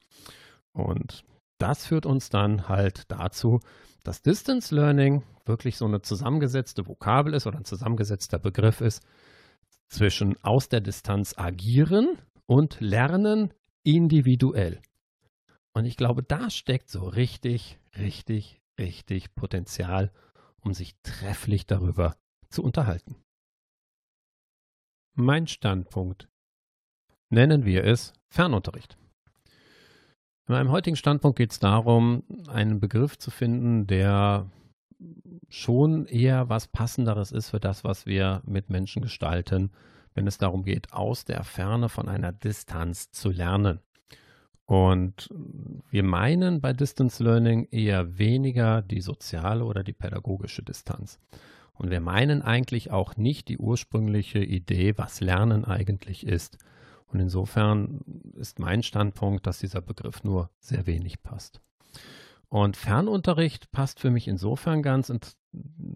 Und 0.72 1.24
das 1.58 1.86
führt 1.86 2.06
uns 2.06 2.30
dann 2.30 2.68
halt 2.68 3.10
dazu, 3.10 3.60
dass 4.04 4.22
Distance 4.22 4.74
Learning 4.74 5.22
wirklich 5.44 5.76
so 5.76 5.84
eine 5.84 6.00
zusammengesetzte 6.00 6.86
Vokabel 6.86 7.34
ist 7.34 7.46
oder 7.46 7.58
ein 7.58 7.64
zusammengesetzter 7.64 8.38
Begriff 8.38 8.80
ist 8.80 9.02
zwischen 9.88 10.36
aus 10.42 10.68
der 10.68 10.80
Distanz 10.80 11.34
agieren 11.36 12.18
und 12.46 12.80
lernen 12.80 13.52
individuell. 13.82 14.80
Und 15.76 15.84
ich 15.84 15.98
glaube, 15.98 16.22
da 16.22 16.48
steckt 16.48 16.88
so 16.88 17.06
richtig, 17.06 17.78
richtig, 17.98 18.62
richtig 18.80 19.34
Potenzial, 19.34 20.10
um 20.62 20.72
sich 20.72 20.96
trefflich 21.02 21.66
darüber 21.66 22.16
zu 22.48 22.64
unterhalten. 22.64 23.16
Mein 25.18 25.46
Standpunkt 25.46 26.30
nennen 27.28 27.66
wir 27.66 27.84
es 27.84 28.14
Fernunterricht. 28.30 28.96
In 30.48 30.54
meinem 30.54 30.70
heutigen 30.70 30.96
Standpunkt 30.96 31.36
geht 31.36 31.52
es 31.52 31.58
darum, 31.58 32.24
einen 32.48 32.80
Begriff 32.80 33.18
zu 33.18 33.30
finden, 33.30 33.86
der 33.86 34.50
schon 35.50 36.06
eher 36.06 36.48
was 36.48 36.68
Passenderes 36.68 37.32
ist 37.32 37.50
für 37.50 37.60
das, 37.60 37.84
was 37.84 38.06
wir 38.06 38.40
mit 38.46 38.70
Menschen 38.70 39.02
gestalten, 39.02 39.70
wenn 40.14 40.26
es 40.26 40.38
darum 40.38 40.64
geht, 40.64 40.94
aus 40.94 41.26
der 41.26 41.44
Ferne 41.44 41.90
von 41.90 42.08
einer 42.08 42.32
Distanz 42.32 43.10
zu 43.10 43.28
lernen. 43.28 43.80
Und 44.66 45.28
wir 45.90 46.02
meinen 46.02 46.60
bei 46.60 46.72
Distance 46.72 47.22
Learning 47.22 47.68
eher 47.70 48.18
weniger 48.18 48.82
die 48.82 49.00
soziale 49.00 49.64
oder 49.64 49.84
die 49.84 49.92
pädagogische 49.92 50.62
Distanz. 50.62 51.20
Und 51.74 51.90
wir 51.90 52.00
meinen 52.00 52.42
eigentlich 52.42 52.90
auch 52.90 53.16
nicht 53.16 53.48
die 53.48 53.58
ursprüngliche 53.58 54.40
Idee, 54.40 54.98
was 54.98 55.20
Lernen 55.20 55.64
eigentlich 55.64 56.26
ist. 56.26 56.58
Und 57.06 57.20
insofern 57.20 58.00
ist 58.34 58.58
mein 58.58 58.82
Standpunkt, 58.82 59.46
dass 59.46 59.60
dieser 59.60 59.80
Begriff 59.80 60.24
nur 60.24 60.50
sehr 60.58 60.86
wenig 60.86 61.22
passt. 61.22 61.60
Und 62.48 62.76
Fernunterricht 62.76 63.70
passt 63.70 64.00
für 64.00 64.10
mich 64.10 64.26
insofern 64.26 64.82
ganz, 64.82 65.12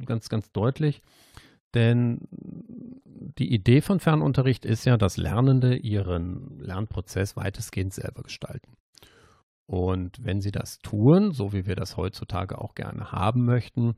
ganz, 0.05 0.29
ganz 0.29 0.53
deutlich, 0.53 1.03
denn 1.75 2.29
die 3.39 3.53
Idee 3.53 3.81
von 3.81 4.01
Fernunterricht 4.01 4.65
ist 4.65 4.85
ja, 4.85 4.97
dass 4.97 5.17
Lernende 5.17 5.77
ihren 5.77 6.59
Lernprozess 6.59 7.37
weitestgehend 7.37 7.95
selber 7.95 8.23
gestalten. 8.23 8.77
Und 9.67 10.25
wenn 10.25 10.41
sie 10.41 10.51
das 10.51 10.79
tun, 10.79 11.33
so 11.33 11.53
wie 11.53 11.67
wir 11.67 11.77
das 11.77 11.97
heutzutage 11.97 12.59
auch 12.59 12.75
gerne 12.75 13.13
haben 13.13 13.45
möchten, 13.45 13.95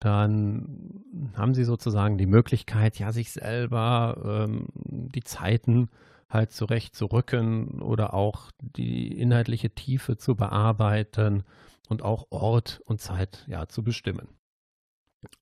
dann 0.00 1.04
haben 1.34 1.54
sie 1.54 1.64
sozusagen 1.64 2.18
die 2.18 2.26
Möglichkeit, 2.26 2.98
ja, 2.98 3.12
sich 3.12 3.30
selber 3.30 4.46
ähm, 4.48 4.66
die 4.74 5.22
Zeiten 5.22 5.88
halt 6.28 6.52
zurechtzurücken 6.52 7.80
oder 7.80 8.14
auch 8.14 8.50
die 8.60 9.18
inhaltliche 9.18 9.70
Tiefe 9.70 10.16
zu 10.16 10.34
bearbeiten 10.34 11.44
und 11.88 12.02
auch 12.02 12.26
Ort 12.30 12.80
und 12.84 13.00
Zeit 13.00 13.44
ja 13.48 13.66
zu 13.66 13.82
bestimmen. 13.82 14.28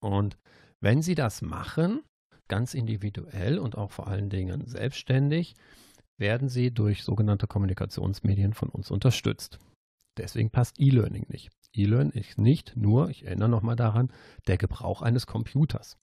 Und 0.01 0.39
wenn 0.87 1.03
Sie 1.03 1.17
das 1.17 1.43
machen, 1.43 2.05
ganz 2.47 2.73
individuell 2.73 3.59
und 3.59 3.77
auch 3.77 3.91
vor 3.91 4.07
allen 4.07 4.31
Dingen 4.31 4.69
selbstständig, 4.69 5.57
werden 6.17 6.49
Sie 6.49 6.73
durch 6.73 7.03
sogenannte 7.03 7.49
Kommunikationsmedien 7.49 8.55
von 8.55 8.69
uns 8.69 8.93
unterstützt. 8.93 9.59
Deswegen 10.17 10.51
passt 10.51 10.79
E-Learning 10.79 11.27
nicht. 11.29 11.51
E-Learning 11.73 12.13
ist 12.13 12.39
nicht 12.39 12.77
nur, 12.77 13.11
ich 13.11 13.27
erinnere 13.27 13.49
nochmal 13.49 13.75
daran, 13.75 14.13
der 14.47 14.59
Gebrauch 14.59 15.03
eines 15.03 15.27
Computers, 15.27 15.99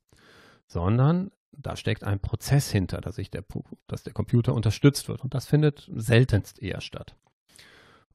sondern 0.67 1.31
da 1.53 1.77
steckt 1.77 2.03
ein 2.03 2.19
Prozess 2.19 2.69
hinter, 2.69 2.99
dass, 2.99 3.15
der, 3.15 3.45
dass 3.87 4.03
der 4.03 4.11
Computer 4.11 4.53
unterstützt 4.53 5.07
wird. 5.07 5.23
Und 5.23 5.33
das 5.33 5.45
findet 5.45 5.89
seltenst 5.95 6.61
eher 6.61 6.81
statt. 6.81 7.15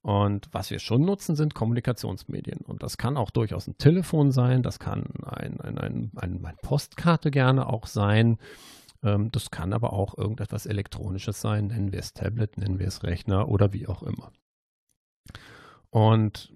Und 0.03 0.49
was 0.53 0.71
wir 0.71 0.79
schon 0.79 1.03
nutzen, 1.03 1.35
sind 1.35 1.55
Kommunikationsmedien. 1.55 2.61
Und 2.61 2.83
das 2.83 2.99
kann 2.99 3.17
auch 3.17 3.31
durchaus 3.31 3.67
ein 3.67 3.79
Telefon 3.79 4.31
sein, 4.31 4.63
das 4.63 4.79
kann 4.79 5.05
ein, 5.25 5.61
ein, 5.61 5.79
ein, 5.79 6.11
ein, 6.17 6.45
eine 6.45 6.57
Postkarte 6.63 7.31
gerne 7.31 7.67
auch 7.67 7.87
sein. 7.87 8.39
Ähm, 9.03 9.31
das 9.33 9.51
kann 9.51 9.73
aber 9.73 9.93
auch 9.93 10.17
irgendetwas 10.17 10.67
Elektronisches 10.67 11.41
sein, 11.41 11.69
nennen 11.69 11.93
wir 11.93 11.99
es 11.99 12.13
Tablet, 12.13 12.59
nennen 12.59 12.79
wir 12.79 12.87
es 12.87 13.03
Rechner 13.03 13.49
oder 13.49 13.73
wie 13.73 13.87
auch 13.87 14.03
immer. 14.03 14.33
Und 15.91 16.53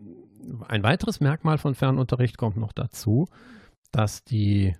ein 0.68 0.82
weiteres 0.82 1.20
Merkmal 1.20 1.58
von 1.58 1.74
Fernunterricht 1.74 2.36
kommt 2.36 2.56
noch 2.56 2.72
dazu, 2.72 3.26
dass 3.90 4.24
die, 4.24 4.76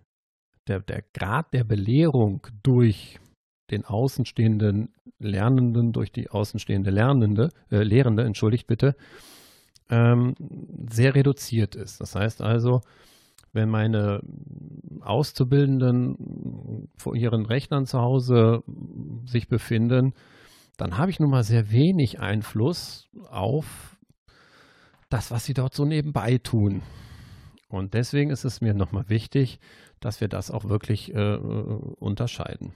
der, 0.67 0.81
der 0.81 1.03
Grad 1.15 1.53
der 1.53 1.65
Belehrung 1.65 2.47
durch 2.63 3.19
den 3.71 3.85
außenstehenden 3.85 4.93
Lernenden, 5.19 5.93
durch 5.93 6.13
die 6.13 6.31
außenstehende 6.31 6.91
Lernende, 6.91 7.51
äh, 7.71 7.83
Lehrende, 7.83 8.25
entschuldigt 8.25 8.67
bitte, 8.67 8.97
ähm, 9.91 10.35
sehr 10.91 11.15
reduziert 11.15 11.75
ist. 11.75 12.01
Das 12.01 12.15
heißt 12.15 12.43
also, 12.43 12.81
wenn 13.53 13.69
meine 13.69 14.21
Auszubildenden 15.01 16.89
vor 16.97 17.15
ihren 17.15 17.45
Rechnern 17.45 17.87
zu 17.87 18.01
Hause 18.01 18.63
sich 19.27 19.49
befinden, 19.49 20.15
dann 20.79 20.97
habe 20.97 21.11
ich 21.11 21.21
nun 21.21 21.31
mal 21.31 21.45
sehr 21.45 21.71
wenig 21.71 22.21
Einfluss 22.21 23.09
auf 23.29 23.99
das, 25.11 25.31
was 25.31 25.45
sie 25.45 25.55
dort 25.55 25.75
so 25.75 25.85
nebenbei 25.85 26.39
tun. 26.39 26.83
Und 27.69 27.95
deswegen 27.95 28.31
ist 28.31 28.45
es 28.45 28.61
mir 28.61 28.75
nochmal 28.75 29.09
wichtig, 29.09 29.61
dass 30.01 30.21
wir 30.21 30.29
das 30.29 30.51
auch 30.51 30.65
wirklich 30.65 31.15
äh, 31.15 31.37
unterscheiden. 31.37 32.73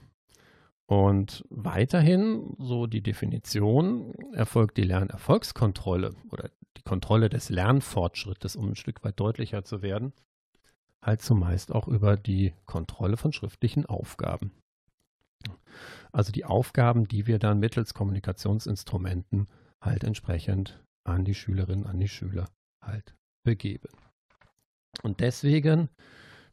Und 0.87 1.43
weiterhin, 1.49 2.55
so 2.59 2.87
die 2.87 3.01
Definition, 3.01 4.13
erfolgt 4.31 4.77
die 4.77 4.83
Lernerfolgskontrolle 4.83 6.15
oder 6.31 6.49
die 6.77 6.81
Kontrolle 6.83 7.27
des 7.29 7.49
Lernfortschrittes, 7.49 8.55
um 8.55 8.69
ein 8.69 8.75
Stück 8.75 9.03
weit 9.03 9.19
deutlicher 9.19 9.65
zu 9.65 9.81
werden, 9.81 10.13
halt 11.01 11.21
zumeist 11.21 11.73
auch 11.73 11.89
über 11.89 12.15
die 12.15 12.53
Kontrolle 12.65 13.17
von 13.17 13.33
schriftlichen 13.33 13.85
Aufgaben. 13.85 14.53
Also 16.13 16.31
die 16.31 16.45
Aufgaben, 16.45 17.07
die 17.07 17.27
wir 17.27 17.37
dann 17.37 17.59
mittels 17.59 17.93
Kommunikationsinstrumenten 17.93 19.47
halt 19.81 20.05
entsprechend 20.05 20.81
an 21.03 21.25
die 21.25 21.35
Schülerinnen, 21.35 21.85
an 21.85 21.99
die 21.99 22.07
Schüler 22.07 22.49
halt 22.81 23.13
begeben. 23.43 23.89
Und 25.03 25.19
deswegen, 25.19 25.89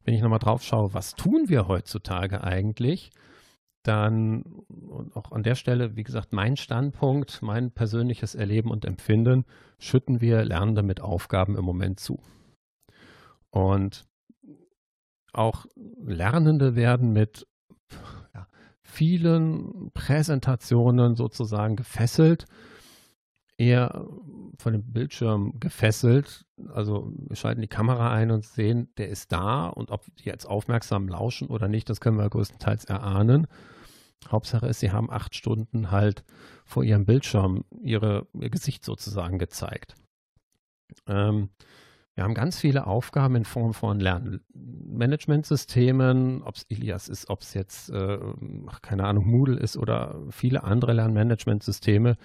wenn 0.03 0.15
ich 0.15 0.21
nochmal 0.21 0.41
drauf 0.41 0.63
schaue, 0.63 0.93
was 0.93 1.15
tun 1.15 1.49
wir 1.49 1.69
heutzutage 1.69 2.43
eigentlich, 2.43 3.11
dann 3.87 4.43
und 4.43 5.15
auch 5.15 5.33
an 5.33 5.43
der 5.43 5.55
Stelle, 5.55 5.97
wie 5.97 6.03
gesagt, 6.03 6.33
mein 6.33 6.57
Standpunkt, 6.57 7.43
mein 7.43 7.71
persönliches 7.71 8.35
Erleben 8.35 8.71
und 8.71 8.85
Empfinden, 8.85 9.45
schütten 9.79 10.21
wir 10.21 10.45
Lernende 10.45 10.83
mit 10.83 11.01
Aufgaben 11.01 11.57
im 11.57 11.65
Moment 11.65 12.01
zu. 12.01 12.21
Und 13.51 14.05
auch 15.33 15.67
Lernende 16.05 16.77
werden 16.77 17.13
mit 17.13 17.47
ja, 18.35 18.47
vielen 18.83 19.91
Präsentationen 19.93 21.17
sozusagen 21.17 21.77
gefesselt, 21.77 22.47
eher 23.57 24.07
von 24.59 24.73
dem 24.73 24.93
Bildschirm 24.93 25.59
gefesselt. 25.61 26.45
Also 26.73 27.13
wir 27.17 27.37
schalten 27.37 27.61
die 27.61 27.69
Kamera 27.69 28.13
ein 28.13 28.31
und 28.31 28.45
sehen, 28.45 28.89
der 28.97 29.09
ist 29.09 29.33
da 29.33 29.67
und 29.67 29.91
ob 29.91 30.05
die 30.17 30.25
jetzt 30.25 30.47
aufmerksam 30.47 31.09
lauschen 31.09 31.49
oder 31.49 31.69
nicht, 31.69 31.89
das 31.91 32.01
können 32.01 32.19
wir 32.19 32.29
größtenteils 32.29 32.85
erahnen. 32.85 33.47
Hauptsache 34.31 34.67
ist, 34.67 34.81
sie 34.81 34.93
haben 34.93 35.11
acht 35.11 35.35
Stunden 35.35 35.91
halt 35.91 36.25
vor 36.65 36.85
ihrem 36.85 37.05
Bildschirm 37.05 37.65
ihre, 37.83 38.27
ihr 38.35 38.51
Gesicht 38.51 38.85
sozusagen 38.85 39.39
gezeigt. 39.39 39.95
Ähm, 41.07 41.51
wir 42.15 42.25
haben 42.25 42.35
ganz 42.35 42.61
viele 42.61 42.87
Aufgaben 42.87 43.35
in 43.35 43.45
Form 43.45 43.75
von 43.75 43.99
Lernmanagementsystemen, 43.99 46.45
ob 46.45 46.55
es 46.55 46.65
Ilias 46.69 47.09
ist, 47.09 47.29
ob 47.29 47.41
es 47.41 47.55
jetzt, 47.55 47.91
äh, 47.91 48.21
keine 48.83 49.03
Ahnung, 49.05 49.27
Moodle 49.27 49.59
ist 49.59 49.77
oder 49.77 50.23
viele 50.31 50.63
andere 50.63 50.93
Lernmanagementsysteme, 50.93 52.17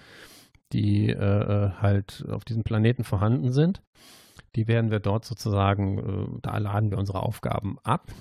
die 0.72 1.10
äh, 1.10 1.70
halt 1.80 2.24
auf 2.30 2.44
diesem 2.44 2.62
Planeten 2.62 3.02
vorhanden 3.02 3.50
sind. 3.50 3.82
Die 4.54 4.68
werden 4.68 4.92
wir 4.92 5.00
dort 5.00 5.24
sozusagen, 5.24 5.98
äh, 5.98 6.28
da 6.42 6.56
laden 6.58 6.92
wir 6.92 6.98
unsere 6.98 7.24
Aufgaben 7.24 7.78
ab. 7.82 8.12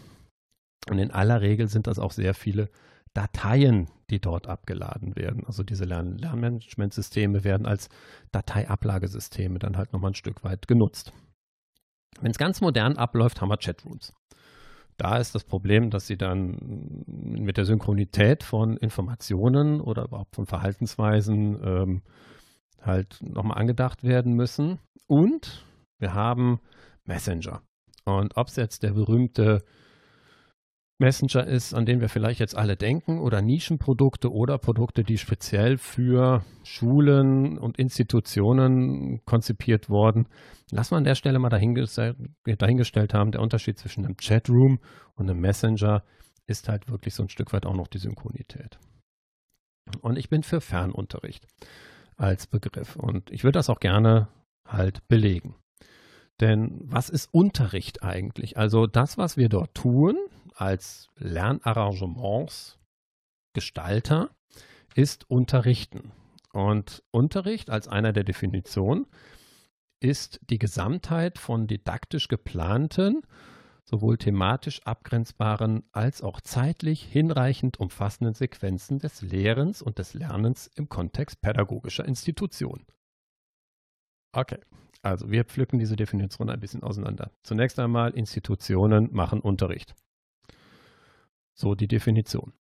Und 0.90 0.98
in 0.98 1.12
aller 1.12 1.42
Regel 1.42 1.68
sind 1.68 1.86
das 1.86 2.00
auch 2.00 2.12
sehr 2.12 2.34
viele 2.34 2.70
Dateien, 3.14 3.90
die 4.10 4.20
dort 4.20 4.48
abgeladen 4.48 5.16
werden. 5.16 5.44
Also 5.46 5.64
diese 5.64 5.86
Lern 5.86 6.18
Lernmanagementsysteme 6.18 7.44
werden 7.44 7.66
als 7.66 7.90
Dateiablagesysteme 8.32 9.60
dann 9.60 9.78
halt 9.78 9.94
nochmal 9.94 10.12
ein 10.12 10.16
Stück 10.16 10.44
weit 10.44 10.68
genutzt. 10.68 11.14
Wenn 12.22 12.32
es 12.32 12.38
ganz 12.38 12.62
modern 12.62 12.98
abläuft, 12.98 13.42
haben 13.42 13.50
wir 13.50 13.58
Chatrooms. 13.58 14.14
Da 14.98 15.18
ist 15.18 15.34
das 15.34 15.46
Problem, 15.46 15.92
dass 15.92 16.08
sie 16.08 16.18
dann 16.18 17.06
mit 17.06 17.56
der 17.56 17.64
Synchronität 17.64 18.44
von 18.44 18.76
Informationen 18.76 19.80
oder 19.80 20.04
überhaupt 20.04 20.36
von 20.36 20.46
Verhaltensweisen 20.46 21.58
ähm, 21.64 22.02
halt 22.82 23.20
nochmal 23.22 23.58
angedacht 23.58 24.04
werden 24.04 24.34
müssen. 24.34 24.80
Und 25.08 25.66
wir 26.00 26.14
haben 26.14 26.60
Messenger. 27.06 27.62
Und 28.04 28.36
ob 28.36 28.48
es 28.48 28.58
jetzt 28.58 28.84
der 28.84 28.92
berühmte 28.92 29.64
Messenger 31.00 31.48
ist, 31.48 31.74
an 31.74 31.86
den 31.86 32.02
wir 32.02 32.10
vielleicht 32.10 32.40
jetzt 32.40 32.58
alle 32.58 32.76
denken, 32.76 33.20
oder 33.20 33.42
Nischenprodukte 33.42 34.32
oder 34.32 34.58
Produkte, 34.58 35.04
die 35.04 35.18
speziell 35.18 35.78
für 35.78 36.44
Schulen 36.64 37.58
und 37.58 37.80
Institutionen 37.80 39.24
konzipiert 39.26 39.90
wurden. 39.90 40.28
Lass 40.72 40.92
mal 40.92 40.98
an 40.98 41.06
der 41.06 41.16
Stelle 41.16 41.40
mal 41.40 41.50
dahingestellt, 41.50 42.18
dahingestellt 42.46 43.14
haben, 43.14 43.32
der 43.32 43.42
Unterschied 43.42 43.78
zwischen 43.78 44.06
einem 44.06 44.18
Chatroom 44.18 44.80
und 45.16 45.30
einem 45.30 45.40
Messenger 45.40 46.04
ist 46.48 46.68
halt 46.68 46.90
wirklich 46.90 47.16
so 47.16 47.24
ein 47.24 47.30
Stück 47.30 47.54
weit 47.54 47.66
auch 47.66 47.76
noch 47.76 47.88
die 47.88 48.00
Synchronität. 48.00 48.78
Und 50.02 50.18
ich 50.18 50.30
bin 50.30 50.44
für 50.44 50.62
Fernunterricht 50.62 51.48
als 52.18 52.46
Begriff 52.46 52.98
und 52.98 53.32
ich 53.32 53.44
würde 53.44 53.58
das 53.58 53.70
auch 53.70 53.80
gerne 53.80 54.28
halt 54.68 55.08
belegen. 55.08 55.56
Denn 56.42 56.82
was 56.84 57.10
ist 57.10 57.34
Unterricht 57.34 58.04
eigentlich? 58.04 58.58
Also 58.58 58.88
das, 58.88 59.18
was 59.18 59.38
wir 59.38 59.50
dort 59.50 59.74
tun, 59.74 60.18
als 60.56 61.10
Lernarrangements 61.18 62.80
Gestalter 63.54 64.30
ist 64.96 65.30
Unterrichten. 65.30 66.12
Und 66.54 67.04
Unterricht 67.12 67.70
als 67.70 67.88
einer 67.88 68.14
der 68.14 68.24
Definitionen 68.24 69.06
ist 70.00 70.40
die 70.50 70.60
Gesamtheit 70.60 71.38
von 71.38 71.68
didaktisch 71.68 72.28
geplanten, 72.28 73.22
sowohl 73.84 74.18
thematisch 74.18 74.82
abgrenzbaren 74.84 75.84
als 75.92 76.22
auch 76.22 76.42
zeitlich 76.42 77.04
hinreichend 77.04 77.80
umfassenden 77.80 78.34
Sequenzen 78.34 79.00
des 79.00 79.22
Lehrens 79.22 79.82
und 79.82 80.00
des 80.00 80.14
Lernens 80.14 80.68
im 80.68 80.90
Kontext 80.90 81.42
pädagogischer 81.42 82.06
Institutionen. 82.06 82.86
Okay, 84.32 84.60
also 85.02 85.32
wir 85.32 85.44
pflücken 85.44 85.80
diese 85.80 85.96
Definition 85.96 86.50
ein 86.50 86.60
bisschen 86.60 86.84
auseinander. 86.84 87.32
Zunächst 87.44 87.80
einmal, 87.80 88.12
Institutionen 88.12 89.10
machen 89.12 89.40
Unterricht. 89.40 89.96
So 91.60 91.76
die 91.76 91.90
Definition. 91.90 92.54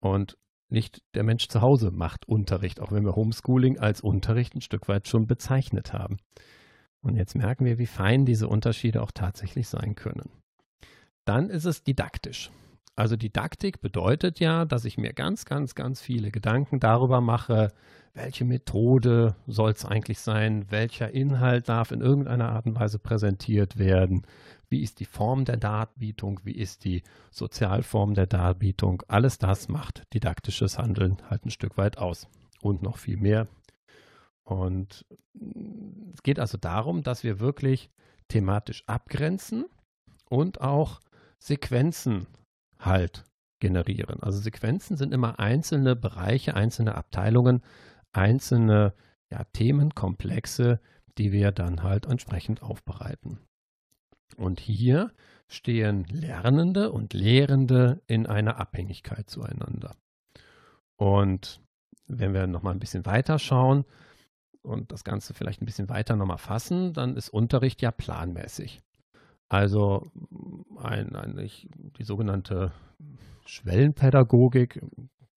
Und 0.00 0.36
nicht 0.68 1.02
der 1.14 1.24
Mensch 1.24 1.48
zu 1.48 1.62
Hause 1.62 1.90
macht 1.90 2.28
Unterricht, 2.28 2.78
auch 2.78 2.92
wenn 2.92 3.06
wir 3.06 3.16
Homeschooling 3.16 3.78
als 3.78 4.02
Unterricht 4.02 4.54
ein 4.54 4.60
Stück 4.60 4.86
weit 4.86 5.08
schon 5.08 5.26
bezeichnet 5.26 5.94
haben. 5.94 6.18
Und 7.00 7.16
jetzt 7.16 7.36
merken 7.36 7.64
wir, 7.64 7.78
wie 7.78 7.86
fein 7.86 8.26
diese 8.26 8.46
Unterschiede 8.46 9.00
auch 9.00 9.12
tatsächlich 9.12 9.68
sein 9.68 9.94
können. 9.94 10.28
Dann 11.24 11.48
ist 11.48 11.64
es 11.64 11.84
didaktisch. 11.84 12.50
Also 12.98 13.14
Didaktik 13.14 13.80
bedeutet 13.80 14.40
ja, 14.40 14.64
dass 14.64 14.84
ich 14.84 14.98
mir 14.98 15.12
ganz, 15.12 15.44
ganz, 15.44 15.76
ganz 15.76 16.00
viele 16.00 16.32
Gedanken 16.32 16.80
darüber 16.80 17.20
mache, 17.20 17.68
welche 18.12 18.44
Methode 18.44 19.36
soll 19.46 19.70
es 19.70 19.84
eigentlich 19.84 20.18
sein, 20.18 20.68
welcher 20.70 21.12
Inhalt 21.12 21.68
darf 21.68 21.92
in 21.92 22.00
irgendeiner 22.00 22.48
Art 22.48 22.66
und 22.66 22.74
Weise 22.74 22.98
präsentiert 22.98 23.78
werden, 23.78 24.26
wie 24.68 24.82
ist 24.82 24.98
die 24.98 25.04
Form 25.04 25.44
der 25.44 25.58
Darbietung, 25.58 26.40
wie 26.42 26.56
ist 26.56 26.82
die 26.82 27.04
Sozialform 27.30 28.14
der 28.14 28.26
Darbietung. 28.26 29.04
Alles 29.06 29.38
das 29.38 29.68
macht 29.68 30.02
didaktisches 30.12 30.76
Handeln 30.76 31.18
halt 31.30 31.46
ein 31.46 31.50
Stück 31.50 31.78
weit 31.78 31.98
aus 31.98 32.26
und 32.62 32.82
noch 32.82 32.96
viel 32.96 33.16
mehr. 33.16 33.46
Und 34.42 35.06
es 36.14 36.24
geht 36.24 36.40
also 36.40 36.58
darum, 36.58 37.04
dass 37.04 37.22
wir 37.22 37.38
wirklich 37.38 37.90
thematisch 38.26 38.82
abgrenzen 38.88 39.66
und 40.28 40.60
auch 40.60 40.98
Sequenzen 41.38 42.26
halt 42.78 43.24
generieren. 43.60 44.22
Also 44.22 44.38
Sequenzen 44.38 44.96
sind 44.96 45.12
immer 45.12 45.38
einzelne 45.38 45.96
Bereiche, 45.96 46.54
einzelne 46.54 46.94
Abteilungen, 46.94 47.62
einzelne 48.12 48.94
ja, 49.30 49.44
Themenkomplexe, 49.44 50.80
die 51.18 51.32
wir 51.32 51.52
dann 51.52 51.82
halt 51.82 52.06
entsprechend 52.06 52.62
aufbereiten. 52.62 53.40
Und 54.36 54.60
hier 54.60 55.12
stehen 55.48 56.04
Lernende 56.04 56.92
und 56.92 57.14
Lehrende 57.14 58.02
in 58.06 58.26
einer 58.26 58.58
Abhängigkeit 58.58 59.28
zueinander. 59.28 59.96
Und 60.96 61.60
wenn 62.06 62.34
wir 62.34 62.46
nochmal 62.46 62.74
ein 62.74 62.80
bisschen 62.80 63.06
weiter 63.06 63.38
schauen 63.38 63.84
und 64.62 64.92
das 64.92 65.04
Ganze 65.04 65.34
vielleicht 65.34 65.62
ein 65.62 65.66
bisschen 65.66 65.88
weiter 65.88 66.16
nochmal 66.16 66.38
fassen, 66.38 66.92
dann 66.92 67.16
ist 67.16 67.30
Unterricht 67.30 67.82
ja 67.82 67.90
planmäßig. 67.90 68.82
Also 69.48 70.06
ein, 70.76 71.16
ein, 71.16 71.50
die 71.98 72.04
sogenannte 72.04 72.72
Schwellenpädagogik, 73.46 74.82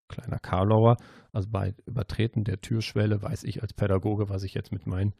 kleiner 0.09 0.39
Karlauer, 0.39 0.97
also 1.31 1.49
bei 1.49 1.73
Übertreten 1.85 2.43
der 2.43 2.59
Türschwelle 2.59 3.21
weiß 3.21 3.45
ich 3.45 3.61
als 3.61 3.73
Pädagoge, 3.73 4.29
was 4.29 4.43
ich 4.43 4.53
jetzt 4.53 4.71
mit 4.71 4.85
meinen 4.85 5.13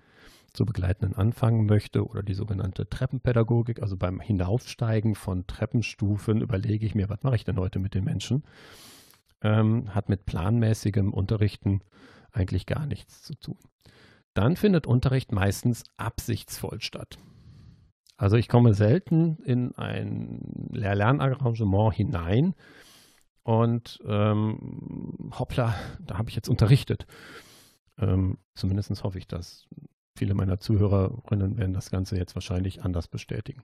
zu 0.54 0.66
begleitenden 0.66 1.16
anfangen 1.16 1.66
möchte 1.66 2.06
oder 2.06 2.24
die 2.24 2.34
sogenannte 2.34 2.90
Treppenpädagogik, 2.90 3.82
also 3.82 3.96
beim 3.96 4.20
Hinaufsteigen 4.20 5.16
von 5.16 5.48
Treppenstufen 5.48 6.42
überlege 6.42 6.86
ich 6.86 6.94
mir, 6.94 7.08
was 7.10 7.24
mache 7.24 7.38
ich 7.38 7.46
denn 7.46 7.58
heute 7.58 7.80
mit 7.80 7.94
den 7.94 8.04
Menschen, 8.04 8.44
ähm, 9.42 9.96
hat 9.96 10.10
mit 10.10 10.26
planmäßigem 10.26 11.14
Unterrichten 11.14 11.82
eigentlich 12.34 12.66
gar 12.66 12.86
nichts 12.86 13.22
zu 13.22 13.36
tun. 13.36 13.58
Dann 14.34 14.58
findet 14.58 14.88
Unterricht 14.88 15.32
meistens 15.32 15.84
absichtsvoll 15.96 16.82
statt. 16.82 17.18
Also 18.22 18.38
ich 18.38 18.48
komme 18.48 18.76
selten 18.76 19.38
in 19.46 19.74
ein 19.78 20.70
Lehr-Lernarrangement 20.74 21.96
hinein 21.96 22.54
und 23.42 23.98
ähm, 24.06 25.32
hoppla, 25.40 25.74
da 26.00 26.20
habe 26.20 26.30
ich 26.30 26.36
jetzt 26.36 26.48
unterrichtet. 26.48 27.08
Ähm, 27.98 28.38
Zumindest 28.54 29.04
hoffe 29.04 29.18
ich 29.18 29.28
das. 29.28 29.66
Viele 30.16 30.36
meiner 30.36 30.60
Zuhörerinnen 30.60 31.58
werden 31.58 31.74
das 31.74 31.90
Ganze 31.90 32.16
jetzt 32.16 32.36
wahrscheinlich 32.36 32.84
anders 32.84 33.08
bestätigen. 33.08 33.64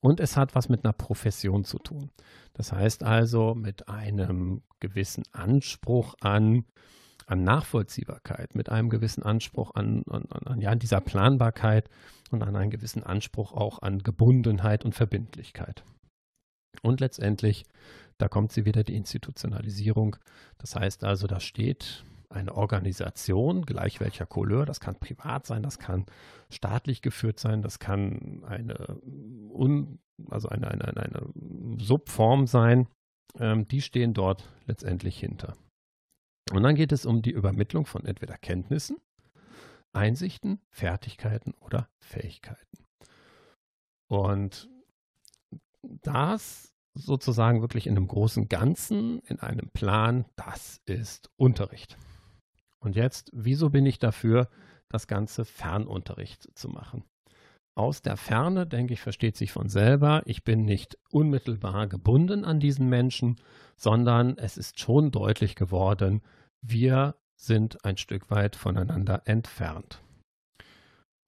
Und 0.00 0.20
es 0.20 0.36
hat 0.36 0.54
was 0.54 0.68
mit 0.68 0.84
einer 0.84 0.92
Profession 0.92 1.64
zu 1.64 1.78
tun. 1.78 2.10
Das 2.52 2.72
heißt 2.72 3.02
also 3.02 3.54
mit 3.54 3.88
einem 3.88 4.60
gewissen 4.80 5.24
Anspruch 5.32 6.14
an 6.20 6.66
an 7.28 7.42
Nachvollziehbarkeit, 7.42 8.54
mit 8.54 8.70
einem 8.70 8.88
gewissen 8.88 9.22
Anspruch 9.22 9.72
an, 9.74 10.02
an, 10.08 10.24
an, 10.30 10.60
ja, 10.60 10.74
dieser 10.74 11.02
Planbarkeit 11.02 11.90
und 12.30 12.42
an 12.42 12.56
einen 12.56 12.70
gewissen 12.70 13.02
Anspruch 13.02 13.52
auch 13.52 13.82
an 13.82 13.98
Gebundenheit 14.02 14.84
und 14.84 14.94
Verbindlichkeit. 14.94 15.84
Und 16.82 17.00
letztendlich, 17.00 17.64
da 18.18 18.28
kommt 18.28 18.52
sie 18.52 18.64
wieder, 18.64 18.84
die 18.84 18.96
Institutionalisierung. 18.96 20.16
Das 20.58 20.76
heißt 20.76 21.04
also, 21.04 21.26
da 21.26 21.40
steht 21.40 22.04
eine 22.30 22.54
Organisation, 22.54 23.64
gleich 23.64 24.00
welcher 24.00 24.26
Couleur, 24.26 24.66
das 24.66 24.80
kann 24.80 24.98
privat 24.98 25.46
sein, 25.46 25.62
das 25.62 25.78
kann 25.78 26.04
staatlich 26.50 27.00
geführt 27.00 27.40
sein, 27.40 27.62
das 27.62 27.78
kann 27.78 28.44
eine, 28.44 29.00
un, 29.50 29.98
also 30.30 30.48
eine, 30.48 30.70
eine, 30.70 30.96
eine, 30.96 31.78
Subform 31.78 32.46
sein, 32.46 32.86
ähm, 33.38 33.66
die 33.68 33.80
stehen 33.80 34.12
dort 34.12 34.50
letztendlich 34.66 35.18
hinter. 35.18 35.56
Und 36.52 36.62
dann 36.62 36.74
geht 36.74 36.92
es 36.92 37.06
um 37.06 37.22
die 37.22 37.30
Übermittlung 37.30 37.86
von 37.86 38.04
entweder 38.04 38.36
Kenntnissen, 38.36 38.98
Einsichten, 39.92 40.60
Fertigkeiten 40.70 41.54
oder 41.60 41.88
Fähigkeiten. 41.98 42.84
Und 44.08 44.68
das 45.82 46.72
sozusagen 46.94 47.60
wirklich 47.60 47.86
in 47.86 47.96
einem 47.96 48.08
großen 48.08 48.48
Ganzen, 48.48 49.20
in 49.20 49.38
einem 49.40 49.68
Plan, 49.70 50.24
das 50.36 50.80
ist 50.86 51.30
Unterricht. 51.36 51.96
Und 52.80 52.96
jetzt, 52.96 53.30
wieso 53.32 53.70
bin 53.70 53.86
ich 53.86 53.98
dafür, 53.98 54.48
das 54.88 55.06
Ganze 55.06 55.44
Fernunterricht 55.44 56.48
zu 56.56 56.68
machen? 56.68 57.04
Aus 57.76 58.02
der 58.02 58.16
Ferne, 58.16 58.66
denke 58.66 58.94
ich, 58.94 59.00
versteht 59.00 59.36
sich 59.36 59.52
von 59.52 59.68
selber, 59.68 60.22
ich 60.24 60.42
bin 60.42 60.64
nicht 60.64 60.98
unmittelbar 61.10 61.86
gebunden 61.86 62.44
an 62.44 62.58
diesen 62.58 62.88
Menschen, 62.88 63.36
sondern 63.76 64.36
es 64.36 64.56
ist 64.58 64.80
schon 64.80 65.12
deutlich 65.12 65.54
geworden, 65.54 66.22
wir 66.60 67.14
sind 67.38 67.84
ein 67.84 67.96
Stück 67.96 68.30
weit 68.30 68.56
voneinander 68.56 69.22
entfernt. 69.26 70.02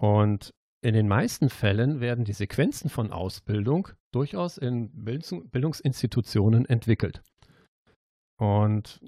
Und 0.00 0.52
in 0.82 0.94
den 0.94 1.08
meisten 1.08 1.50
Fällen 1.50 2.00
werden 2.00 2.24
die 2.24 2.32
Sequenzen 2.32 2.88
von 2.88 3.12
Ausbildung 3.12 3.88
durchaus 4.12 4.56
in 4.56 4.90
Bildungsinstitutionen 5.04 6.64
entwickelt. 6.64 7.22
Und 8.38 9.00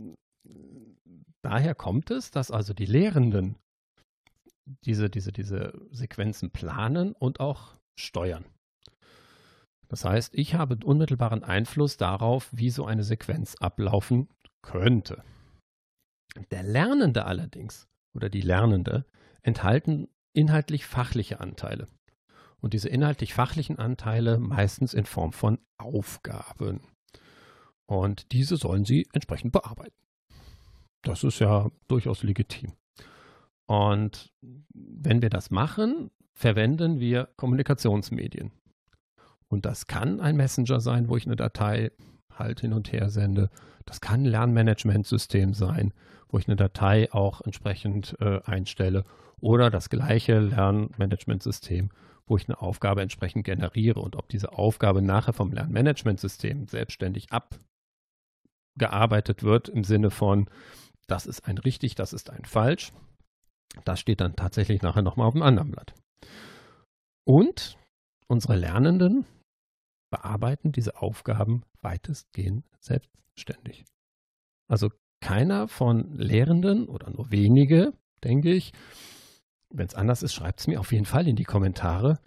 daher 1.42 1.74
kommt 1.74 2.10
es, 2.10 2.30
dass 2.30 2.50
also 2.50 2.74
die 2.74 2.86
Lehrenden 2.86 3.56
diese, 4.84 5.10
diese, 5.10 5.32
diese 5.32 5.72
Sequenzen 5.90 6.50
planen 6.50 7.12
und 7.12 7.40
auch 7.40 7.74
steuern. 7.98 8.44
Das 9.88 10.04
heißt, 10.04 10.34
ich 10.34 10.54
habe 10.54 10.78
unmittelbaren 10.84 11.42
Einfluss 11.42 11.96
darauf, 11.96 12.48
wie 12.52 12.70
so 12.70 12.84
eine 12.84 13.02
Sequenz 13.02 13.56
ablaufen 13.56 14.28
könnte. 14.62 15.22
Der 16.50 16.62
Lernende 16.62 17.26
allerdings 17.26 17.88
oder 18.14 18.28
die 18.28 18.40
Lernende 18.40 19.04
enthalten 19.42 20.08
inhaltlich 20.32 20.86
fachliche 20.86 21.40
Anteile. 21.40 21.88
Und 22.60 22.74
diese 22.74 22.88
inhaltlich 22.88 23.34
fachlichen 23.34 23.78
Anteile 23.78 24.38
meistens 24.38 24.94
in 24.94 25.04
Form 25.04 25.32
von 25.32 25.58
Aufgaben. 25.78 26.80
Und 27.86 28.32
diese 28.32 28.56
sollen 28.56 28.84
sie 28.84 29.08
entsprechend 29.12 29.52
bearbeiten. 29.52 29.96
Das 31.02 31.24
ist 31.24 31.40
ja 31.40 31.70
durchaus 31.88 32.22
legitim. 32.22 32.72
Und 33.66 34.32
wenn 34.40 35.22
wir 35.22 35.30
das 35.30 35.50
machen, 35.50 36.10
verwenden 36.34 37.00
wir 37.00 37.28
Kommunikationsmedien. 37.36 38.52
Und 39.48 39.66
das 39.66 39.86
kann 39.86 40.20
ein 40.20 40.36
Messenger 40.36 40.80
sein, 40.80 41.08
wo 41.08 41.16
ich 41.16 41.26
eine 41.26 41.36
Datei 41.36 41.90
halt 42.30 42.60
hin 42.60 42.72
und 42.72 42.92
her 42.92 43.10
sende. 43.10 43.50
Das 43.84 44.00
kann 44.00 44.22
ein 44.22 44.26
Lernmanagementsystem 44.26 45.52
sein, 45.52 45.92
wo 46.32 46.38
ich 46.38 46.48
eine 46.48 46.56
Datei 46.56 47.12
auch 47.12 47.42
entsprechend 47.42 48.16
äh, 48.20 48.40
einstelle. 48.44 49.04
Oder 49.40 49.70
das 49.70 49.90
gleiche 49.90 50.40
Lernmanagementsystem, 50.40 51.90
wo 52.26 52.36
ich 52.36 52.48
eine 52.48 52.60
Aufgabe 52.60 53.02
entsprechend 53.02 53.44
generiere. 53.44 54.00
Und 54.00 54.16
ob 54.16 54.28
diese 54.28 54.52
Aufgabe 54.52 55.02
nachher 55.02 55.34
vom 55.34 55.52
Lernmanagementsystem 55.52 56.66
selbstständig 56.68 57.28
abgearbeitet 58.74 59.42
wird 59.42 59.68
im 59.68 59.84
Sinne 59.84 60.10
von, 60.10 60.48
das 61.06 61.26
ist 61.26 61.46
ein 61.46 61.58
richtig, 61.58 61.94
das 61.94 62.14
ist 62.14 62.30
ein 62.30 62.46
falsch, 62.46 62.92
das 63.84 64.00
steht 64.00 64.20
dann 64.20 64.34
tatsächlich 64.34 64.80
nachher 64.80 65.02
nochmal 65.02 65.26
auf 65.26 65.34
dem 65.34 65.42
anderen 65.42 65.70
Blatt. 65.70 65.94
Und 67.24 67.76
unsere 68.26 68.56
Lernenden 68.56 69.26
bearbeiten 70.10 70.72
diese 70.72 71.00
Aufgaben 71.00 71.62
weitestgehend 71.82 72.64
selbstständig. 72.80 73.84
Also 74.68 74.90
keiner 75.22 75.68
von 75.68 76.18
Lehrenden 76.18 76.86
oder 76.86 77.08
nur 77.10 77.30
wenige, 77.30 77.94
denke 78.22 78.52
ich, 78.52 78.72
wenn 79.70 79.86
es 79.86 79.94
anders 79.94 80.22
ist, 80.22 80.34
schreibt 80.34 80.60
es 80.60 80.66
mir 80.66 80.80
auf 80.80 80.92
jeden 80.92 81.06
Fall 81.06 81.26
in 81.26 81.36
die 81.36 81.44
Kommentare, 81.44 82.18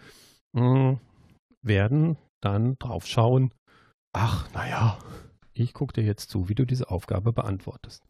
mh, 0.52 0.62
hm, 0.62 1.00
werden 1.62 2.16
dann 2.40 2.76
drauf 2.78 3.06
schauen, 3.06 3.52
ach, 4.12 4.50
naja, 4.52 4.98
ich 5.52 5.72
gucke 5.72 5.92
dir 5.92 6.04
jetzt 6.04 6.30
zu, 6.30 6.48
wie 6.48 6.54
du 6.54 6.64
diese 6.64 6.90
Aufgabe 6.90 7.32
beantwortest. 7.32 8.02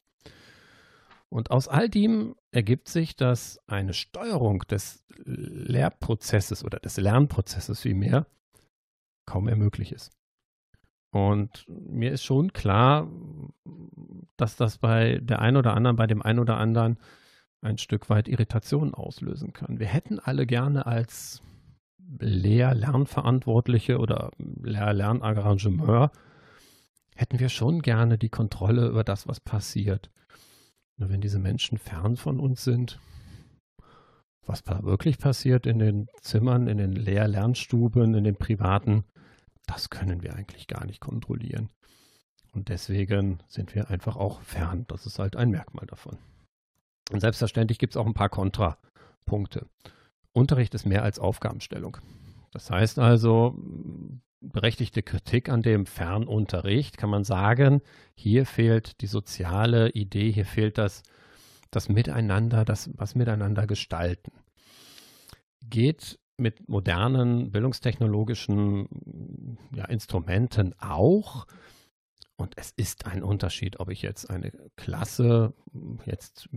Und 1.28 1.50
aus 1.50 1.68
all 1.68 1.88
dem 1.88 2.36
ergibt 2.52 2.88
sich, 2.88 3.16
dass 3.16 3.58
eine 3.66 3.92
Steuerung 3.92 4.60
des 4.70 5.04
Lehrprozesses 5.24 6.64
oder 6.64 6.78
des 6.78 6.96
Lernprozesses 6.96 7.80
vielmehr 7.80 8.26
kaum 9.26 9.44
mehr 9.44 9.56
möglich 9.56 9.92
ist. 9.92 10.12
Und 11.16 11.64
mir 11.68 12.12
ist 12.12 12.24
schon 12.24 12.52
klar, 12.52 13.08
dass 14.36 14.54
das 14.56 14.76
bei 14.76 15.18
der 15.22 15.40
einen 15.40 15.56
oder 15.56 15.72
anderen, 15.72 15.96
bei 15.96 16.06
dem 16.06 16.20
einen 16.20 16.40
oder 16.40 16.58
anderen 16.58 16.98
ein 17.62 17.78
Stück 17.78 18.10
weit 18.10 18.28
Irritation 18.28 18.92
auslösen 18.92 19.54
kann. 19.54 19.80
Wir 19.80 19.86
hätten 19.86 20.18
alle 20.18 20.44
gerne 20.44 20.84
als 20.84 21.42
Lehr-Lernverantwortliche 22.18 23.98
oder 23.98 24.30
Lehr-Lernarrangement 24.36 26.10
hätten 27.14 27.40
wir 27.40 27.48
schon 27.48 27.80
gerne 27.80 28.18
die 28.18 28.28
Kontrolle 28.28 28.86
über 28.86 29.02
das, 29.02 29.26
was 29.26 29.40
passiert. 29.40 30.10
Nur 30.98 31.08
wenn 31.08 31.22
diese 31.22 31.38
Menschen 31.38 31.78
fern 31.78 32.18
von 32.18 32.38
uns 32.38 32.62
sind, 32.62 33.00
was 34.44 34.62
da 34.64 34.82
wirklich 34.82 35.16
passiert 35.16 35.66
in 35.66 35.78
den 35.78 36.08
Zimmern, 36.20 36.68
in 36.68 36.76
den 36.76 36.92
Lehr-Lernstuben, 36.92 38.12
in 38.12 38.24
den 38.24 38.36
privaten, 38.36 39.04
das 39.66 39.90
können 39.90 40.22
wir 40.22 40.34
eigentlich 40.34 40.66
gar 40.66 40.84
nicht 40.86 41.00
kontrollieren. 41.00 41.70
Und 42.52 42.68
deswegen 42.68 43.40
sind 43.48 43.74
wir 43.74 43.90
einfach 43.90 44.16
auch 44.16 44.40
fern. 44.40 44.86
Das 44.88 45.04
ist 45.04 45.18
halt 45.18 45.36
ein 45.36 45.50
Merkmal 45.50 45.86
davon. 45.86 46.18
Und 47.10 47.20
selbstverständlich 47.20 47.78
gibt 47.78 47.92
es 47.92 47.96
auch 47.96 48.06
ein 48.06 48.14
paar 48.14 48.30
Kontrapunkte. 48.30 49.66
Unterricht 50.32 50.74
ist 50.74 50.86
mehr 50.86 51.02
als 51.02 51.18
Aufgabenstellung. 51.18 51.98
Das 52.52 52.70
heißt 52.70 52.98
also, 52.98 53.54
berechtigte 54.40 55.02
Kritik 55.02 55.48
an 55.48 55.62
dem 55.62 55.86
Fernunterricht 55.86 56.96
kann 56.96 57.10
man 57.10 57.24
sagen, 57.24 57.82
hier 58.14 58.46
fehlt 58.46 59.00
die 59.00 59.06
soziale 59.06 59.90
Idee, 59.90 60.30
hier 60.30 60.46
fehlt 60.46 60.78
das, 60.78 61.02
das 61.70 61.88
Miteinander, 61.88 62.64
das 62.64 62.90
was 62.94 63.14
Miteinander 63.14 63.66
gestalten. 63.66 64.32
Geht 65.64 66.18
mit 66.38 66.68
modernen 66.68 67.50
bildungstechnologischen 67.50 69.58
ja, 69.74 69.86
Instrumenten 69.86 70.74
auch. 70.78 71.46
Und 72.36 72.52
es 72.56 72.72
ist 72.76 73.06
ein 73.06 73.22
Unterschied, 73.22 73.80
ob 73.80 73.90
ich 73.90 74.02
jetzt 74.02 74.28
eine 74.28 74.52
Klasse 74.76 75.54
jetzt 76.04 76.48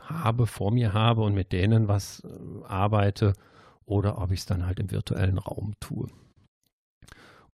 habe, 0.00 0.46
vor 0.46 0.72
mir 0.72 0.92
habe 0.92 1.22
und 1.22 1.34
mit 1.34 1.52
denen 1.52 1.88
was 1.88 2.22
äh, 2.24 2.66
arbeite 2.66 3.32
oder 3.84 4.18
ob 4.18 4.32
ich 4.32 4.40
es 4.40 4.46
dann 4.46 4.66
halt 4.66 4.80
im 4.80 4.90
virtuellen 4.90 5.38
Raum 5.38 5.74
tue. 5.80 6.08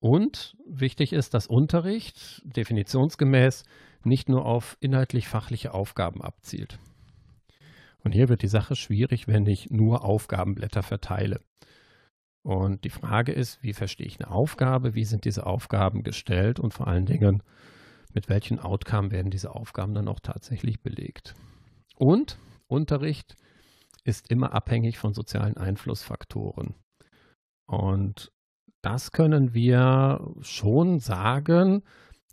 Und 0.00 0.56
wichtig 0.66 1.12
ist, 1.12 1.32
dass 1.32 1.46
Unterricht 1.46 2.42
definitionsgemäß 2.44 3.64
nicht 4.02 4.28
nur 4.28 4.44
auf 4.44 4.76
inhaltlich-fachliche 4.80 5.72
Aufgaben 5.72 6.20
abzielt. 6.20 6.78
Und 8.04 8.12
hier 8.12 8.28
wird 8.28 8.42
die 8.42 8.48
Sache 8.48 8.76
schwierig, 8.76 9.26
wenn 9.26 9.46
ich 9.46 9.70
nur 9.70 10.04
Aufgabenblätter 10.04 10.82
verteile. 10.82 11.40
Und 12.42 12.84
die 12.84 12.90
Frage 12.90 13.32
ist, 13.32 13.62
wie 13.62 13.72
verstehe 13.72 14.06
ich 14.06 14.20
eine 14.20 14.30
Aufgabe, 14.30 14.94
wie 14.94 15.04
sind 15.04 15.24
diese 15.24 15.46
Aufgaben 15.46 16.02
gestellt 16.02 16.60
und 16.60 16.74
vor 16.74 16.86
allen 16.86 17.06
Dingen, 17.06 17.42
mit 18.12 18.28
welchen 18.28 18.60
Outcome 18.60 19.10
werden 19.10 19.30
diese 19.30 19.54
Aufgaben 19.54 19.94
dann 19.94 20.08
auch 20.08 20.20
tatsächlich 20.20 20.82
belegt. 20.82 21.34
Und 21.96 22.38
Unterricht 22.66 23.34
ist 24.04 24.30
immer 24.30 24.52
abhängig 24.52 24.98
von 24.98 25.14
sozialen 25.14 25.56
Einflussfaktoren. 25.56 26.74
Und 27.66 28.30
das 28.82 29.12
können 29.12 29.54
wir 29.54 30.34
schon 30.42 31.00
sagen, 31.00 31.82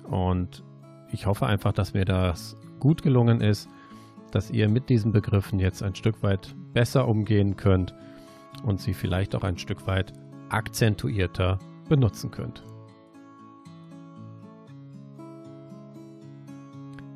Und 0.03 0.65
ich 1.13 1.27
hoffe 1.27 1.45
einfach, 1.45 1.71
dass 1.71 1.93
mir 1.93 2.03
das 2.03 2.57
gut 2.81 3.03
gelungen 3.03 3.39
ist, 3.39 3.69
dass 4.31 4.51
ihr 4.51 4.67
mit 4.67 4.89
diesen 4.89 5.13
Begriffen 5.13 5.59
jetzt 5.59 5.81
ein 5.81 5.95
Stück 5.95 6.21
weit 6.21 6.53
besser 6.73 7.07
umgehen 7.07 7.55
könnt 7.55 7.95
und 8.65 8.81
sie 8.81 8.93
vielleicht 8.93 9.33
auch 9.33 9.43
ein 9.43 9.57
Stück 9.57 9.87
weit 9.87 10.11
akzentuierter 10.49 11.57
benutzen 11.87 12.31
könnt. 12.31 12.65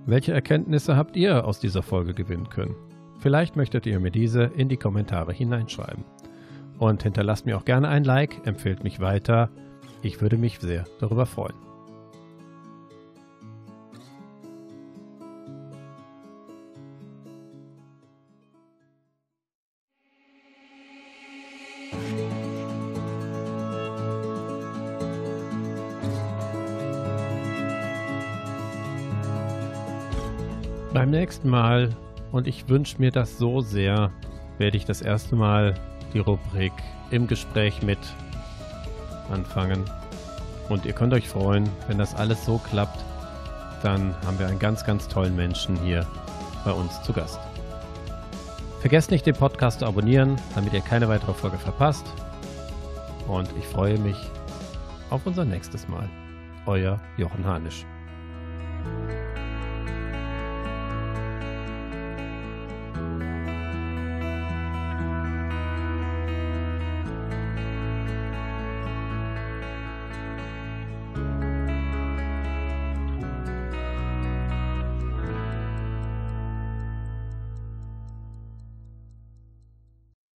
Welche 0.05 0.33
Erkenntnisse 0.33 0.97
habt 0.97 1.15
ihr 1.15 1.45
aus 1.45 1.59
dieser 1.59 1.81
Folge 1.81 2.13
gewinnen 2.13 2.49
können? 2.49 2.75
Vielleicht 3.19 3.55
möchtet 3.55 3.85
ihr 3.85 4.01
mir 4.01 4.11
diese 4.11 4.43
in 4.43 4.67
die 4.67 4.75
Kommentare 4.75 5.31
hineinschreiben. 5.31 6.03
Und 6.77 7.03
hinterlasst 7.03 7.45
mir 7.45 7.55
auch 7.55 7.63
gerne 7.63 7.87
ein 7.87 8.03
Like, 8.03 8.45
empfehlt 8.45 8.83
mich 8.83 8.99
weiter. 8.99 9.49
Ich 10.01 10.21
würde 10.21 10.37
mich 10.37 10.59
sehr 10.59 10.83
darüber 10.99 11.25
freuen. 11.25 11.72
Nächsten 31.33 31.49
Mal, 31.49 31.89
und 32.31 32.45
ich 32.47 32.69
wünsche 32.69 32.99
mir 32.99 33.09
das 33.09 33.39
so 33.39 33.61
sehr, 33.61 34.11
werde 34.59 34.77
ich 34.77 34.85
das 34.85 35.01
erste 35.01 35.35
Mal 35.35 35.73
die 36.13 36.19
Rubrik 36.19 36.73
im 37.09 37.25
Gespräch 37.25 37.81
mit 37.81 37.97
anfangen. 39.31 39.83
Und 40.69 40.85
ihr 40.85 40.93
könnt 40.93 41.11
euch 41.11 41.27
freuen, 41.27 41.67
wenn 41.87 41.97
das 41.97 42.13
alles 42.13 42.45
so 42.45 42.59
klappt, 42.59 43.03
dann 43.81 44.13
haben 44.27 44.37
wir 44.37 44.45
einen 44.45 44.59
ganz, 44.59 44.85
ganz 44.85 45.07
tollen 45.07 45.35
Menschen 45.35 45.75
hier 45.77 46.05
bei 46.63 46.71
uns 46.71 47.01
zu 47.01 47.13
Gast. 47.13 47.39
Vergesst 48.81 49.09
nicht, 49.09 49.25
den 49.25 49.35
Podcast 49.35 49.79
zu 49.79 49.87
abonnieren, 49.87 50.35
damit 50.53 50.73
ihr 50.73 50.81
keine 50.81 51.09
weitere 51.09 51.33
Folge 51.33 51.57
verpasst. 51.57 52.05
Und 53.27 53.49
ich 53.57 53.65
freue 53.65 53.97
mich 53.97 54.17
auf 55.09 55.25
unser 55.25 55.45
nächstes 55.45 55.87
Mal. 55.87 56.07
Euer 56.67 56.99
Jochen 57.17 57.43
Hanisch. 57.43 57.87